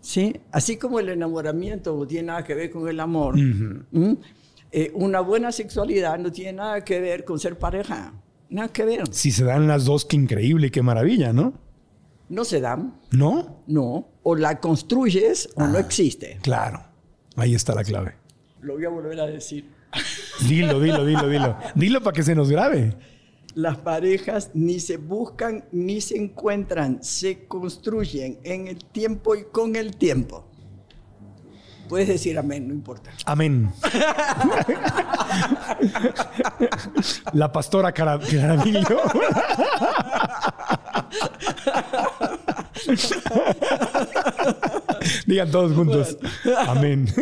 ¿Sí? 0.00 0.40
Así 0.50 0.76
como 0.76 0.98
el 0.98 1.08
enamoramiento 1.08 1.96
no 1.96 2.04
tiene 2.04 2.26
nada 2.26 2.42
que 2.42 2.52
ver 2.52 2.68
con 2.68 2.88
el 2.88 2.98
amor. 2.98 3.36
Eh, 4.72 4.90
una 4.94 5.20
buena 5.20 5.52
sexualidad 5.52 6.18
no 6.18 6.32
tiene 6.32 6.54
nada 6.54 6.82
que 6.82 6.98
ver 7.00 7.24
con 7.24 7.38
ser 7.38 7.56
pareja. 7.60 8.12
Nada 8.50 8.72
que 8.72 8.84
ver. 8.84 9.04
Si 9.12 9.30
se 9.30 9.44
dan 9.44 9.68
las 9.68 9.84
dos, 9.84 10.04
qué 10.04 10.16
increíble, 10.16 10.72
qué 10.72 10.82
maravilla, 10.82 11.32
¿no? 11.32 11.52
No 12.28 12.44
se 12.44 12.60
dan, 12.60 12.98
¿No? 13.12 13.62
no. 13.68 14.08
O 14.24 14.34
la 14.34 14.58
construyes 14.58 15.48
o 15.54 15.68
no 15.68 15.78
existe. 15.78 16.40
Claro. 16.42 16.82
Ahí 17.36 17.54
está 17.54 17.72
la 17.72 17.84
clave. 17.84 18.16
Lo 18.62 18.74
voy 18.74 18.84
a 18.84 18.88
volver 18.88 19.20
a 19.20 19.26
decir. 19.28 19.70
Dilo, 20.48 20.80
dilo, 20.80 21.04
dilo, 21.04 21.28
dilo. 21.28 21.56
Dilo 21.76 22.02
para 22.02 22.14
que 22.16 22.24
se 22.24 22.34
nos 22.34 22.50
grabe. 22.50 22.96
Las 23.54 23.76
parejas 23.78 24.50
ni 24.54 24.80
se 24.80 24.96
buscan 24.96 25.64
ni 25.72 26.00
se 26.00 26.16
encuentran, 26.16 27.02
se 27.02 27.46
construyen 27.46 28.38
en 28.44 28.66
el 28.68 28.84
tiempo 28.84 29.34
y 29.36 29.44
con 29.44 29.76
el 29.76 29.96
tiempo. 29.96 30.48
Puedes 31.88 32.08
decir 32.08 32.38
amén, 32.38 32.68
no 32.68 32.72
importa. 32.74 33.10
Amén. 33.26 33.70
La 37.34 37.52
pastora 37.52 37.92
Cara- 37.92 38.18
Caravillo. 38.18 38.98
Digan 45.26 45.50
todos 45.50 45.72
juntos. 45.74 46.16
Amén. 46.68 47.06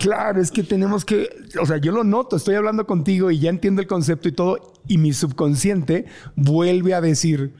Claro, 0.00 0.40
es 0.40 0.50
que 0.50 0.62
tenemos 0.62 1.04
que, 1.04 1.28
o 1.60 1.66
sea, 1.66 1.78
yo 1.78 1.92
lo 1.92 2.04
noto, 2.04 2.36
estoy 2.36 2.54
hablando 2.54 2.86
contigo 2.86 3.30
y 3.30 3.38
ya 3.38 3.50
entiendo 3.50 3.80
el 3.80 3.88
concepto 3.88 4.28
y 4.28 4.32
todo, 4.32 4.74
y 4.86 4.98
mi 4.98 5.12
subconsciente 5.12 6.06
vuelve 6.36 6.94
a 6.94 7.00
decir, 7.00 7.54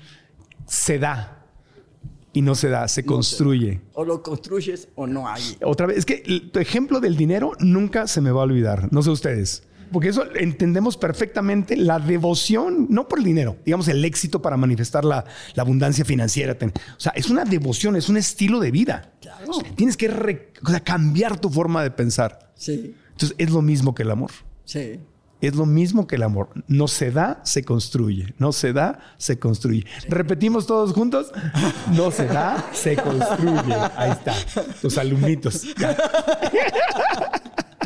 se 0.66 0.98
da. 0.98 1.36
Y 2.32 2.42
no 2.42 2.54
se 2.54 2.68
da, 2.68 2.86
se 2.86 3.04
construye. 3.04 3.80
O 3.94 4.04
lo 4.04 4.22
construyes 4.22 4.88
o 4.94 5.08
no 5.08 5.28
hay. 5.28 5.42
Otra 5.64 5.86
vez, 5.86 5.98
es 5.98 6.06
que 6.06 6.50
tu 6.52 6.60
ejemplo 6.60 7.00
del 7.00 7.16
dinero 7.16 7.52
nunca 7.58 8.06
se 8.06 8.20
me 8.20 8.30
va 8.30 8.42
a 8.42 8.44
olvidar. 8.44 8.92
No 8.92 9.02
sé 9.02 9.10
ustedes. 9.10 9.64
Porque 9.92 10.08
eso 10.08 10.24
entendemos 10.34 10.96
perfectamente 10.96 11.76
la 11.76 11.98
devoción, 11.98 12.86
no 12.90 13.08
por 13.08 13.18
el 13.18 13.24
dinero, 13.24 13.56
digamos 13.64 13.88
el 13.88 14.04
éxito 14.04 14.40
para 14.40 14.56
manifestar 14.56 15.04
la, 15.04 15.24
abundancia 15.56 16.04
financiera. 16.04 16.56
O 16.62 17.00
sea, 17.00 17.12
es 17.14 17.28
una 17.28 17.44
devoción, 17.44 17.96
es 17.96 18.08
un 18.08 18.16
estilo 18.16 18.60
de 18.60 18.70
vida. 18.70 19.12
tienes 19.76 19.96
que 19.96 20.52
cambiar 20.84 21.38
tu 21.38 21.50
forma 21.50 21.82
de 21.82 21.90
pensar. 21.90 22.52
Sí. 22.54 22.94
Entonces 23.12 23.34
es 23.38 23.50
lo 23.50 23.62
mismo 23.62 23.94
que 23.94 24.02
el 24.02 24.10
amor. 24.10 24.30
Sí. 24.64 25.00
Es 25.40 25.54
lo 25.54 25.64
mismo 25.64 26.06
que 26.06 26.16
el 26.16 26.22
amor. 26.22 26.50
No 26.68 26.86
se 26.86 27.10
da, 27.10 27.40
se 27.44 27.64
construye. 27.64 28.34
No 28.38 28.52
se 28.52 28.72
da, 28.72 28.98
se 29.16 29.38
construye. 29.38 29.86
Repetimos 30.08 30.66
todos 30.66 30.92
juntos. 30.92 31.32
No 31.92 32.10
se 32.10 32.26
da, 32.26 32.68
se 32.72 32.96
construye. 32.96 33.74
Ahí 33.96 34.10
está. 34.10 34.34
Los 34.82 34.98
alumnitos. 34.98 35.64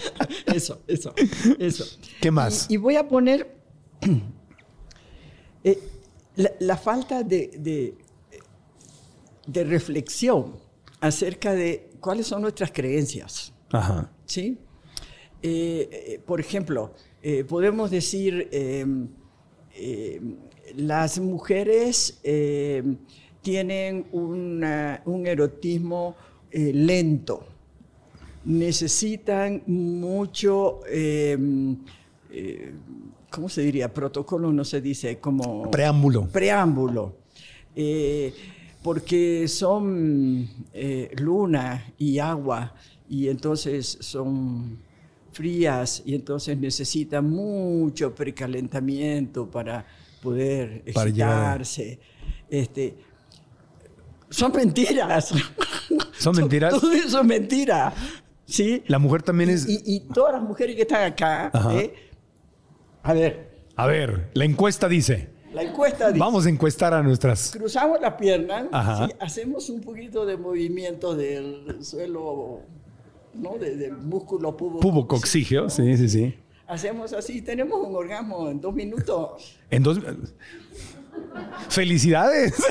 eso, 0.46 0.82
eso, 0.86 1.14
eso. 1.58 1.84
¿Qué 2.20 2.30
más? 2.30 2.70
Y, 2.70 2.76
voy 2.76 2.96
a 2.96 3.08
poner 3.08 3.56
eh, 5.62 5.78
la, 6.60 6.76
falta 6.76 7.22
de, 7.22 7.94
de, 9.46 9.64
reflexión 9.64 10.56
acerca 11.00 11.52
de 11.52 11.90
cuáles 12.00 12.26
son 12.26 12.42
nuestras 12.42 12.72
creencias. 12.72 13.52
Ajá. 13.70 14.10
¿Sí? 14.26 14.58
Eh, 15.42 15.88
eh, 15.92 16.20
por 16.24 16.40
ejemplo, 16.40 16.94
podemos 17.48 17.90
decir, 17.90 18.50
las 20.74 21.18
mujeres 21.18 22.20
tienen 23.42 24.06
un 24.12 25.26
erotismo 25.26 26.16
lento 26.52 27.53
necesitan 28.44 29.62
mucho, 29.66 30.80
em, 30.86 31.76
eh, 32.30 32.72
¿cómo 33.30 33.48
se 33.48 33.62
diría? 33.62 33.92
Protocolo 33.92 34.52
no 34.52 34.64
se 34.64 34.80
dice, 34.80 35.18
como... 35.18 35.70
Preámbulo. 35.70 36.26
Preámbulo. 36.28 37.16
Eh, 37.74 38.32
porque 38.82 39.48
son 39.48 40.48
eh, 40.72 41.10
luna 41.16 41.92
y 41.98 42.18
agua 42.18 42.74
y 43.08 43.28
entonces 43.28 43.96
son 44.00 44.78
frías 45.32 46.02
y 46.04 46.14
entonces 46.14 46.56
necesitan 46.58 47.28
mucho 47.28 48.14
precalentamiento 48.14 49.50
para 49.50 49.84
poder 50.22 50.82
excitarse. 50.86 51.98
Este, 52.48 52.94
son 54.30 54.52
mentiras. 54.52 55.32
¿Son 56.18 56.36
mentiras? 56.36 56.74
Todo 56.80 56.92
eso 56.92 57.20
es 57.20 57.26
mentira. 57.26 57.92
¿Sí? 58.46 58.82
La 58.86 58.98
mujer 58.98 59.22
también 59.22 59.50
es... 59.50 59.66
Y, 59.68 60.00
todas 60.12 60.34
las 60.34 60.42
mujeres 60.42 60.76
que 60.76 60.82
están 60.82 61.04
acá, 61.04 61.50
¿eh? 61.72 61.94
a 63.02 63.12
ver. 63.12 63.54
A 63.76 63.86
ver, 63.86 64.30
la 64.34 64.44
encuesta 64.44 64.88
dice... 64.88 65.30
La 65.52 65.62
encuesta 65.62 66.08
dice... 66.08 66.18
Vamos 66.18 66.46
a 66.46 66.50
encuestar 66.50 66.94
a 66.94 67.02
nuestras... 67.02 67.52
Cruzamos 67.52 68.00
la 68.00 68.16
pierna, 68.16 68.68
hacemos 69.20 69.68
un 69.70 69.80
poquito 69.80 70.26
de 70.26 70.36
movimiento 70.36 71.14
del 71.14 71.84
suelo, 71.84 72.60
¿no? 73.34 73.56
del 73.58 73.96
músculo 73.96 74.56
pubo. 74.56 74.80
Pubocoxígeo, 74.80 75.70
sí, 75.70 75.96
sí, 75.96 76.08
sí. 76.08 76.34
Hacemos 76.66 77.12
así, 77.12 77.42
tenemos 77.42 77.86
un 77.86 77.94
orgasmo 77.94 78.48
en 78.48 78.60
dos 78.60 78.74
minutos. 78.74 79.58
En 79.70 79.82
dos... 79.82 80.00
¡Felicidades! 81.68 82.54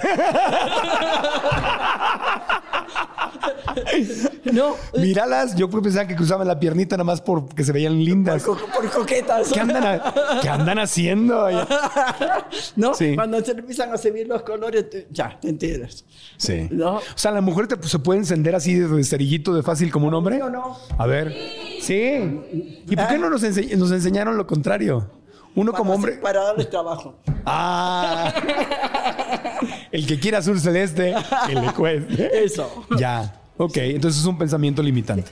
no. 4.51 4.75
Míralas, 4.97 5.55
yo 5.55 5.69
pensaba 5.69 6.07
que 6.07 6.15
cruzaban 6.15 6.47
la 6.47 6.59
piernita 6.59 6.95
nada 6.95 7.03
más 7.03 7.21
porque 7.21 7.63
se 7.63 7.71
veían 7.71 8.03
lindas. 8.03 8.43
Por, 8.43 8.57
coquetas. 8.91 9.51
¿Qué 9.51 9.59
andan, 9.59 10.01
¿qué 10.41 10.49
andan 10.49 10.79
haciendo? 10.79 11.47
no, 12.75 12.93
cuando 13.15 13.43
se 13.43 13.51
empiezan 13.51 13.91
a 13.93 13.97
subir 13.97 14.27
los 14.27 14.43
colores, 14.43 14.85
ya, 15.11 15.37
te 15.39 15.49
entiendes. 15.49 16.05
Sí. 16.37 16.67
¿No? 16.71 16.97
O 16.97 17.01
sea, 17.15 17.31
la 17.31 17.41
mujer 17.41 17.67
se 17.81 17.99
puede 17.99 18.19
encender 18.19 18.55
así 18.55 18.75
de 18.75 19.03
cerillito 19.03 19.53
de 19.53 19.63
fácil 19.63 19.91
como 19.91 20.07
un 20.07 20.13
hombre. 20.13 20.37
¿Sí 20.37 20.41
o 20.41 20.49
no? 20.49 20.77
A 20.97 21.05
ver. 21.05 21.33
Sí. 21.81 22.81
¿Y 22.87 22.95
por 22.95 23.07
qué 23.07 23.17
no 23.17 23.29
nos, 23.29 23.41
nos 23.41 23.91
enseñaron 23.91 24.37
lo 24.37 24.47
contrario? 24.47 25.09
Uno 25.55 25.71
como 25.73 25.93
hombre. 25.93 26.13
Para 26.13 26.43
darles 26.43 26.69
trabajo. 26.69 27.15
Ah. 27.45 28.33
el 29.93 30.07
que 30.07 30.19
quiera 30.19 30.39
azul 30.39 30.59
celeste, 30.59 31.13
que 31.47 31.53
le 31.53 31.71
cueste. 31.71 32.43
Eso. 32.43 32.85
Ya. 32.97 33.39
Ok, 33.57 33.77
entonces 33.77 34.21
es 34.21 34.27
un 34.27 34.37
pensamiento 34.37 34.81
limitante. 34.81 35.31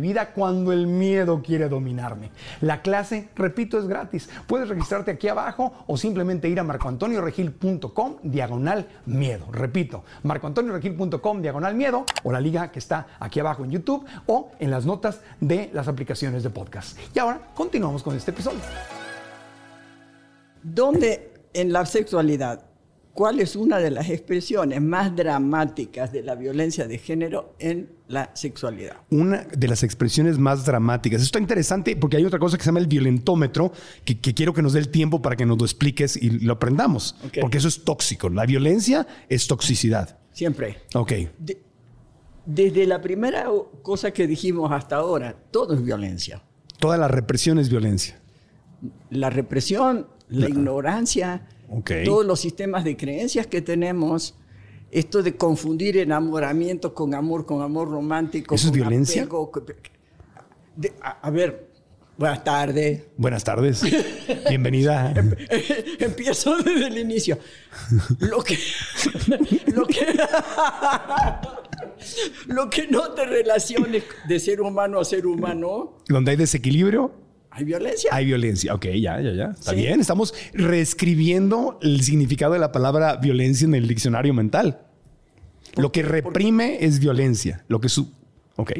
vida 0.00 0.32
cuando 0.32 0.72
el 0.72 0.86
miedo 0.86 1.42
quiere 1.42 1.68
dominarme. 1.68 2.30
La 2.60 2.82
clase, 2.82 3.28
repito, 3.36 3.78
es 3.78 3.86
gratis. 3.86 4.28
Puedes 4.46 4.68
registrarte 4.68 5.10
aquí 5.10 5.28
abajo 5.28 5.72
o 5.86 5.96
simplemente 5.96 6.48
ir 6.48 6.58
a 6.60 6.64
marcoantonioregil.com 6.64 8.16
diagonal 8.22 8.86
miedo. 9.06 9.46
Repito, 9.52 10.04
marcoantonioregil.com 10.22 11.42
diagonal 11.42 11.74
miedo 11.74 12.04
o 12.22 12.32
la 12.32 12.40
liga 12.40 12.70
que 12.70 12.78
está 12.78 13.06
aquí 13.18 13.40
abajo 13.40 13.64
en 13.64 13.70
YouTube 13.70 14.04
o 14.26 14.50
en 14.58 14.70
las 14.70 14.86
notas 14.86 15.20
de 15.40 15.70
las 15.72 15.88
aplicaciones 15.88 16.42
de 16.42 16.50
podcast. 16.50 16.98
Y 17.14 17.18
ahora 17.18 17.40
continuamos 17.54 18.02
con 18.02 18.16
este 18.16 18.30
episodio. 18.30 18.60
¿Dónde 20.62 21.32
en 21.52 21.72
la 21.72 21.86
sexualidad 21.86 22.69
cuál 23.14 23.40
es 23.40 23.56
una 23.56 23.78
de 23.78 23.90
las 23.90 24.08
expresiones 24.08 24.80
más 24.80 25.14
dramáticas 25.14 26.12
de 26.12 26.22
la 26.22 26.34
violencia 26.34 26.86
de 26.86 26.98
género 26.98 27.54
en 27.58 27.90
la 28.08 28.30
sexualidad. 28.34 28.96
Una 29.10 29.44
de 29.44 29.68
las 29.68 29.82
expresiones 29.82 30.38
más 30.38 30.64
dramáticas. 30.64 31.22
Esto 31.22 31.38
es 31.38 31.42
interesante 31.42 31.96
porque 31.96 32.16
hay 32.16 32.24
otra 32.24 32.38
cosa 32.38 32.56
que 32.56 32.64
se 32.64 32.68
llama 32.68 32.80
el 32.80 32.86
violentómetro, 32.86 33.72
que, 34.04 34.18
quiero 34.18 34.52
que 34.54 34.62
nos 34.62 34.72
dé 34.72 34.80
el 34.80 34.88
tiempo 34.88 35.22
para 35.22 35.36
que 35.36 35.46
nos 35.46 35.58
lo 35.58 35.64
expliques 35.64 36.16
y 36.16 36.30
lo 36.30 36.54
aprendamos. 36.54 37.16
Porque 37.40 37.58
eso 37.58 37.68
es 37.68 37.84
tóxico. 37.84 38.28
La 38.28 38.46
violencia 38.46 39.06
es 39.28 39.46
toxicidad. 39.46 40.18
Siempre. 40.32 40.78
Ok. 40.94 41.12
desde 42.46 42.86
la 42.86 43.00
primera 43.00 43.46
cosa 43.82 44.12
que 44.12 44.26
dijimos 44.26 44.72
hasta 44.72 44.96
ahora, 44.96 45.36
todo 45.50 45.74
es 45.74 45.84
violencia. 45.84 46.42
Toda 46.78 46.96
la 46.96 47.08
represión 47.08 47.58
es 47.58 47.68
violencia. 47.68 48.18
La 49.10 49.28
represión, 49.28 50.06
la 50.28 50.48
ignorancia, 50.48 51.46
todos 52.04 52.26
los 52.26 52.40
sistemas 52.40 52.84
de 52.84 52.96
creencias 52.96 53.46
que 53.46 53.62
tenemos, 53.62 54.34
esto 54.90 55.22
de 55.22 55.36
confundir 55.36 55.96
enamoramiento 55.96 56.94
con 56.94 57.14
amor, 57.14 57.46
con 57.46 57.62
amor 57.62 57.90
romántico. 57.90 58.54
¿Eso 58.54 58.68
es 58.68 58.72
violencia? 58.72 59.28
a, 61.02 61.30
ver, 61.30 61.70
Buenas 62.20 62.44
tardes. 62.44 63.04
Buenas 63.16 63.44
tardes. 63.44 63.82
Bienvenida. 64.46 65.14
Empiezo 65.98 66.58
desde 66.58 66.88
el 66.88 66.98
inicio. 66.98 67.38
Lo 68.18 68.42
que, 68.42 68.58
lo 69.74 69.86
que, 69.86 70.06
lo 72.46 72.68
que 72.68 72.88
no 72.88 73.12
te 73.12 73.24
relaciones 73.24 74.04
de 74.28 74.38
ser 74.38 74.60
humano 74.60 75.00
a 75.00 75.04
ser 75.06 75.26
humano, 75.26 75.96
Donde 76.08 76.32
hay 76.32 76.36
desequilibrio, 76.36 77.10
hay 77.50 77.64
violencia. 77.64 78.10
hay 78.12 78.24
violencia. 78.26 78.74
Ok, 78.74 78.86
ya, 78.86 79.20
ya, 79.20 79.32
ya. 79.32 79.44
Está 79.50 79.70
Sí. 79.72 79.76
bien. 79.78 80.00
Estamos 80.00 80.34
reescribiendo 80.52 81.78
el 81.82 82.02
significado 82.02 82.52
de 82.54 82.58
la 82.58 82.72
palabra 82.72 83.16
violencia 83.16 83.64
en 83.66 83.74
el 83.74 83.86
diccionario 83.88 84.32
mental. 84.34 84.80
Lo 85.76 85.92
que 85.92 86.02
reprime 86.02 86.78
es 86.84 86.98
violencia. 86.98 87.64
Lo 87.68 87.80
que 87.80 87.88
su. 87.88 88.12
Ok. 88.56 88.72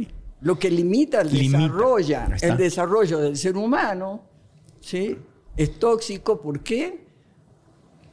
Lo 0.43 0.59
que 0.59 0.71
limita 0.71 1.21
el 1.21 1.33
Limita. 1.33 2.31
el 2.43 2.57
desarrollo 2.57 3.19
del 3.19 3.37
ser 3.37 3.57
humano, 3.57 4.25
¿sí? 4.81 5.17
Es 5.57 5.79
tóxico. 5.79 6.41
¿Por 6.41 6.61
qué? 6.63 7.05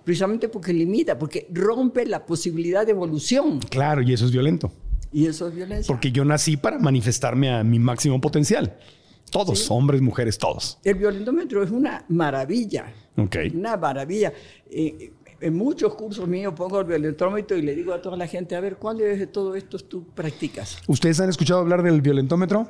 Precisamente 0.03 0.47
porque 0.49 0.73
limita, 0.73 1.17
porque 1.17 1.47
rompe 1.51 2.05
la 2.05 2.25
posibilidad 2.25 2.85
de 2.85 2.91
evolución. 2.91 3.59
Claro, 3.59 4.01
y 4.01 4.13
eso 4.13 4.25
es 4.25 4.31
violento. 4.31 4.71
Y 5.11 5.25
eso 5.25 5.47
es 5.47 5.55
violencia. 5.55 5.87
Porque 5.93 6.11
yo 6.11 6.23
nací 6.25 6.57
para 6.57 6.77
manifestarme 6.79 7.49
a 7.49 7.63
mi 7.63 7.79
máximo 7.79 8.19
potencial. 8.21 8.75
Todos, 9.31 9.59
Sí. 9.59 9.67
hombres, 9.69 10.01
mujeres, 10.01 10.37
todos. 10.37 10.79
El 10.83 10.95
violentómetro 10.95 11.63
es 11.63 11.71
una 11.71 12.05
maravilla. 12.09 12.93
Ok. 13.17 13.35
Una 13.53 13.75
maravilla. 13.77 14.31
Eh, 14.69 15.11
en 15.39 15.55
muchos 15.55 15.93
cursos 15.95 16.27
míos 16.27 16.53
pongo 16.55 16.79
el 16.79 16.85
violentómetro 16.87 17.57
y 17.57 17.61
le 17.61 17.75
digo 17.75 17.93
a 17.93 18.01
toda 18.01 18.17
la 18.17 18.25
gente, 18.27 18.55
a 18.55 18.59
ver, 18.59 18.77
¿cuáles 18.77 19.19
de 19.19 19.27
todo 19.27 19.53
esto 19.55 19.77
tú 19.79 20.05
practicas? 20.15 20.77
¿Ustedes 20.87 21.19
han 21.19 21.29
escuchado 21.29 21.59
hablar 21.59 21.83
del 21.83 22.01
violentómetro? 22.01 22.67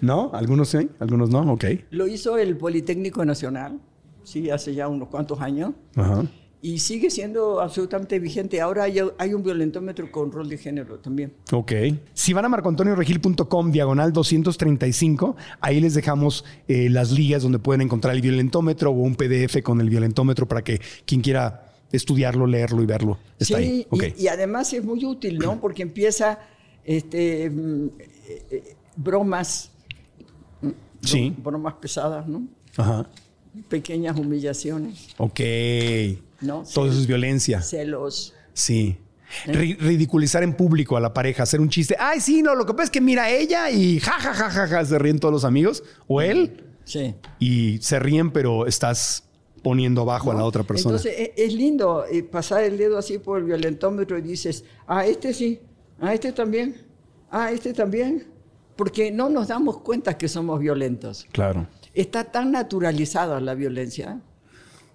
¿No? 0.00 0.30
¿Algunos 0.32 0.68
sí? 0.68 0.88
¿Algunos 0.98 1.30
no? 1.30 1.52
Ok. 1.52 1.64
Lo 1.90 2.06
hizo 2.06 2.38
el 2.38 2.56
Politécnico 2.56 3.24
Nacional, 3.24 3.80
sí, 4.22 4.48
hace 4.50 4.74
ya 4.74 4.88
unos 4.88 5.08
cuantos 5.08 5.40
años, 5.40 5.72
Ajá. 5.94 6.24
Y 6.66 6.80
sigue 6.80 7.10
siendo 7.10 7.60
absolutamente 7.60 8.18
vigente. 8.18 8.60
Ahora 8.60 8.82
hay, 8.84 8.98
hay 9.18 9.34
un 9.34 9.44
violentómetro 9.44 10.10
con 10.10 10.32
rol 10.32 10.48
de 10.48 10.58
género 10.58 10.98
también. 10.98 11.32
Ok. 11.52 11.72
Si 12.12 12.32
van 12.32 12.44
a 12.44 12.48
marcoantonioregil.com, 12.48 13.70
diagonal 13.70 14.12
235, 14.12 15.36
ahí 15.60 15.80
les 15.80 15.94
dejamos 15.94 16.44
eh, 16.66 16.88
las 16.90 17.12
ligas 17.12 17.44
donde 17.44 17.60
pueden 17.60 17.82
encontrar 17.82 18.16
el 18.16 18.20
violentómetro 18.20 18.90
o 18.90 18.94
un 18.94 19.14
PDF 19.14 19.62
con 19.62 19.80
el 19.80 19.88
violentómetro 19.88 20.48
para 20.48 20.64
que 20.64 20.80
quien 21.04 21.20
quiera 21.20 21.70
estudiarlo, 21.92 22.48
leerlo 22.48 22.82
y 22.82 22.86
verlo 22.86 23.16
está 23.38 23.58
sí, 23.58 23.62
ahí. 23.62 23.86
y- 23.92 23.94
Ok. 23.94 24.04
y, 24.18 24.26
además 24.26 24.72
es 24.72 24.82
muy 24.84 25.04
útil, 25.04 25.38
¿no? 25.38 25.60
Porque 25.60 25.82
empieza 25.82 26.40
este, 26.84 27.48
mm, 27.48 27.86
eh, 28.00 28.42
eh, 28.50 28.76
bromas, 28.96 29.70
mm, 30.62 30.70
Sí. 31.00 31.32
bromas 31.40 31.74
pesadas, 31.74 32.26
¿no? 32.26 32.42
Ajá. 32.76 33.08
Pequeñas 33.68 34.18
humillaciones, 34.18 35.08
Ok. 35.16 35.40
¿No? 36.46 36.64
Todo 36.72 36.86
eso 36.88 36.98
es 36.98 37.06
violencia. 37.06 37.60
celos. 37.62 38.34
Sí. 38.52 38.98
Ri- 39.46 39.76
ridiculizar 39.78 40.42
en 40.44 40.54
público 40.54 40.96
a 40.96 41.00
la 41.00 41.12
pareja, 41.12 41.42
hacer 41.42 41.60
un 41.60 41.68
chiste. 41.68 41.96
Ay, 41.98 42.20
sí, 42.20 42.42
no, 42.42 42.54
lo 42.54 42.64
que 42.64 42.72
pasa 42.72 42.84
es 42.84 42.90
que 42.90 43.00
mira 43.00 43.28
ella 43.28 43.70
y 43.70 43.98
ja, 44.00 44.12
ja, 44.12 44.32
ja, 44.32 44.50
ja, 44.50 44.68
ja, 44.68 44.84
se 44.84 44.98
ríen 44.98 45.18
todos 45.18 45.32
los 45.32 45.44
amigos 45.44 45.82
o 46.06 46.20
él 46.22 46.62
Sí. 46.84 47.14
y 47.40 47.78
se 47.78 47.98
ríen, 47.98 48.30
pero 48.30 48.66
estás 48.66 49.24
poniendo 49.64 50.02
abajo 50.02 50.30
a 50.30 50.34
la 50.34 50.44
otra 50.44 50.62
persona. 50.62 50.94
Entonces 50.96 51.18
e- 51.18 51.34
es 51.36 51.52
lindo 51.52 52.04
eh, 52.10 52.22
pasar 52.22 52.62
el 52.62 52.78
dedo 52.78 52.96
así 52.98 53.18
por 53.18 53.38
el 53.40 53.44
violentómetro 53.44 54.16
y 54.16 54.22
dices, 54.22 54.64
ah, 54.86 55.04
este 55.04 55.34
sí, 55.34 55.58
ah, 56.00 56.14
este 56.14 56.30
también, 56.30 56.76
ah, 57.32 57.50
este 57.50 57.72
también, 57.74 58.28
porque 58.76 59.10
no 59.10 59.28
nos 59.28 59.48
damos 59.48 59.78
cuenta 59.78 60.16
que 60.16 60.28
somos 60.28 60.60
violentos. 60.60 61.26
claro. 61.32 61.66
Está 61.94 62.24
tan 62.24 62.52
naturalizada 62.52 63.40
la 63.40 63.54
violencia 63.54 64.20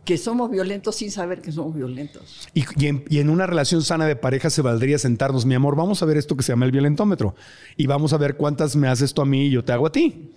que 0.06 0.18
somos 0.18 0.50
violentos 0.50 0.96
sin 0.96 1.12
saber 1.12 1.42
que 1.42 1.52
somos 1.52 1.76
violentos. 1.76 2.48
Y, 2.54 2.66
y 2.78 2.88
en, 2.88 3.06
y 3.10 3.20
en 3.20 3.30
una 3.30 3.46
relación 3.46 3.84
sana 3.84 4.08
de 4.08 4.16
pareja 4.16 4.50
se 4.50 4.62
valdría 4.62 4.98
sentarnos, 4.98 5.46
mi 5.46 5.54
amor, 5.54 5.76
vamos 5.76 6.02
a 6.02 6.06
ver 6.06 6.18
esto 6.18 6.36
que 6.36 6.44
se 6.44 6.52
llama 6.52 6.66
el 6.66 6.72
violentómetro. 6.72 7.36
Y 7.78 7.86
vamos 7.86 8.14
a 8.14 8.18
ver 8.18 8.36
cuántas 8.36 8.76
me 8.76 8.88
haces 8.88 9.14
tú 9.14 9.22
a 9.22 9.26
mí 9.26 9.48
y 9.48 9.52
yo 9.52 9.64
te 9.64 9.74
hago 9.74 9.86
a 9.86 9.92
ti. 9.92 10.32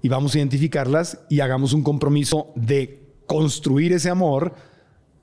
Y 0.00 0.08
vamos 0.08 0.34
a 0.34 0.38
identificarlas 0.38 1.20
y 1.28 1.40
hagamos 1.40 1.72
un 1.72 1.82
compromiso 1.82 2.52
de 2.56 3.02
construir 3.26 3.92
ese 3.92 4.10
amor 4.10 4.54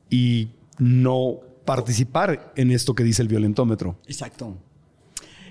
y 0.09 0.49
no 0.77 1.39
participar 1.65 2.53
en 2.55 2.71
esto 2.71 2.95
que 2.95 3.03
dice 3.03 3.21
el 3.21 3.27
violentómetro. 3.27 3.97
Exacto. 4.07 4.55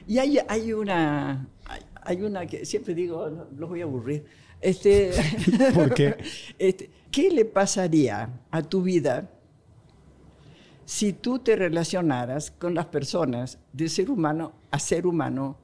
Y 0.06 0.18
hay, 0.18 0.38
hay 0.48 0.72
una, 0.72 1.48
hay, 1.66 1.80
hay 2.02 2.22
una 2.22 2.46
que 2.46 2.64
siempre 2.64 2.94
digo, 2.94 3.46
los 3.56 3.68
voy 3.68 3.82
a 3.82 3.84
aburrir. 3.84 4.24
Este, 4.60 5.12
¿Por 5.74 5.94
qué? 5.94 6.16
Este, 6.58 6.90
¿Qué 7.10 7.30
le 7.30 7.44
pasaría 7.44 8.30
a 8.50 8.62
tu 8.62 8.82
vida 8.82 9.30
si 10.84 11.12
tú 11.12 11.38
te 11.38 11.56
relacionaras 11.56 12.50
con 12.50 12.74
las 12.74 12.86
personas 12.86 13.58
de 13.72 13.88
ser 13.88 14.10
humano 14.10 14.52
a 14.70 14.78
ser 14.78 15.06
humano 15.06 15.56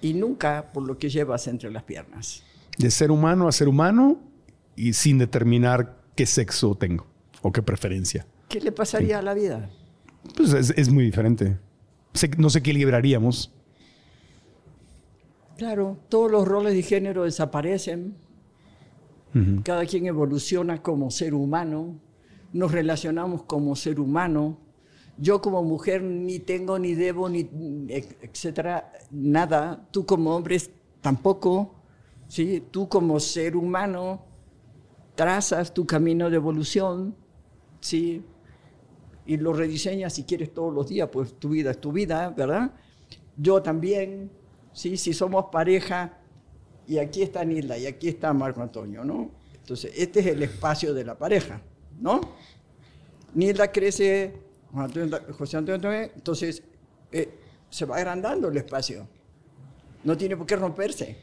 y 0.00 0.14
nunca 0.14 0.72
por 0.72 0.84
lo 0.84 0.98
que 0.98 1.08
llevas 1.08 1.46
entre 1.48 1.70
las 1.70 1.82
piernas? 1.82 2.42
De 2.78 2.90
ser 2.90 3.10
humano 3.10 3.48
a 3.48 3.52
ser 3.52 3.68
humano 3.68 4.20
y 4.76 4.92
sin 4.92 5.18
determinar 5.18 5.96
qué 6.14 6.26
sexo 6.26 6.74
tengo 6.74 7.06
o 7.42 7.52
qué 7.52 7.62
preferencia. 7.62 8.26
¿Qué 8.48 8.60
le 8.60 8.72
pasaría 8.72 9.18
a 9.18 9.22
la 9.22 9.34
vida? 9.34 9.68
Pues 10.36 10.52
es, 10.52 10.70
es 10.70 10.88
muy 10.88 11.04
diferente. 11.04 11.58
No 12.38 12.50
sé 12.50 12.62
qué 12.62 12.72
libraríamos. 12.72 13.52
Claro, 15.56 15.98
todos 16.08 16.30
los 16.30 16.46
roles 16.46 16.74
de 16.74 16.82
género 16.82 17.24
desaparecen. 17.24 18.14
Cada 19.62 19.84
quien 19.86 20.06
evoluciona 20.06 20.82
como 20.82 21.10
ser 21.10 21.34
humano. 21.34 21.98
Nos 22.52 22.72
relacionamos 22.72 23.42
como 23.42 23.76
ser 23.76 24.00
humano. 24.00 24.58
Yo 25.18 25.40
como 25.40 25.62
mujer 25.62 26.02
ni 26.02 26.38
tengo, 26.38 26.78
ni 26.78 26.94
debo, 26.94 27.28
ni 27.28 27.40
et- 27.88 28.18
etcétera, 28.22 28.92
nada. 29.10 29.86
Tú 29.90 30.04
como 30.06 30.34
hombre 30.36 30.60
tampoco. 31.00 31.74
¿sí? 32.28 32.62
Tú 32.70 32.88
como 32.88 33.18
ser 33.20 33.56
humano 33.56 34.22
trazas 35.14 35.72
tu 35.74 35.86
camino 35.86 36.30
de 36.30 36.36
evolución. 36.36 37.14
¿sí? 37.80 38.22
y 39.28 39.36
lo 39.38 39.52
rediseñas 39.52 40.12
si 40.14 40.22
quieres 40.22 40.54
todos 40.54 40.72
los 40.72 40.86
días, 40.88 41.08
pues 41.12 41.34
tu 41.34 41.48
vida 41.48 41.72
es 41.72 41.80
tu 41.80 41.90
vida, 41.90 42.30
¿verdad? 42.30 42.72
Yo 43.36 43.60
también, 43.60 44.30
¿sí? 44.72 44.96
Si 44.96 45.12
somos 45.12 45.46
pareja, 45.50 46.18
y 46.86 46.98
aquí 46.98 47.22
está 47.22 47.44
Nilda 47.44 47.76
y 47.78 47.86
aquí 47.86 48.08
está 48.08 48.32
Marco 48.32 48.62
Antonio, 48.62 49.04
¿no? 49.04 49.30
Entonces, 49.54 49.92
este 49.96 50.20
es 50.20 50.26
el 50.26 50.42
espacio 50.42 50.94
de 50.94 51.04
la 51.04 51.18
pareja, 51.18 51.60
¿no? 52.00 52.20
Nilda 53.34 53.70
crece, 53.72 54.34
José 55.36 55.56
Antonio 55.56 55.90
entonces 56.14 56.62
eh, 57.12 57.38
se 57.70 57.84
va 57.84 57.96
agrandando 57.96 58.48
el 58.48 58.56
espacio. 58.56 59.06
No 60.04 60.16
tiene 60.16 60.36
por 60.36 60.46
qué 60.46 60.56
romperse. 60.56 61.16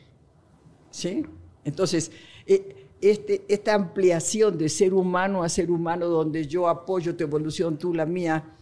¿Sí? 0.92 1.26
Entonces, 1.64 2.12
eh, 2.46 2.88
este, 3.02 3.44
esta 3.48 3.74
ampliación 3.74 4.58
de 4.58 4.70
ser 4.70 4.94
humano 4.94 5.44
a 5.44 5.50
ser 5.50 5.72
humano, 5.72 6.08
donde 6.08 6.48
yo 6.48 6.68
apoyo 6.68 7.16
tu 7.16 7.24
evolución, 7.24 7.78
tú 7.78 7.94
la 7.94 8.06
mía, 8.06 8.56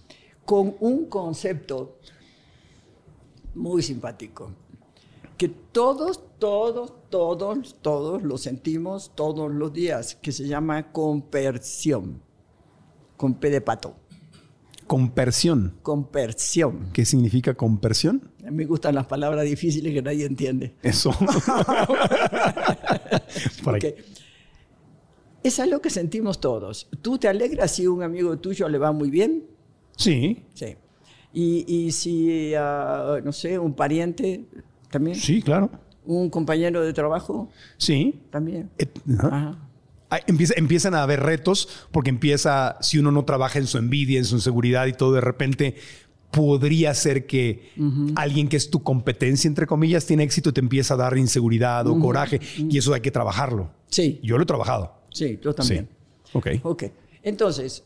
con 0.46 0.76
un 0.80 1.06
concepto 1.06 1.98
muy 3.54 3.82
simpático, 3.82 4.52
que 5.38 5.50
todos, 5.50 6.24
todos, 6.42 6.94
todos, 7.12 7.76
todos 7.84 8.24
lo 8.24 8.36
sentimos 8.40 9.12
todos 9.14 9.52
los 9.52 9.72
días, 9.72 10.16
que 10.16 10.32
se 10.32 10.48
llama 10.48 10.92
compersión, 10.92 12.20
con 13.16 13.36
P 13.36 13.52
de 13.52 13.62
pato, 13.62 13.96
Compersión. 14.88 15.76
compersión. 15.84 16.90
¿Qué 16.94 17.06
significa 17.06 17.54
compersión? 17.54 18.32
Me 18.52 18.66
gustan 18.66 18.96
las 18.96 19.06
palabras 19.06 19.46
difíciles 19.46 19.94
que 19.94 20.02
nadie 20.02 20.26
entiende. 20.26 20.74
Eso. 20.82 21.12
Por 23.64 23.76
ahí. 23.76 23.82
Ok. 23.86 23.86
Es 25.44 25.60
algo 25.60 25.80
que 25.80 25.90
sentimos 25.92 26.40
todos. 26.42 26.90
¿Tú 27.02 27.18
te 27.20 27.28
alegras 27.28 27.72
si 27.72 27.86
un 27.88 28.04
amigo 28.04 28.38
tuyo 28.40 28.68
le 28.68 28.78
va 28.80 28.92
muy 28.92 29.10
bien? 29.12 29.46
Sí, 29.96 30.44
Sí. 30.56 30.76
Y, 31.34 31.66
y 31.86 31.92
si, 31.94 32.54
ah, 32.56 33.20
no 33.24 33.32
sé, 33.32 33.58
un 33.58 33.74
pariente 33.74 34.44
también, 34.90 35.16
sí, 35.16 35.42
claro. 35.42 35.70
Un 36.06 36.30
compañero 36.30 36.82
de 36.82 36.94
trabajo 36.94 37.50
Sí. 37.78 38.22
también. 38.32 38.70
Et- 38.78 39.00
ajá. 39.18 39.28
Ajá. 39.28 39.58
Empieza- 40.28 40.56
empiezan 40.58 40.94
a 40.94 41.04
haber 41.04 41.22
retos 41.22 41.70
porque 41.92 42.10
empieza, 42.10 42.78
si 42.82 42.98
uno 43.00 43.12
no 43.12 43.24
trabaja 43.24 43.60
en 43.60 43.68
su 43.68 43.78
envidia, 43.78 44.18
en 44.20 44.26
su 44.26 44.36
inseguridad 44.36 44.88
y 44.88 44.94
todo, 44.94 45.14
de 45.14 45.22
repente 45.22 45.76
podría 46.32 46.94
ser 46.94 47.26
que 47.28 47.72
alguien 48.16 48.50
que 48.50 48.58
es 48.58 48.70
tu 48.70 48.84
competencia, 48.84 49.48
entre 49.48 49.68
comillas, 49.68 50.06
tiene 50.06 50.24
éxito 50.24 50.50
y 50.50 50.54
te 50.54 50.60
empieza 50.60 50.96
a 50.96 50.98
dar 50.98 51.18
inseguridad 51.18 51.88
o 51.88 51.98
coraje 52.00 52.40
y 52.58 52.78
eso 52.78 52.94
hay 52.94 53.00
que 53.02 53.12
trabajarlo. 53.12 53.72
Sí, 53.88 54.20
Yo 54.24 54.38
lo 54.38 54.44
he 54.44 54.46
trabajado. 54.46 54.94
sí, 55.12 55.40
yo 55.42 55.54
también. 55.54 55.88
Sí. 56.26 56.32
Ok. 56.38 56.48
Ok. 56.64 56.84
Entonces, 57.24 57.84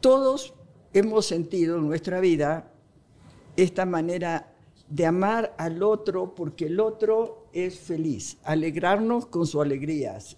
todos 0.00 0.54
hemos 0.92 1.26
sentido 1.26 1.78
en 1.78 1.86
nuestra 1.86 2.20
vida 2.20 2.72
esta 3.56 3.84
manera 3.86 4.49
de 4.90 5.06
amar 5.06 5.54
al 5.56 5.82
otro 5.82 6.34
porque 6.34 6.66
el 6.66 6.78
otro 6.80 7.46
es 7.52 7.78
feliz, 7.78 8.36
alegrarnos 8.42 9.24
con 9.26 9.46
sus 9.46 9.60
alegrías, 9.62 10.36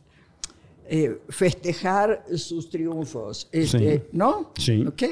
eh, 0.87 1.21
festejar 1.29 2.25
sus 2.37 2.69
triunfos, 2.71 3.49
este, 3.51 3.99
Sí. 3.99 4.03
¿no? 4.13 4.51
Sí. 4.57 4.85
¿Ok? 4.87 5.03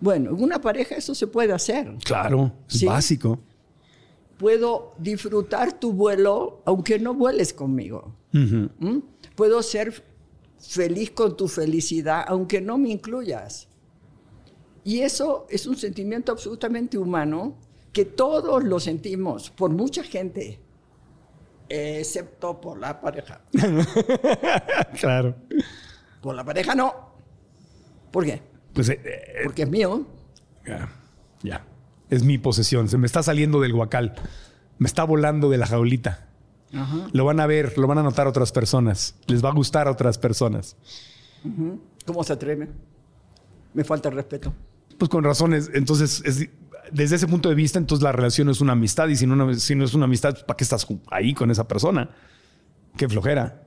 Bueno, 0.00 0.30
en 0.30 0.42
una 0.42 0.60
pareja 0.60 0.96
eso 0.96 1.14
se 1.14 1.28
puede 1.28 1.52
hacer. 1.52 1.94
Claro, 2.04 2.52
es 2.68 2.80
Sí. 2.80 2.86
básico. 2.86 3.38
Puedo 4.38 4.94
disfrutar 4.98 5.78
tu 5.78 5.92
vuelo 5.92 6.62
aunque 6.64 6.98
no 6.98 7.14
vueles 7.14 7.52
conmigo. 7.52 8.12
¿Mm? 8.32 8.98
Puedo 9.36 9.62
ser 9.62 10.02
feliz 10.58 11.12
con 11.12 11.36
tu 11.36 11.46
felicidad 11.46 12.24
aunque 12.26 12.60
no 12.60 12.76
me 12.78 12.88
incluyas. 12.90 13.68
Y 14.84 15.00
eso 15.00 15.46
es 15.48 15.66
un 15.68 15.76
sentimiento 15.76 16.32
absolutamente 16.32 16.98
humano 16.98 17.54
que 17.92 18.04
todos 18.04 18.64
lo 18.64 18.80
sentimos 18.80 19.50
por 19.50 19.70
mucha 19.70 20.02
gente, 20.02 20.58
excepto 21.68 22.60
por 22.60 22.78
la 22.78 23.00
pareja. 23.00 23.40
Claro. 25.00 25.34
Por 26.20 26.34
la 26.34 26.44
pareja 26.44 26.74
no. 26.74 26.94
¿Por 28.10 28.24
qué? 28.24 28.42
Pues 28.72 28.88
eh, 28.88 29.00
eh, 29.04 29.40
Porque 29.44 29.62
es 29.62 29.68
mío. 29.70 30.06
ya, 30.66 30.88
ya. 31.42 31.64
Es 32.10 32.22
mi 32.22 32.38
posesión. 32.38 32.88
Se 32.88 32.98
me 32.98 33.06
está 33.06 33.22
saliendo 33.22 33.60
del 33.60 33.72
guacal. 33.72 34.14
Me 34.78 34.86
está 34.86 35.04
volando 35.04 35.48
de 35.50 35.58
la 35.58 35.66
jaulita. 35.66 36.28
Lo 37.12 37.24
van 37.26 37.38
a 37.40 37.46
ver, 37.46 37.76
lo 37.76 37.86
van 37.86 37.98
a 37.98 38.02
notar 38.02 38.26
otras 38.26 38.50
personas. 38.52 39.14
Les 39.26 39.44
va 39.44 39.50
a 39.50 39.52
gustar 39.52 39.88
a 39.88 39.90
otras 39.90 40.16
personas. 40.18 40.76
¿Cómo 42.06 42.24
se 42.24 42.32
atreve? 42.32 42.68
Me 43.74 43.84
falta 43.84 44.08
el 44.08 44.14
respeto. 44.14 44.52
Pues 44.98 45.08
con 45.10 45.24
razones. 45.24 45.70
Entonces, 45.74 46.22
es- 46.24 46.48
desde 46.92 47.16
ese 47.16 47.26
punto 47.26 47.48
de 47.48 47.54
vista, 47.54 47.78
entonces 47.78 48.02
la 48.02 48.12
relación 48.12 48.48
es 48.48 48.60
una 48.60 48.72
amistad. 48.72 49.08
Y 49.08 49.16
si 49.16 49.26
no, 49.26 49.34
una- 49.34 49.54
si 49.54 49.74
no 49.74 49.84
es 49.84 49.94
una 49.94 50.04
amistad, 50.04 50.36
¿para 50.46 50.56
qué 50.56 50.64
estás 50.64 50.86
ahí 51.10 51.34
con 51.34 51.50
esa 51.50 51.66
persona? 51.66 52.10
Qué 52.96 53.08
flojera. 53.08 53.62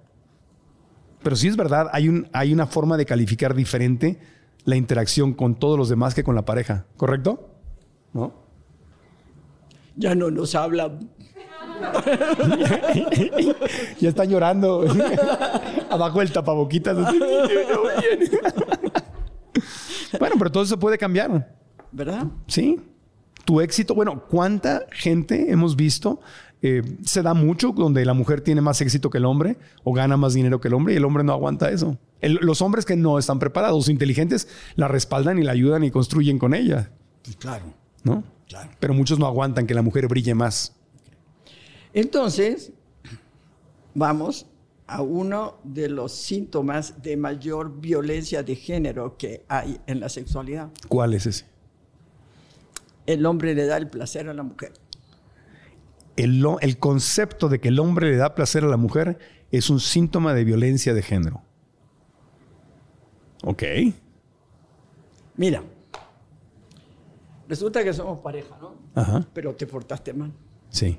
Pero 1.24 1.36
sí 1.36 1.48
es 1.48 1.58
verdad, 1.58 1.88
hay, 1.92 2.08
un, 2.08 2.28
hay 2.34 2.54
una 2.54 2.68
forma 2.68 2.98
de 2.98 3.06
calificar 3.06 3.56
diferente 3.56 4.20
la 4.64 4.76
interacción 4.76 5.34
con 5.34 5.56
todos 5.56 5.78
los 5.78 5.90
demás 5.90 6.14
que 6.14 6.24
con 6.24 6.36
la 6.36 6.46
pareja. 6.46 6.86
¿Correcto? 6.98 7.50
¿No? 8.14 8.34
Ya 9.96 10.14
no 10.16 10.30
nos 10.32 10.54
hablan. 10.56 11.10
Ya 14.00 14.10
están 14.10 14.30
llorando. 14.30 14.86
Abajo 15.90 16.22
el 16.22 16.32
tapaboquitas. 16.32 16.96
bueno, 20.20 20.36
pero 20.38 20.52
todo 20.52 20.64
eso 20.64 20.80
puede 20.80 20.98
cambiar. 20.98 21.54
¿Verdad? 21.92 22.26
Sí. 22.48 22.80
Tu 23.46 23.62
éxito, 23.62 23.94
bueno, 23.96 24.24
¿cuánta 24.28 24.86
gente 24.92 25.52
hemos 25.52 25.76
visto? 25.76 26.20
eh, 26.62 26.82
se 27.04 27.22
da 27.22 27.36
mucho 27.36 27.74
donde 27.74 28.04
la 28.06 28.16
mujer 28.16 28.42
tiene 28.42 28.60
más 28.60 28.82
éxito 28.82 29.12
que 29.12 29.20
el 29.20 29.26
hombre 29.26 29.58
o 29.84 29.94
gana 29.94 30.18
más 30.18 30.34
dinero 30.34 30.60
que 30.60 30.68
el 30.70 30.74
hombre 30.74 30.96
y 30.96 30.98
el 30.98 31.06
hombre 31.06 31.24
no 31.24 31.32
aguanta 31.34 31.70
eso. 31.70 32.00
El- 32.22 32.40
los 32.42 32.60
hombres 32.64 32.86
que 32.86 32.96
no 32.96 33.20
están 33.20 33.38
preparados, 33.38 33.88
inteligentes, 33.88 34.48
la 34.76 34.88
respaldan 34.88 35.38
y 35.38 35.44
la 35.44 35.52
ayudan 35.52 35.84
y 35.84 35.92
construyen 35.92 36.40
con 36.40 36.56
ella, 36.56 36.90
Claro. 37.38 37.66
¿no? 38.04 38.24
Claro. 38.48 38.72
Pero 38.80 38.96
muchos 38.96 39.20
no 39.20 39.28
aguantan 39.28 39.68
que 39.68 39.76
la 39.76 39.84
mujer 39.84 40.08
brille 40.08 40.34
más. 40.34 40.74
Entonces, 41.94 42.72
vamos 43.94 44.48
a 44.88 45.02
uno 45.04 45.58
de 45.64 45.90
los 45.90 46.14
síntomas 46.14 47.02
de 47.04 47.18
mayor 47.18 47.80
violencia 47.80 48.42
de 48.42 48.56
género 48.56 49.18
que 49.18 49.44
hay 49.48 49.80
en 49.86 50.00
la 50.00 50.10
sexualidad. 50.10 50.70
¿Cuál 50.88 51.14
es 51.14 51.26
ese? 51.28 51.46
El 53.06 53.26
hombre 53.26 53.54
le 53.54 53.66
da 53.66 53.78
el 53.78 53.90
placer 53.90 54.30
a 54.30 54.34
la 54.34 54.44
mujer. 54.44 54.74
El, 56.16 56.46
el 56.62 56.78
concepto 56.80 57.50
de 57.50 57.60
que 57.60 57.68
el 57.68 57.80
hombre 57.80 58.10
le 58.10 58.18
da 58.18 58.36
placer 58.36 58.64
a 58.64 58.68
la 58.68 58.78
mujer 58.78 59.20
es 59.52 59.70
un 59.70 59.80
síntoma 59.80 60.34
de 60.34 60.44
violencia 60.44 60.94
de 60.94 61.02
género. 61.02 61.42
Ok. 63.44 63.64
Mira, 65.38 65.62
resulta 67.48 67.84
que 67.84 67.94
somos 67.94 68.20
pareja, 68.20 68.58
¿no? 68.60 68.76
Ajá. 68.96 69.26
Pero 69.34 69.54
te 69.56 69.68
portaste 69.68 70.14
mal. 70.14 70.32
Sí. 70.70 70.98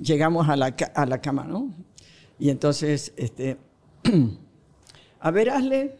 Llegamos 0.00 0.48
a 0.48 0.56
la, 0.56 0.74
a 0.94 1.06
la 1.06 1.20
cama, 1.20 1.44
¿no? 1.44 1.74
Y 2.38 2.50
entonces, 2.50 3.12
este, 3.16 3.58
a 5.20 5.30
ver, 5.30 5.50
hazle. 5.50 5.96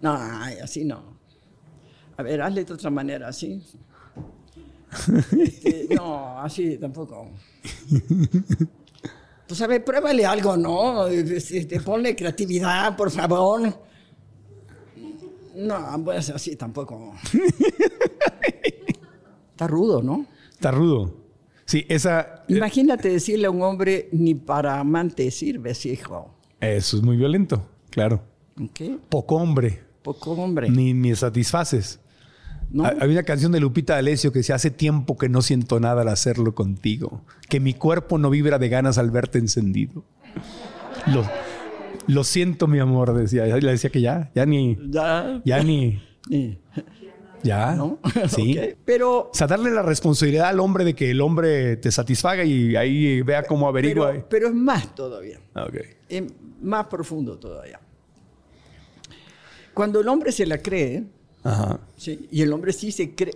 No, 0.00 0.12
así 0.12 0.84
no. 0.84 1.18
A 2.16 2.22
ver, 2.22 2.42
hazle 2.42 2.64
de 2.64 2.72
otra 2.72 2.90
manera, 2.90 3.28
así. 3.28 3.62
Este, 5.38 5.88
no, 5.94 6.40
así 6.40 6.76
tampoco. 6.78 7.30
Pues 9.46 9.60
a 9.60 9.66
ver, 9.66 9.84
pruébale 9.84 10.24
algo, 10.24 10.56
¿no? 10.56 11.06
Este, 11.06 11.80
ponle 11.80 12.16
creatividad, 12.16 12.96
por 12.96 13.10
favor. 13.10 13.74
No, 15.54 16.04
pues 16.04 16.30
así 16.30 16.56
tampoco. 16.56 17.14
Está 19.50 19.66
rudo, 19.66 20.02
¿no? 20.02 20.26
Está 20.52 20.70
rudo. 20.70 21.14
Sí, 21.64 21.84
esa. 21.88 22.44
Imagínate 22.48 23.08
decirle 23.10 23.46
a 23.46 23.50
un 23.50 23.62
hombre, 23.62 24.08
ni 24.12 24.34
para 24.34 24.78
amante 24.78 25.30
sirves, 25.30 25.86
hijo. 25.86 26.34
Eso 26.60 26.96
es 26.96 27.02
muy 27.02 27.16
violento, 27.16 27.66
claro. 27.90 28.22
¿Ok? 28.62 28.80
Poco 29.08 29.36
hombre. 29.36 29.82
Poco 30.02 30.32
hombre. 30.32 30.68
Ni 30.70 30.94
me 30.94 31.14
satisfaces. 31.14 32.00
¿No? 32.72 32.84
Ha- 32.84 32.94
Había 33.00 33.16
una 33.18 33.22
canción 33.22 33.52
de 33.52 33.60
Lupita 33.60 33.94
D'Alessio 33.94 34.32
que 34.32 34.40
decía, 34.40 34.54
hace 34.56 34.70
tiempo 34.70 35.16
que 35.16 35.28
no 35.28 35.42
siento 35.42 35.78
nada 35.80 36.02
al 36.02 36.08
hacerlo 36.08 36.54
contigo, 36.54 37.22
que 37.48 37.60
mi 37.60 37.74
cuerpo 37.74 38.18
no 38.18 38.30
vibra 38.30 38.58
de 38.58 38.68
ganas 38.68 38.98
al 38.98 39.10
verte 39.10 39.38
encendido. 39.38 40.04
Lo, 41.12 41.24
lo 42.06 42.24
siento, 42.24 42.66
mi 42.66 42.78
amor, 42.78 43.12
decía. 43.14 43.44
Le 43.46 43.70
decía 43.70 43.90
que 43.90 44.00
ya, 44.00 44.30
ya 44.34 44.46
ni, 44.46 44.78
Ya. 44.90 45.40
ya 45.44 45.62
ni, 45.62 46.00
ya. 47.42 47.74
¿No? 47.74 47.98
Sí. 48.28 48.58
Pero, 48.84 49.30
O 49.30 49.34
sea, 49.34 49.46
darle 49.46 49.70
la 49.70 49.82
responsabilidad 49.82 50.48
al 50.48 50.60
hombre 50.60 50.84
de 50.84 50.94
que 50.94 51.10
el 51.10 51.20
hombre 51.20 51.76
te 51.76 51.90
satisfaga 51.90 52.44
y 52.44 52.76
ahí 52.76 53.20
vea 53.22 53.42
cómo 53.42 53.66
averigua. 53.68 54.12
pero, 54.12 54.26
pero 54.28 54.48
es 54.48 54.54
más 54.54 54.94
todavía. 54.94 55.38
Ah. 55.54 55.66
Es 56.08 56.22
más 56.62 56.86
profundo 56.86 57.36
todavía. 57.38 57.80
Cuando 59.74 60.00
el 60.00 60.08
hombre 60.08 60.32
se 60.32 60.46
la 60.46 60.58
cree, 60.58 61.04
Ajá. 61.44 61.80
¿sí? 61.96 62.28
y 62.30 62.42
el 62.42 62.52
hombre 62.52 62.72
sí 62.72 62.92
se 62.92 63.14
cree, 63.14 63.34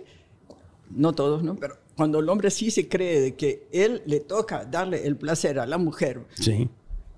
no 0.89 1.13
todos, 1.13 1.43
¿no? 1.43 1.55
Pero 1.55 1.75
cuando 1.95 2.19
el 2.19 2.29
hombre 2.29 2.49
sí 2.51 2.71
se 2.71 2.87
cree 2.87 3.19
de 3.19 3.35
que 3.35 3.67
él 3.71 4.01
le 4.05 4.19
toca 4.21 4.63
darle 4.65 5.05
el 5.05 5.17
placer 5.17 5.59
a 5.59 5.65
la 5.65 5.77
mujer, 5.77 6.21
Sí. 6.35 6.69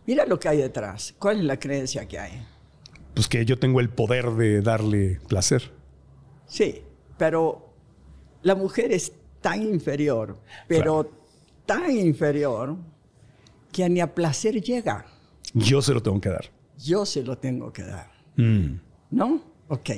mira 0.08 0.26
lo 0.26 0.40
que 0.40 0.50
hay 0.50 0.58
detrás. 0.58 1.14
¿Cuál 1.20 1.40
es 1.40 1.44
la 1.46 1.60
creencia 1.60 2.08
que 2.08 2.18
hay? 2.18 2.32
Pues 3.14 3.28
que 3.28 3.46
yo 3.46 3.60
tengo 3.60 3.80
el 3.82 3.90
poder 3.90 4.32
de 4.32 4.62
darle 4.62 5.20
placer. 5.28 5.72
Sí, 6.48 6.82
pero 7.18 7.70
la 8.42 8.56
mujer 8.56 8.92
es 8.92 9.12
tan 9.42 9.62
inferior, 9.62 10.38
pero 10.68 11.12
tan 11.66 11.92
inferior 11.92 12.76
que 13.72 13.88
ni 13.90 14.00
a 14.00 14.14
placer 14.16 14.62
llega. 14.62 15.06
Yo 15.54 15.82
se 15.82 15.94
lo 15.94 16.02
tengo 16.02 16.20
que 16.22 16.30
dar. 16.30 16.46
Yo 16.78 17.06
se 17.06 17.22
lo 17.24 17.38
tengo 17.38 17.72
que 17.74 17.84
dar. 17.84 18.10
Mm. 18.38 18.80
¿No? 19.12 19.44
Ok. 19.68 19.90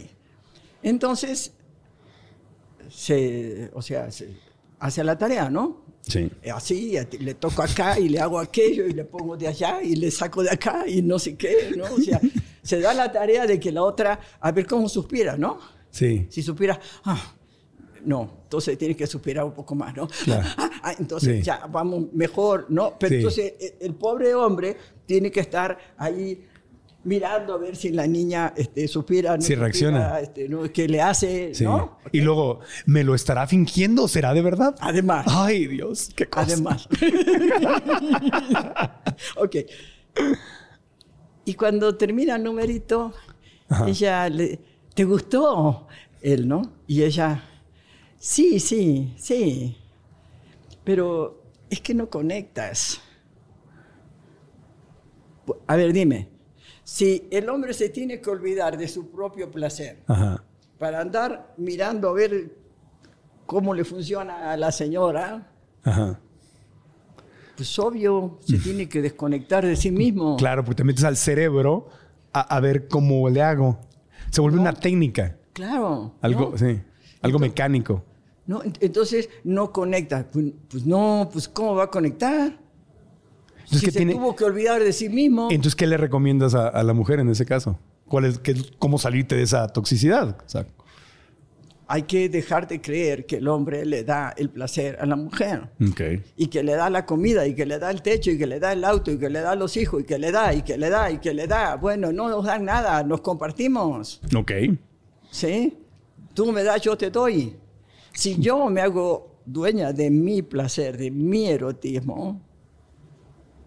Entonces, 0.84 1.54
se, 2.90 3.70
o 3.74 3.82
sea, 3.82 4.12
se 4.12 4.36
hace 4.80 5.04
la 5.04 5.18
tarea, 5.18 5.50
¿no? 5.50 5.82
Sí. 6.02 6.32
Así, 6.54 6.98
a 6.98 7.08
ti 7.08 7.20
le 7.20 7.36
toco 7.36 7.62
acá 7.62 8.00
y 8.00 8.10
le 8.10 8.20
hago 8.20 8.40
aquello 8.40 8.88
y 8.88 8.94
le 8.94 9.06
pongo 9.06 9.38
de 9.38 9.48
allá 9.48 9.82
y 9.84 9.96
le 9.96 10.10
saco 10.10 10.42
de 10.44 10.50
acá 10.50 10.86
y 10.88 11.02
no 11.02 11.20
sé 11.20 11.36
qué, 11.36 11.74
¿no? 11.78 11.86
O 11.94 12.00
sea, 12.00 12.20
se 12.64 12.80
da 12.82 12.94
la 12.94 13.12
tarea 13.12 13.46
de 13.46 13.60
que 13.60 13.72
la 13.72 13.84
otra, 13.84 14.20
a 14.40 14.52
ver 14.52 14.66
cómo 14.66 14.90
suspira, 14.90 15.38
¿no? 15.38 15.60
Sí. 15.92 16.26
Si 16.30 16.42
suspira, 16.42 16.80
ah, 17.06 17.34
no, 18.04 18.40
entonces 18.44 18.78
tienes 18.80 18.98
que 18.98 19.06
suspirar 19.06 19.46
un 19.46 19.54
poco 19.54 19.76
más, 19.76 19.96
¿no? 19.96 20.08
Claro. 20.24 20.48
Ah, 20.58 20.72
ah, 20.84 20.94
entonces 20.98 21.38
Sí. 21.38 21.44
ya 21.44 21.68
vamos 21.68 22.12
mejor, 22.14 22.66
¿no? 22.70 22.98
Pero 22.98 23.10
Sí. 23.10 23.16
entonces 23.18 23.54
e- 23.60 23.78
el 23.82 23.94
pobre 23.94 24.34
hombre 24.34 24.76
tiene 25.06 25.30
que 25.32 25.42
estar 25.42 25.78
ahí 25.98 26.48
mirando 27.04 27.56
a 27.56 27.58
ver 27.58 27.76
si 27.76 27.90
la 27.90 28.06
niña 28.06 28.54
este, 28.56 28.88
suspira, 28.88 29.36
no 29.36 29.42
Si 29.42 29.56
reacciona. 29.56 30.20
este, 30.20 30.48
¿no? 30.48 30.72
¿Qué 30.72 30.88
le 30.88 31.02
hace, 31.02 31.54
Sí. 31.56 31.64
no? 31.64 31.98
Y 32.12 32.22
luego, 32.22 32.60
¿me 32.86 33.04
lo 33.04 33.16
estará 33.16 33.48
fingiendo? 33.48 34.08
¿Será 34.08 34.34
de 34.34 34.42
verdad? 34.42 34.76
Además. 34.80 35.26
Ay, 35.30 35.68
Dios, 35.68 36.12
qué 36.16 36.28
cosa. 36.28 36.54
Además. 36.54 36.88
ok. 39.38 39.56
Y 41.46 41.54
cuando 41.56 41.96
termina 41.98 42.36
el 42.36 42.44
numerito, 42.44 43.14
ella 43.88 44.30
le, 44.30 44.60
¿te 44.94 45.04
gustó? 45.04 45.88
Él, 46.22 46.48
¿no? 46.48 46.74
Y 46.86 47.02
ella, 47.04 47.44
sí, 48.20 48.60
sí, 48.60 49.14
sí. 49.18 49.78
Pero 50.84 51.42
es 51.70 51.82
que 51.82 51.94
no 51.96 52.10
conectas. 52.10 53.02
A 55.68 55.76
ver, 55.76 55.94
dime. 55.94 56.30
Si 56.94 57.26
el 57.32 57.48
hombre 57.50 57.74
se 57.74 57.88
tiene 57.88 58.20
que 58.20 58.30
olvidar 58.30 58.78
de 58.78 58.86
su 58.90 59.12
propio 59.12 59.50
placer 59.50 60.04
Ajá. 60.08 60.44
para 60.78 61.00
andar 61.00 61.54
mirando 61.56 62.10
a 62.10 62.12
ver 62.14 62.54
cómo 63.46 63.74
le 63.74 63.86
funciona 63.86 64.52
a 64.52 64.58
la 64.58 64.74
señora, 64.74 65.48
Ajá. 65.84 66.20
Pues 67.56 67.80
obvio, 67.80 68.40
se 68.46 68.58
tiene 68.58 68.90
que 68.90 69.02
desconectar 69.02 69.66
de 69.66 69.78
sí 69.78 69.90
mismo. 69.90 70.36
Claro, 70.36 70.66
porque 70.66 70.76
te 70.76 70.84
metes 70.84 71.06
al 71.06 71.16
cerebro 71.16 71.88
a, 72.34 72.42
a 72.42 72.60
ver 72.60 72.90
cómo 72.90 73.30
le 73.30 73.42
hago. 73.42 73.80
Se 74.30 74.42
vuelve 74.42 74.60
una 74.60 74.74
técnica. 74.74 75.38
Claro. 75.54 76.14
Algo, 76.22 76.52
¿no? 76.52 76.58
sí. 76.58 76.82
Algo 77.22 77.40
mecánico. 77.40 78.04
No, 78.48 78.62
ent- 78.64 78.78
entonces 78.82 79.30
no 79.46 79.72
conecta. 79.72 80.28
Pues, 80.30 80.46
pues 80.70 80.86
no, 80.86 81.30
pues 81.32 81.48
¿cómo 81.48 81.74
va 81.76 81.86
a 81.86 81.90
conectar? 81.90 82.60
Entonces, 83.72 83.80
si 83.80 83.86
¿qué 83.86 83.92
se 83.92 83.98
tiene- 84.00 84.14
tuvo 84.14 84.36
que 84.36 84.44
olvidar 84.44 84.84
de 84.84 84.92
sí 84.94 85.10
mismo. 85.10 85.48
Entonces, 85.52 85.76
¿qué 85.76 85.88
le 85.88 85.98
recomiendas 85.98 86.54
a, 86.56 86.68
a 86.68 86.84
la 86.84 86.94
mujer 86.94 87.20
en 87.20 87.30
ese 87.30 87.46
caso? 87.46 87.80
¿Cuál 88.08 88.26
es, 88.26 88.40
qué- 88.40 88.56
¿Cómo 88.80 88.98
salirte 88.98 89.36
de 89.36 89.44
esa 89.44 89.68
toxicidad? 89.68 90.38
O 90.46 90.50
sea, 90.50 90.66
Hay 91.88 92.04
que 92.04 92.30
dejar 92.30 92.68
de 92.70 92.80
creer 92.80 93.26
que 93.26 93.36
el 93.38 93.48
hombre 93.50 93.86
le 93.86 94.06
da 94.06 94.34
el 94.38 94.50
placer 94.50 94.98
a 95.02 95.06
la 95.06 95.18
mujer. 95.18 95.70
ok. 95.90 96.02
Y 96.38 96.48
que 96.48 96.64
le 96.64 96.74
da 96.74 96.90
la 96.90 97.06
comida, 97.06 97.46
y 97.48 97.54
que 97.54 97.66
le 97.66 97.80
da 97.80 97.92
el 97.92 98.02
techo, 98.02 98.32
y 98.32 98.38
que 98.38 98.48
le 98.48 98.60
da 98.62 98.72
el 98.72 98.86
auto, 98.86 99.12
y 99.12 99.18
que 99.18 99.30
le 99.30 99.42
da 99.42 99.56
los 99.56 99.76
hijos, 99.76 100.02
y 100.02 100.06
que 100.06 100.18
le 100.18 100.32
da, 100.32 100.54
y 100.54 100.62
que 100.62 100.78
le 100.78 100.90
da, 100.90 101.12
y 101.12 101.18
que 101.18 101.34
le 101.34 101.48
da. 101.48 101.76
Bueno, 101.76 102.14
no 102.14 102.30
nos 102.30 102.46
dan 102.46 102.64
nada, 102.64 103.04
nos 103.04 103.20
compartimos. 103.20 104.22
Ok. 104.38 104.52
¿Sí? 105.32 105.78
Tú 106.34 106.52
me 106.54 106.64
das, 106.64 106.82
yo 106.82 106.98
te 106.98 107.10
doy. 107.12 107.58
Si 108.14 108.38
yo 108.40 108.70
me 108.70 108.80
hago 108.82 109.36
dueña 109.46 109.92
de 109.92 110.10
mi 110.10 110.42
placer, 110.42 110.98
de 110.98 111.12
mi 111.12 111.48
erotismo, 111.48 112.40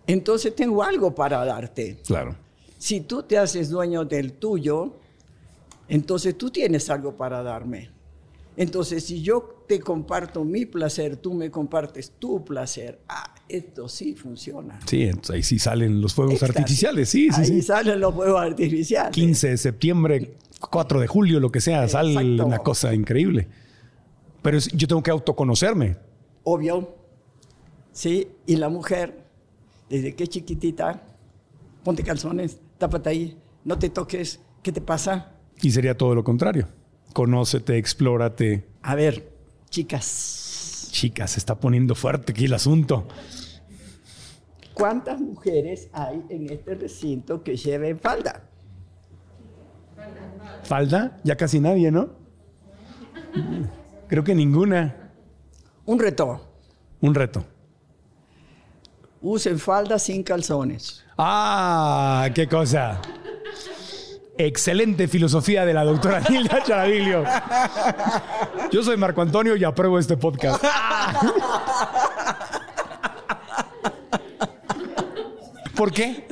entonces 0.06 0.54
tengo 0.54 0.82
algo 0.82 1.14
para 1.14 1.44
darte. 1.44 1.98
Claro. 2.06 2.36
Si 2.78 3.00
tú 3.00 3.22
te 3.22 3.38
haces 3.38 3.70
dueño 3.70 4.04
del 4.04 4.34
tuyo, 4.34 4.94
entonces 5.88 6.36
tú 6.36 6.50
tienes 6.50 6.90
algo 6.90 7.16
para 7.16 7.42
darme. 7.42 7.90
Entonces, 8.56 9.04
si 9.04 9.20
yo 9.20 9.64
te 9.66 9.80
comparto 9.80 10.44
mi 10.44 10.64
placer, 10.64 11.16
tú 11.16 11.34
me 11.34 11.50
compartes 11.50 12.12
tu 12.20 12.44
placer, 12.44 13.00
ah, 13.08 13.34
esto 13.48 13.88
sí 13.88 14.14
funciona. 14.14 14.78
Sí, 14.86 15.02
entonces 15.02 15.34
ahí 15.34 15.42
sí 15.42 15.58
salen 15.58 16.00
los 16.00 16.14
fuegos 16.14 16.34
Éxtasis. 16.34 16.56
artificiales. 16.56 17.08
Sí, 17.08 17.30
sí, 17.32 17.40
Ahí 17.40 17.46
sí. 17.46 17.62
salen 17.62 17.98
los 17.98 18.14
fuegos 18.14 18.40
artificiales. 18.40 19.10
15 19.12 19.48
de 19.48 19.56
septiembre, 19.56 20.36
4 20.70 21.00
de 21.00 21.06
julio, 21.08 21.40
lo 21.40 21.50
que 21.50 21.60
sea, 21.60 21.88
sale 21.88 22.12
Exacto. 22.12 22.46
una 22.46 22.58
cosa 22.58 22.94
increíble. 22.94 23.48
Pero 24.42 24.58
yo 24.58 24.86
tengo 24.86 25.02
que 25.02 25.10
autoconocerme. 25.10 25.96
Obvio. 26.44 26.94
Sí, 27.90 28.28
y 28.46 28.56
la 28.56 28.68
mujer, 28.68 29.23
desde 29.88 30.14
que 30.14 30.24
es 30.24 30.30
chiquitita, 30.30 31.02
ponte 31.82 32.02
calzones, 32.02 32.58
tápate 32.78 33.10
ahí, 33.10 33.38
no 33.64 33.78
te 33.78 33.90
toques, 33.90 34.40
¿qué 34.62 34.72
te 34.72 34.80
pasa? 34.80 35.32
Y 35.62 35.70
sería 35.70 35.96
todo 35.96 36.14
lo 36.14 36.24
contrario. 36.24 36.68
Conócete, 37.12 37.78
explórate. 37.78 38.64
A 38.82 38.94
ver, 38.94 39.32
chicas, 39.70 40.88
Chicas, 40.94 41.32
se 41.32 41.40
está 41.40 41.58
poniendo 41.58 41.96
fuerte 41.96 42.30
aquí 42.30 42.44
el 42.44 42.54
asunto. 42.54 43.08
¿cuántas 44.74 45.20
mujeres 45.20 45.88
hay 45.92 46.22
en 46.28 46.50
este 46.50 46.76
recinto 46.76 47.42
que 47.42 47.56
lleven 47.56 47.98
falda? 47.98 48.44
¿Falda? 50.62 51.20
Ya 51.24 51.36
casi 51.36 51.58
nadie, 51.58 51.90
¿no? 51.90 52.10
Creo 54.06 54.22
que 54.22 54.36
ninguna. 54.36 55.10
Un 55.84 55.98
reto, 55.98 56.40
Un 57.00 57.14
reto. 57.14 57.44
Usen 59.24 59.58
falda 59.58 59.98
sin 59.98 60.22
calzones. 60.22 61.02
¡Ah! 61.16 62.28
¡Qué 62.34 62.46
cosa! 62.46 63.00
Excelente 64.36 65.08
filosofía 65.08 65.64
de 65.64 65.72
la 65.72 65.84
doctora 65.84 66.20
Hilda 66.28 66.62
Charavilio. 66.62 67.24
Yo 68.70 68.82
soy 68.82 68.96
Marco 68.96 69.22
Antonio 69.22 69.56
y 69.56 69.64
apruebo 69.64 69.98
este 69.98 70.16
podcast. 70.16 70.62
¿Por 75.76 75.92
qué? 75.92 76.24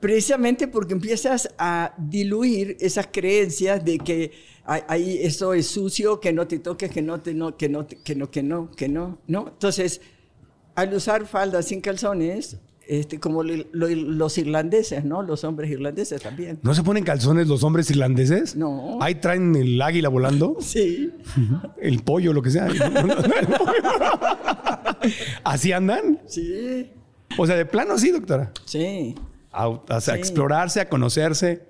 Precisamente 0.00 0.68
porque 0.68 0.92
empiezas 0.92 1.48
a 1.58 1.92
diluir 1.98 2.76
esas 2.80 3.08
creencias 3.10 3.84
de 3.84 3.98
que 3.98 4.32
ay, 4.64 5.20
eso 5.22 5.54
es 5.54 5.66
sucio, 5.68 6.20
que 6.20 6.32
no 6.32 6.46
te 6.46 6.58
toques, 6.58 6.90
que 6.90 7.02
no, 7.02 7.20
te, 7.20 7.32
no, 7.34 7.56
que 7.56 7.68
no, 7.68 7.86
te- 7.86 7.96
que 8.02 8.14
no, 8.14 8.30
que 8.30 8.42
no, 8.42 8.70
que 8.72 8.88
no, 8.88 9.18
¿no? 9.26 9.48
Entonces, 9.48 10.00
al 10.76 10.94
usar 10.94 11.26
faldas 11.26 11.66
sin 11.66 11.80
calzones, 11.80 12.58
este, 12.88 13.18
como 13.18 13.42
lo- 13.42 13.64
lo- 13.72 13.88
los 13.88 14.38
irlandeses, 14.38 15.04
¿no? 15.04 15.22
Los 15.22 15.42
hombres 15.42 15.70
irlandeses 15.70 16.22
también. 16.22 16.60
¿No 16.62 16.72
se 16.74 16.84
ponen 16.84 17.02
calzones 17.02 17.48
los 17.48 17.64
hombres 17.64 17.90
irlandeses? 17.90 18.54
No. 18.54 18.98
Ahí 19.02 19.16
traen 19.16 19.56
el 19.56 19.82
águila 19.82 20.08
volando, 20.08 20.56
Sí. 20.60 21.10
el 21.80 22.02
pollo, 22.04 22.32
lo 22.32 22.42
que 22.42 22.50
sea. 22.50 22.68
¿Así 25.44 25.72
andan? 25.72 26.20
Sí. 26.26 26.90
O 27.38 27.46
sea, 27.46 27.56
de 27.56 27.66
plano 27.66 27.98
sí, 27.98 28.10
doctora. 28.10 28.52
Sí. 28.64 29.14
A, 29.52 29.68
a 29.88 30.00
Sí. 30.00 30.10
explorarse, 30.12 30.80
a 30.80 30.88
conocerse. 30.88 31.62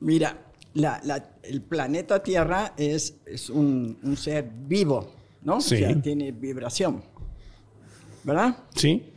Mira, 0.00 0.36
la- 0.74 1.00
la- 1.04 1.30
el 1.42 1.60
planeta 1.62 2.22
Tierra 2.22 2.72
es, 2.76 3.16
es 3.26 3.50
un, 3.50 3.98
un 4.02 4.16
ser 4.16 4.48
vivo, 4.66 5.12
¿no? 5.42 5.60
Sí. 5.60 5.76
O 5.76 5.78
sea, 5.78 6.02
tiene 6.02 6.32
vibración. 6.32 7.02
¿Verdad? 8.24 8.56
¿Sí? 8.74 9.12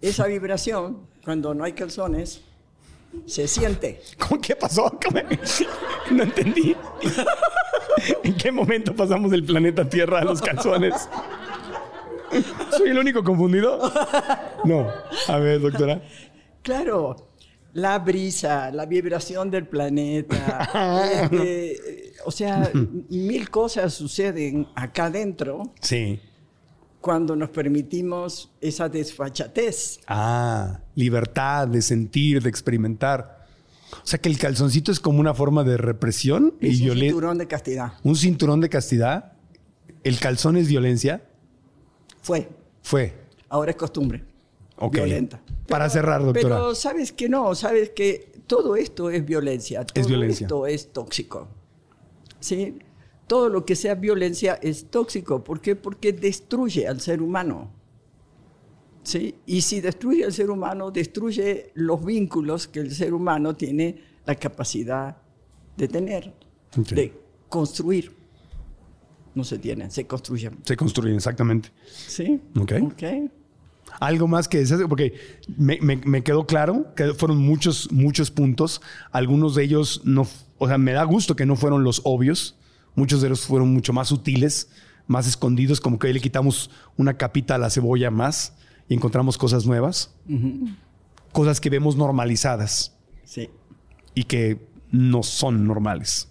Esa 0.00 0.26
vibración, 0.26 1.06
cuando 1.24 1.54
no 1.54 1.64
hay 1.64 1.72
calzones, 1.72 2.40
se 3.26 3.46
siente. 3.46 4.00
¿Cómo 4.18 4.40
qué 4.40 4.56
pasó? 4.56 4.98
No 6.10 6.24
entendí. 6.24 6.74
¿En 8.24 8.36
qué 8.36 8.50
momento 8.52 8.94
pasamos 8.94 9.30
del 9.30 9.44
planeta 9.44 9.88
Tierra 9.88 10.18
a 10.20 10.24
los 10.24 10.42
calzones? 10.42 11.08
¿Soy 12.76 12.90
el 12.90 12.98
único 12.98 13.22
confundido? 13.22 13.78
No. 14.64 14.88
A 15.28 15.38
ver, 15.38 15.60
doctora. 15.60 16.02
Claro, 16.62 17.28
la 17.74 17.98
brisa, 17.98 18.70
la 18.70 18.84
vibración 18.86 19.50
del 19.50 19.66
planeta. 19.66 21.00
este, 21.22 22.12
o 22.24 22.30
sea, 22.30 22.70
mil 23.08 23.48
cosas 23.48 23.94
suceden 23.94 24.66
acá 24.74 25.06
adentro 25.06 25.72
Sí. 25.80 26.20
Cuando 27.02 27.36
nos 27.36 27.50
permitimos 27.50 28.50
esa 28.62 28.88
desfachatez. 28.88 30.00
Ah, 30.06 30.80
libertad 30.94 31.68
de 31.68 31.82
sentir, 31.82 32.42
de 32.42 32.48
experimentar. 32.48 33.44
O 33.92 34.06
sea 34.06 34.18
que 34.18 34.30
el 34.30 34.38
calzoncito 34.38 34.90
es 34.90 35.00
como 35.00 35.20
una 35.20 35.34
forma 35.34 35.64
de 35.64 35.76
represión 35.76 36.54
Es 36.60 36.70
y 36.70 36.74
un 36.74 36.84
violencia. 36.84 37.08
cinturón 37.10 37.38
de 37.38 37.46
castidad. 37.48 37.92
Un 38.04 38.16
cinturón 38.16 38.60
de 38.60 38.70
castidad. 38.70 39.32
El 40.04 40.18
calzón 40.18 40.56
es 40.56 40.68
violencia. 40.68 41.22
Fue. 42.22 42.48
Fue. 42.82 43.14
Ahora 43.50 43.72
es 43.72 43.76
costumbre. 43.76 44.24
Ok. 44.76 44.94
Violenta. 44.94 45.42
Para 45.68 45.90
cerrar, 45.90 46.24
doctora. 46.24 46.56
Pero 46.56 46.74
sabes 46.74 47.12
que 47.12 47.28
no, 47.28 47.54
sabes 47.54 47.90
que 47.90 48.32
todo 48.46 48.76
esto 48.76 49.10
es 49.10 49.24
violencia. 49.24 49.84
Todo 49.84 50.06
violencia. 50.06 50.46
Esto 50.46 50.66
es 50.66 50.92
tóxico. 50.92 51.48
¿Sí? 52.40 52.78
Todo 53.26 53.48
lo 53.48 53.64
que 53.64 53.76
sea 53.76 53.94
violencia 53.94 54.54
es 54.62 54.90
tóxico. 54.90 55.42
¿Por 55.44 55.60
qué? 55.60 55.74
Porque 55.76 56.12
destruye 56.12 56.86
al 56.86 57.00
ser 57.00 57.22
humano. 57.22 57.70
¿Sí? 59.04 59.34
Y 59.46 59.62
si 59.62 59.80
destruye 59.80 60.24
al 60.24 60.32
ser 60.32 60.50
humano, 60.50 60.90
destruye 60.90 61.70
los 61.74 62.04
vínculos 62.04 62.68
que 62.68 62.80
el 62.80 62.94
ser 62.94 63.14
humano 63.14 63.54
tiene 63.56 64.00
la 64.26 64.34
capacidad 64.36 65.16
de 65.76 65.88
tener, 65.88 66.32
de 66.94 67.12
construir. 67.48 68.14
No 69.34 69.42
se 69.44 69.58
tienen, 69.58 69.90
se 69.90 70.06
construyen. 70.06 70.58
Se 70.62 70.76
construyen, 70.76 71.16
exactamente. 71.16 71.70
¿Sí? 71.90 72.40
Ok. 72.60 72.72
Ok. 72.82 73.02
Algo 73.98 74.28
más 74.28 74.46
que 74.46 74.58
deseas, 74.58 74.80
porque 74.88 75.14
me, 75.56 75.78
me- 75.80 75.96
me 75.96 76.22
quedó 76.22 76.46
claro 76.46 76.94
que 76.94 77.12
fueron 77.14 77.38
muchos, 77.38 77.90
muchos 77.90 78.30
puntos. 78.30 78.80
Algunos 79.10 79.54
de 79.54 79.64
ellos 79.64 80.02
no, 80.04 80.26
o 80.58 80.68
sea, 80.68 80.78
me 80.78 80.92
da 80.92 81.02
gusto 81.04 81.34
que 81.34 81.44
no 81.46 81.56
fueron 81.56 81.82
los 81.82 82.00
obvios. 82.04 82.56
Muchos 82.94 83.20
de 83.22 83.28
ellos 83.28 83.40
fueron 83.46 83.72
mucho 83.72 83.92
más 83.92 84.08
sutiles, 84.08 84.68
más 85.06 85.26
escondidos, 85.26 85.80
como 85.80 85.98
que 85.98 86.06
hoy 86.08 86.12
le 86.12 86.20
quitamos 86.20 86.70
una 86.96 87.16
capita 87.16 87.54
a 87.54 87.58
la 87.58 87.70
cebolla 87.70 88.10
más 88.10 88.54
y 88.88 88.94
encontramos 88.94 89.38
cosas 89.38 89.66
nuevas, 89.66 90.14
cosas 91.32 91.60
que 91.60 91.70
vemos 91.70 91.96
normalizadas 91.96 92.94
Sí. 93.24 93.48
y 94.14 94.24
que 94.24 94.66
no 94.90 95.22
son 95.22 95.66
normales. 95.66 96.28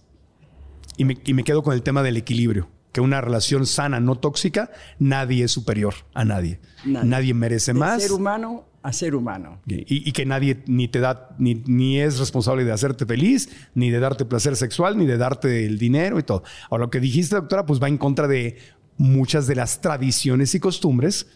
Y 0.97 1.05
me, 1.05 1.17
y 1.25 1.33
me 1.33 1.43
quedo 1.43 1.63
con 1.63 1.73
el 1.73 1.81
tema 1.81 2.03
del 2.03 2.17
equilibrio, 2.17 2.69
que 2.91 3.01
una 3.01 3.21
relación 3.21 3.65
sana, 3.65 3.99
no 3.99 4.15
tóxica, 4.17 4.69
nadie 4.99 5.45
es 5.45 5.51
superior 5.51 5.93
a 6.13 6.25
nadie. 6.25 6.59
Nadie, 6.85 7.09
Nadie. 7.09 7.33
merece 7.33 7.73
más. 7.73 8.01
ser 8.03 8.11
humano 8.11 8.65
a 8.83 8.93
ser 8.93 9.15
humano. 9.15 9.59
Y, 9.67 10.07
y 10.07 10.11
que 10.11 10.25
nadie 10.25 10.63
ni 10.67 10.87
te 10.87 10.99
da, 10.99 11.35
ni, 11.37 11.55
ni 11.65 11.99
es 11.99 12.19
responsable 12.19 12.63
de 12.63 12.71
hacerte 12.71 13.05
feliz, 13.05 13.49
ni 13.75 13.89
de 13.89 13.99
darte 13.99 14.25
placer 14.25 14.55
sexual, 14.55 14.97
ni 14.97 15.05
de 15.05 15.17
darte 15.17 15.65
el 15.65 15.77
dinero 15.77 16.19
y 16.19 16.23
todo. 16.23 16.43
Ahora, 16.69 16.85
lo 16.85 16.89
que 16.89 16.99
dijiste, 16.99 17.35
doctora, 17.35 17.65
pues 17.65 17.81
va 17.81 17.87
en 17.87 17.97
contra 17.97 18.27
de 18.27 18.57
muchas 18.97 19.47
de 19.47 19.55
las 19.55 19.81
tradiciones 19.81 20.53
y 20.55 20.59
costumbres 20.59 21.27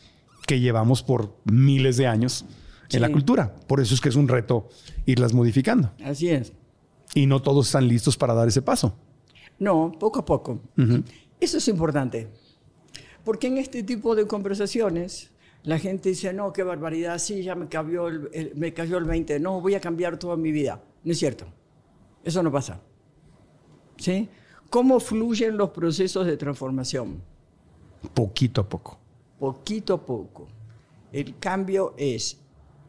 que 0.45 0.59
llevamos 0.59 1.03
por 1.03 1.37
miles 1.45 1.97
de 1.97 2.07
años 2.07 2.45
en 2.91 3.01
la 3.01 3.09
cultura. 3.09 3.55
Por 3.67 3.79
eso 3.79 3.95
es 3.95 4.01
que 4.01 4.09
es 4.09 4.15
un 4.15 4.27
reto 4.27 4.69
irlas 5.05 5.33
modificando. 5.33 5.91
Así 6.03 6.29
es. 6.29 6.53
Y 7.13 7.25
no 7.25 7.41
todos 7.41 7.67
están 7.67 7.87
listos 7.87 8.17
para 8.17 8.33
dar 8.33 8.47
ese 8.47 8.61
paso. 8.61 8.97
No, 9.59 9.91
poco 9.99 10.19
a 10.19 10.25
poco. 10.25 10.61
Eso 11.39 11.57
es 11.57 11.67
importante. 11.67 12.27
Porque 13.23 13.47
en 13.47 13.57
este 13.57 13.81
tipo 13.83 14.15
de 14.15 14.27
conversaciones 14.27 15.31
La 15.65 15.79
gente 15.79 16.09
dice, 16.09 16.31
no, 16.31 16.53
qué 16.53 16.63
barbaridad, 16.63 17.17
sí, 17.17 17.41
ya 17.43 17.55
me, 17.55 17.67
cayó 17.67 18.07
el, 18.07 18.29
el- 18.33 18.55
me 18.55 18.73
cayó 18.73 18.97
el 18.97 19.05
20, 19.05 19.39
no, 19.39 19.61
voy 19.61 19.73
a 19.75 19.79
cambiar 19.81 20.17
toda 20.17 20.37
mi 20.37 20.51
vida. 20.51 20.81
No 21.03 21.11
es 21.11 21.19
cierto. 21.19 21.45
Eso 22.23 22.41
no 22.43 22.51
pasa. 22.51 22.79
¿Sí? 23.97 24.29
¿Cómo 24.69 24.99
fluyen 24.99 25.57
los 25.57 25.69
procesos 25.71 26.25
de 26.25 26.37
transformación? 26.37 27.21
Poquito 28.13 28.61
a 28.61 28.69
poco. 28.69 28.99
Poquito 29.39 29.93
a 29.95 30.05
poco. 30.05 30.47
El 31.11 31.37
cambio 31.39 31.93
es 31.97 32.39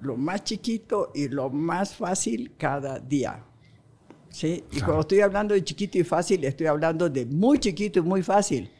lo 0.00 0.16
más 0.16 0.44
chiquito 0.44 1.12
y 1.14 1.28
lo 1.28 1.48
más 1.48 1.94
fácil 1.94 2.52
cada 2.58 2.98
día. 2.98 3.42
¿Sí? 4.28 4.64
Y 4.70 4.76
Claro. 4.76 4.84
cuando 4.86 5.00
estoy 5.02 5.20
hablando 5.20 5.54
de 5.54 5.64
chiquito 5.64 5.96
y 5.98 6.04
fácil, 6.04 6.44
estoy 6.44 6.66
hablando 6.66 7.08
de 7.08 7.24
muy 7.24 7.58
chiquito 7.58 8.00
y 8.00 8.02
muy 8.02 8.22
fácil. 8.22 8.70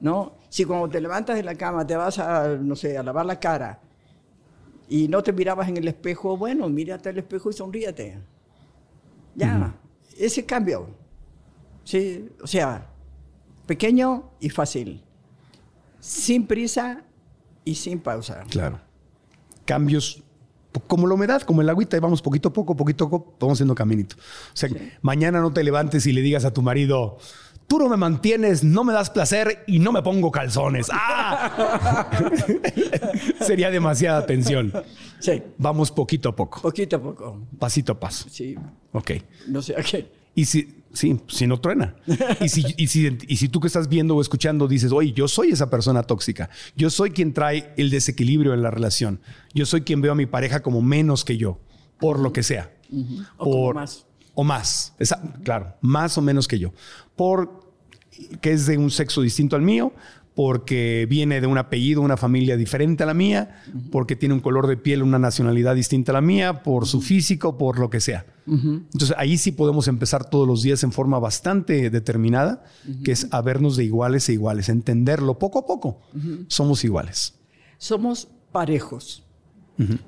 ¿No? 0.00 0.34
Si 0.48 0.64
cuando 0.64 0.88
te 0.88 1.00
levantas 1.00 1.36
de 1.36 1.42
la 1.42 1.54
cama 1.54 1.86
te 1.86 1.96
vas 1.96 2.18
a, 2.18 2.48
no 2.48 2.76
sé, 2.76 2.98
a 2.98 3.02
lavar 3.02 3.26
la 3.26 3.40
cara 3.40 3.80
y 4.88 5.08
no 5.08 5.22
te 5.22 5.32
mirabas 5.32 5.68
en 5.68 5.76
el 5.76 5.88
espejo, 5.88 6.36
bueno, 6.36 6.68
mírate 6.68 7.08
al 7.08 7.18
espejo 7.18 7.50
y 7.50 7.52
sonríete. 7.52 8.18
Ya, 9.34 9.74
ese 10.16 10.44
cambio. 10.44 10.88
Sí, 11.84 12.28
o 12.42 12.46
sea, 12.46 12.86
pequeño 13.66 14.30
y 14.40 14.50
fácil. 14.50 15.02
Sin 16.00 16.46
prisa 16.46 17.02
y 17.64 17.74
sin 17.74 17.98
pausa. 17.98 18.44
Claro. 18.50 18.78
Cambios 19.64 20.22
como 20.86 21.06
la 21.06 21.14
humedad, 21.14 21.42
como 21.42 21.62
el 21.62 21.68
agüita, 21.68 21.96
y 21.96 22.00
vamos 22.00 22.20
poquito 22.20 22.48
a 22.48 22.52
poco, 22.52 22.76
poquito 22.76 23.04
a 23.04 23.10
poco, 23.10 23.34
vamos 23.38 23.56
haciendo 23.56 23.74
caminito. 23.74 24.16
O 24.16 24.56
sea, 24.56 24.68
mañana 25.02 25.40
no 25.40 25.52
te 25.52 25.62
levantes 25.62 26.06
y 26.06 26.12
le 26.12 26.20
digas 26.20 26.44
a 26.44 26.52
tu 26.52 26.62
marido, 26.62 27.18
tú 27.66 27.78
no 27.78 27.88
me 27.88 27.96
mantienes, 27.96 28.62
no 28.64 28.84
me 28.84 28.92
das 28.92 29.10
placer 29.10 29.64
y 29.66 29.78
no 29.78 29.92
me 29.92 30.02
pongo 30.02 30.30
calzones. 30.30 30.88
¡Ah! 30.92 32.08
Sería 33.40 33.70
demasiada 33.70 34.26
tensión. 34.26 34.72
Sí, 35.20 35.42
Vamos 35.58 35.90
poquito 35.90 36.28
a 36.28 36.36
poco, 36.36 36.60
poquito 36.60 36.96
a 36.96 37.02
poco. 37.02 37.40
pasito 37.58 37.92
a 37.92 38.00
paso. 38.00 38.28
Sí, 38.30 38.54
Ok. 38.92 39.12
no 39.48 39.62
sé 39.62 39.74
a 39.76 39.82
qué. 39.82 40.06
Y 40.36 40.46
si, 40.46 40.82
sí, 40.92 41.20
si 41.28 41.46
no 41.46 41.60
truena. 41.60 41.94
Y 42.40 42.48
si, 42.48 42.64
y, 42.76 42.88
si, 42.88 43.16
y 43.28 43.36
si 43.36 43.48
tú 43.48 43.60
que 43.60 43.68
estás 43.68 43.88
viendo 43.88 44.16
o 44.16 44.20
escuchando 44.20 44.66
dices, 44.66 44.90
oye, 44.92 45.12
yo 45.12 45.28
soy 45.28 45.50
esa 45.50 45.70
persona 45.70 46.02
tóxica. 46.02 46.50
Yo 46.76 46.90
soy 46.90 47.10
quien 47.12 47.32
trae 47.32 47.72
el 47.76 47.88
desequilibrio 47.90 48.52
en 48.52 48.62
la 48.62 48.70
relación. 48.72 49.20
Yo 49.54 49.64
soy 49.64 49.82
quien 49.82 50.00
veo 50.00 50.12
a 50.12 50.16
mi 50.16 50.26
pareja 50.26 50.60
como 50.62 50.82
menos 50.82 51.24
que 51.24 51.36
yo, 51.36 51.60
por 52.00 52.18
lo 52.18 52.32
que 52.32 52.42
sea. 52.42 52.72
O 53.38 53.44
como 53.50 53.72
más. 53.74 54.06
O 54.34 54.44
más. 54.44 54.94
Esa- 54.98 55.20
claro, 55.42 55.74
más 55.80 56.16
o 56.18 56.22
menos 56.22 56.48
que 56.48 56.58
yo. 56.58 56.72
Por 57.16 57.62
que 58.40 58.52
es 58.52 58.66
de 58.66 58.78
un 58.78 58.90
sexo 58.90 59.22
distinto 59.22 59.56
al 59.56 59.62
mío, 59.62 59.92
porque 60.36 61.06
viene 61.08 61.40
de 61.40 61.46
un 61.46 61.58
apellido, 61.58 62.00
una 62.00 62.16
familia 62.16 62.56
diferente 62.56 63.02
a 63.04 63.06
la 63.06 63.14
mía, 63.14 63.62
porque 63.92 64.16
tiene 64.16 64.34
un 64.34 64.40
color 64.40 64.66
de 64.66 64.76
piel, 64.76 65.02
una 65.02 65.18
nacionalidad 65.18 65.74
distinta 65.76 66.10
a 66.10 66.14
la 66.14 66.20
mía, 66.20 66.62
por 66.64 66.86
su 66.86 67.00
físico, 67.00 67.56
por 67.58 67.78
lo 67.78 67.90
que 67.90 68.00
sea. 68.00 68.26
Entonces 68.46 69.14
ahí 69.16 69.36
sí 69.38 69.52
podemos 69.52 69.86
empezar 69.88 70.28
todos 70.28 70.46
los 70.46 70.62
días 70.62 70.82
en 70.82 70.90
forma 70.92 71.18
bastante 71.20 71.88
determinada, 71.90 72.64
que 73.04 73.12
es 73.12 73.28
a 73.30 73.40
vernos 73.42 73.76
de 73.76 73.84
iguales 73.84 74.28
e 74.28 74.32
iguales, 74.32 74.68
entenderlo 74.68 75.38
poco 75.38 75.60
a 75.60 75.66
poco. 75.66 76.00
Somos 76.48 76.84
iguales. 76.84 77.34
Somos 77.78 78.28
parejos. 78.52 79.22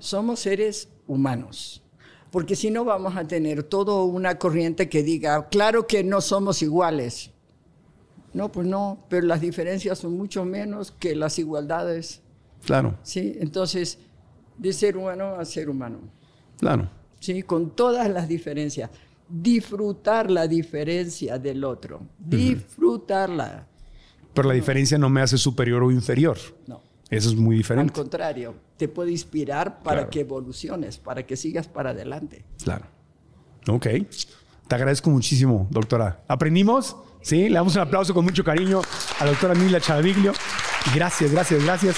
Somos 0.01 0.41
seres 0.41 0.89
humanos. 1.07 1.83
Porque 2.31 2.57
si 2.57 2.71
no 2.71 2.85
vamos 2.85 3.17
a 3.17 3.27
tener 3.27 3.63
toda 3.63 4.05
una 4.05 4.39
corriente 4.39 4.89
que 4.89 5.03
diga, 5.03 5.49
claro 5.49 5.87
que 5.87 6.05
no 6.05 6.21
somos 6.21 6.63
iguales. 6.63 7.31
No, 8.33 8.53
pues 8.53 8.67
no, 8.67 9.07
pero 9.09 9.27
las 9.27 9.41
diferencias 9.41 9.99
son 9.99 10.17
mucho 10.17 10.45
menos 10.45 10.91
que 10.91 11.15
las 11.15 11.39
igualdades. 11.39 12.21
Claro, 12.65 12.99
¿sí? 13.03 13.37
Entonces, 13.41 13.99
de 14.59 14.73
ser 14.73 14.97
humano 14.97 15.37
a 15.37 15.45
ser 15.45 15.71
humano. 15.71 15.99
claro. 16.59 16.91
¿sí? 17.21 17.43
Con 17.43 17.71
todas 17.71 18.09
las 18.11 18.29
diferencias. 18.29 18.91
Disfrutar 19.29 20.31
la 20.31 20.47
diferencia 20.47 21.39
del 21.39 21.65
otro. 21.65 22.01
Disfrutarla. 22.19 23.67
Pero 24.33 24.49
la 24.49 24.55
diferencia 24.55 24.99
no 24.99 25.09
me 25.09 25.21
hace 25.21 25.39
superior 25.39 25.83
o 25.83 25.91
inferior. 25.91 26.39
No. 26.67 26.83
Eso 27.11 27.29
es 27.29 27.37
muy 27.37 27.55
Al 27.55 27.59
diferente. 27.59 27.93
contrario, 27.93 28.55
te 28.77 28.89
puede 28.89 29.13
inspirar 29.13 29.83
para 29.83 29.99
Claro. 29.99 30.11
que 30.11 30.21
evoluciones, 30.21 30.99
para 30.99 31.25
que 31.25 31.37
sigas 31.37 31.69
para 31.69 31.91
adelante. 31.91 32.45
Claro. 32.63 32.87
Ok. 33.69 33.87
Te 34.69 34.75
agradezco 34.75 35.11
muchísimo, 35.11 35.69
doctora. 35.71 36.25
¿Aprendimos? 36.27 36.97
Sí, 37.23 37.49
le 37.49 37.55
damos 37.55 37.75
un 37.77 37.83
aplauso 37.83 38.13
con 38.15 38.25
mucho 38.25 38.43
cariño 38.45 38.83
a 39.21 39.25
la 39.25 39.31
doctora 39.31 39.55
Mila 39.55 39.81
Charaviglio. 39.81 40.33
Gracias, 40.95 41.31
gracias, 41.31 41.63
gracias. 41.65 41.97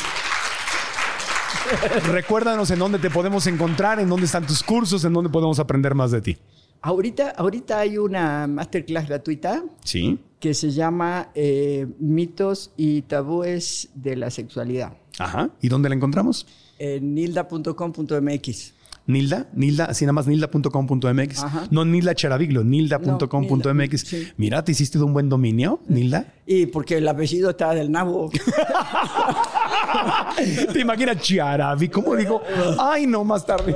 Recuérdanos 2.10 2.70
en 2.70 2.78
dónde 2.78 2.98
te 2.98 3.10
podemos 3.10 3.46
encontrar, 3.46 4.00
en 4.00 4.08
dónde 4.08 4.26
están 4.26 4.46
tus 4.46 4.62
cursos, 4.62 5.04
en 5.04 5.12
dónde 5.12 5.30
podemos 5.30 5.58
aprender 5.58 5.94
más 5.94 6.10
de 6.10 6.20
ti. 6.20 6.38
Ahorita, 6.82 7.30
ahorita 7.30 7.80
hay 7.80 7.98
una 7.98 8.46
masterclass 8.46 9.08
gratuita 9.08 9.64
Sí. 9.84 10.18
que 10.40 10.54
se 10.54 10.70
llama 10.70 11.30
eh, 11.34 11.86
Mitos 11.98 12.70
y 12.76 13.02
Tabúes 13.02 13.88
de 13.94 14.16
la 14.16 14.30
Sexualidad 14.30 14.92
Ajá. 15.18 15.50
¿Y 15.60 15.68
dónde 15.68 15.88
la 15.88 15.94
encontramos? 15.96 16.46
en 16.78 17.12
nilda.com.mx. 17.14 18.74
Nilda, 19.08 19.48
Nilda, 19.54 19.86
así 19.86 20.04
nada 20.04 20.12
más 20.12 20.26
nilda.com.mx. 20.26 21.44
No 21.70 21.84
Nilda 21.86 22.14
Charaviglio, 22.14 22.62
nilda.com.mx. 22.62 23.50
No, 23.64 23.74
Nilda, 23.74 23.96
sí. 23.96 24.28
Mira, 24.36 24.62
te 24.62 24.72
hiciste 24.72 24.98
de 24.98 25.04
un 25.04 25.14
buen 25.14 25.28
dominio, 25.30 25.80
Nilda. 25.88 26.34
Y 26.46 26.66
porque 26.66 26.98
el 26.98 27.08
apellido 27.08 27.50
está 27.50 27.72
del 27.74 27.90
nabo. 27.90 28.30
¿Te 30.72 30.80
imaginas 30.80 31.20
Charavi? 31.22 31.88
¿Cómo 31.88 32.14
digo? 32.16 32.42
Ay, 32.78 33.06
no, 33.06 33.24
más 33.24 33.44
tarde. 33.46 33.74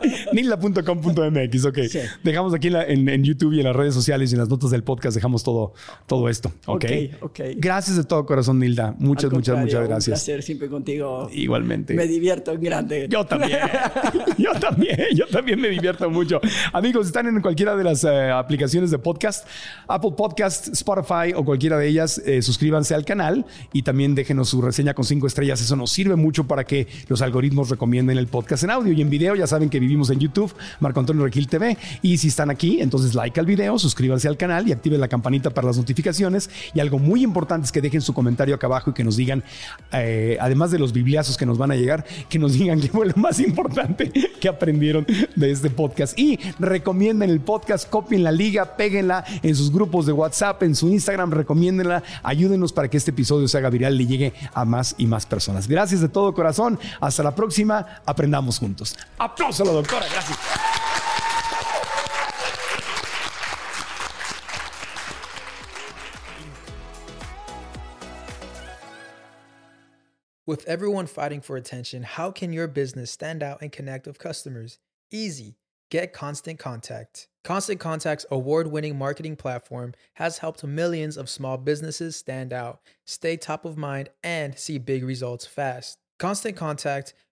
Nilda.com.mx, 0.32 1.64
ok. 1.64 1.78
Sí. 1.88 1.98
Dejamos 2.22 2.54
aquí 2.54 2.68
en, 2.68 2.72
la- 2.72 2.84
en- 2.86 3.08
en 3.08 3.24
YouTube 3.24 3.52
y 3.54 3.58
en 3.60 3.64
las 3.66 3.76
redes 3.76 3.94
sociales 3.94 4.30
y 4.30 4.34
en 4.34 4.40
las 4.40 4.48
notas 4.48 4.70
del 4.70 4.82
podcast, 4.82 5.14
dejamos 5.14 5.42
todo, 5.42 5.72
todo 6.06 6.28
esto, 6.28 6.52
ok. 6.66 6.84
Ok. 7.20 7.40
Gracias 7.56 7.96
de 7.96 8.04
todo 8.04 8.24
corazón, 8.26 8.58
Nilda. 8.58 8.94
Muchas, 8.98 9.30
muchas, 9.32 9.58
muchas 9.58 9.80
Un 9.82 9.86
gracias. 9.88 10.20
placer 10.20 10.42
siempre 10.42 10.68
contigo. 10.68 11.28
Igualmente. 11.32 11.94
Me 11.94 12.06
divierto 12.06 12.52
en 12.52 12.60
grande. 12.60 13.06
Yo 13.10 13.24
también. 13.24 13.58
Yo 14.38 14.52
también. 14.54 14.96
Yo 15.14 15.26
también 15.26 15.60
me 15.60 15.68
divierto 15.68 16.10
mucho. 16.10 16.40
Amigos, 16.72 17.06
están 17.06 17.26
en 17.26 17.40
cualquiera 17.40 17.76
de 17.76 17.84
las 17.84 18.04
eh, 18.04 18.30
aplicaciones 18.30 18.90
de 18.90 18.98
podcast, 18.98 19.46
Apple 19.88 20.12
Podcast, 20.16 20.68
Spotify 20.68 21.32
o 21.34 21.44
cualquiera 21.44 21.78
de 21.78 21.88
ellas. 21.88 22.20
eh, 22.24 22.42
suscríbanse 22.42 22.94
al 22.94 23.04
canal 23.04 23.44
y 23.72 23.82
también 23.82 24.14
déjenos 24.14 24.48
su 24.48 24.60
reseña 24.62 24.94
con 24.94 25.04
cinco 25.04 25.26
estrellas. 25.26 25.60
Eso 25.60 25.76
nos 25.76 25.90
sirve 25.90 26.16
mucho 26.16 26.46
para 26.46 26.64
que 26.64 26.86
los 27.08 27.22
algoritmos 27.22 27.70
recomienden 27.70 28.18
el 28.18 28.26
podcast 28.26 28.64
en 28.64 28.70
audio 28.70 28.92
y 28.92 29.00
en 29.02 29.10
video. 29.10 29.34
Ya 29.34 29.46
saben 29.46 29.68
que 29.70 29.80
vivimos 29.86 30.10
en 30.10 30.18
YouTube, 30.18 30.52
Marco 30.80 31.00
Antonio 31.00 31.24
Regil 31.24 31.46
TV. 31.46 31.78
Y 32.02 32.18
si 32.18 32.28
están 32.28 32.50
aquí, 32.50 32.80
entonces 32.80 33.14
like 33.14 33.38
al 33.38 33.46
video, 33.46 33.78
suscríbanse 33.78 34.28
al 34.28 34.36
canal 34.36 34.66
y 34.68 34.72
activen 34.72 35.00
la 35.00 35.08
campanita 35.08 35.50
para 35.50 35.68
las 35.68 35.76
notificaciones. 35.76 36.50
Y 36.74 36.80
algo 36.80 36.98
muy 36.98 37.22
importante 37.22 37.66
es 37.66 37.72
que 37.72 37.80
dejen 37.80 38.00
su 38.00 38.12
comentario 38.12 38.54
acá 38.54 38.66
abajo 38.66 38.90
y 38.90 38.94
que 38.94 39.04
nos 39.04 39.16
digan, 39.16 39.44
eh, 39.92 40.36
además 40.40 40.70
de 40.70 40.78
los 40.78 40.92
bibliazos 40.92 41.36
que 41.36 41.46
nos 41.46 41.58
van 41.58 41.70
a 41.70 41.76
llegar, 41.76 42.04
que 42.28 42.38
nos 42.38 42.54
digan 42.54 42.80
qué 42.80 42.88
fue 42.88 43.06
lo 43.06 43.14
más 43.16 43.38
importante 43.40 44.10
que 44.40 44.48
aprendieron 44.48 45.06
de 45.34 45.50
este 45.50 45.70
podcast. 45.70 46.18
Y 46.18 46.38
recomienden 46.58 47.30
el 47.30 47.40
podcast, 47.40 47.88
copien 47.88 48.24
la 48.24 48.32
liga, 48.32 48.76
péguenla 48.76 49.24
en 49.42 49.54
sus 49.54 49.72
grupos 49.72 50.06
de 50.06 50.12
WhatsApp, 50.12 50.62
en 50.62 50.74
su 50.74 50.88
Instagram, 50.88 51.30
recomiéndenla, 51.30 52.02
ayúdenos 52.22 52.72
para 52.72 52.88
que 52.88 52.96
este 52.96 53.12
episodio 53.12 53.48
se 53.48 53.58
haga 53.58 53.70
viral 53.70 53.94
y 53.94 53.98
le 53.98 54.06
llegue 54.06 54.32
a 54.52 54.64
más 54.64 54.94
y 54.98 55.06
más 55.06 55.26
personas. 55.26 55.68
Gracias 55.68 56.00
de 56.00 56.08
todo 56.08 56.34
corazón. 56.34 56.78
Hasta 57.00 57.22
la 57.22 57.34
próxima. 57.34 57.86
Aprendamos 58.04 58.58
juntos. 58.58 58.96
Aplauso 59.18 59.62
a 59.62 59.66
la 59.66 59.72
doctora. 59.82 60.08
Gracias. 60.10 60.36
With 70.46 70.64
everyone 70.68 71.06
fighting 71.06 71.40
for 71.40 71.56
attention, 71.56 72.04
how 72.04 72.30
can 72.30 72.52
your 72.52 72.68
business 72.68 73.10
stand 73.10 73.42
out 73.42 73.62
and 73.62 73.72
connect 73.72 74.06
with 74.06 74.20
customers? 74.20 74.78
Easy. 75.10 75.56
Get 75.90 76.12
Constant 76.12 76.58
Contact. 76.58 77.26
Constant 77.42 77.80
Contact's 77.80 78.26
award 78.30 78.68
winning 78.68 78.96
marketing 78.96 79.36
platform 79.36 79.94
has 80.14 80.38
helped 80.38 80.64
millions 80.64 81.16
of 81.16 81.28
small 81.28 81.58
businesses 81.58 82.16
stand 82.16 82.52
out, 82.52 82.80
stay 83.04 83.36
top 83.36 83.64
of 83.64 83.76
mind, 83.76 84.08
and 84.22 84.56
see 84.58 84.78
big 84.78 85.04
results 85.04 85.46
fast. 85.46 85.98
Constant 86.18 86.56
Contact 86.56 87.12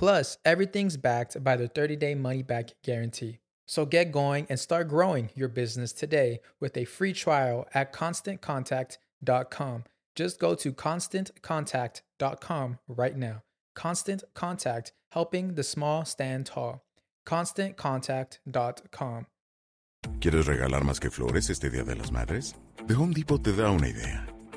Plus, 0.00 0.38
everything's 0.46 0.96
backed 0.96 1.44
by 1.44 1.56
the 1.56 1.68
30 1.68 1.96
day 1.96 2.14
money 2.14 2.42
back 2.42 2.70
guarantee. 2.82 3.40
So 3.66 3.84
get 3.84 4.12
going 4.12 4.46
and 4.48 4.58
start 4.58 4.88
growing 4.88 5.28
your 5.34 5.48
business 5.48 5.92
today 5.92 6.40
with 6.58 6.74
a 6.78 6.86
free 6.86 7.12
trial 7.12 7.66
at 7.74 7.92
constantcontact.com. 7.92 9.84
Just 10.16 10.40
go 10.40 10.54
to 10.54 10.72
constantcontact.com 10.72 12.78
right 12.88 13.16
now. 13.16 13.42
Constant 13.74 14.24
Contact, 14.32 14.92
helping 15.12 15.56
the 15.56 15.62
small 15.62 16.06
stand 16.06 16.46
tall. 16.46 16.82
ConstantContact.com. 17.28 19.26
¿Quieres 20.18 20.46
regalar 20.46 20.82
más 20.84 20.98
que 20.98 21.10
flores 21.10 21.50
este 21.50 21.68
Día 21.68 21.84
de 21.84 21.96
las 21.96 22.10
Madres? 22.10 22.54
The 22.86 22.94
Home 22.94 23.12
Depot 23.12 23.42
te 23.42 23.52
da 23.52 23.70
una 23.70 23.88
idea. 23.88 24.26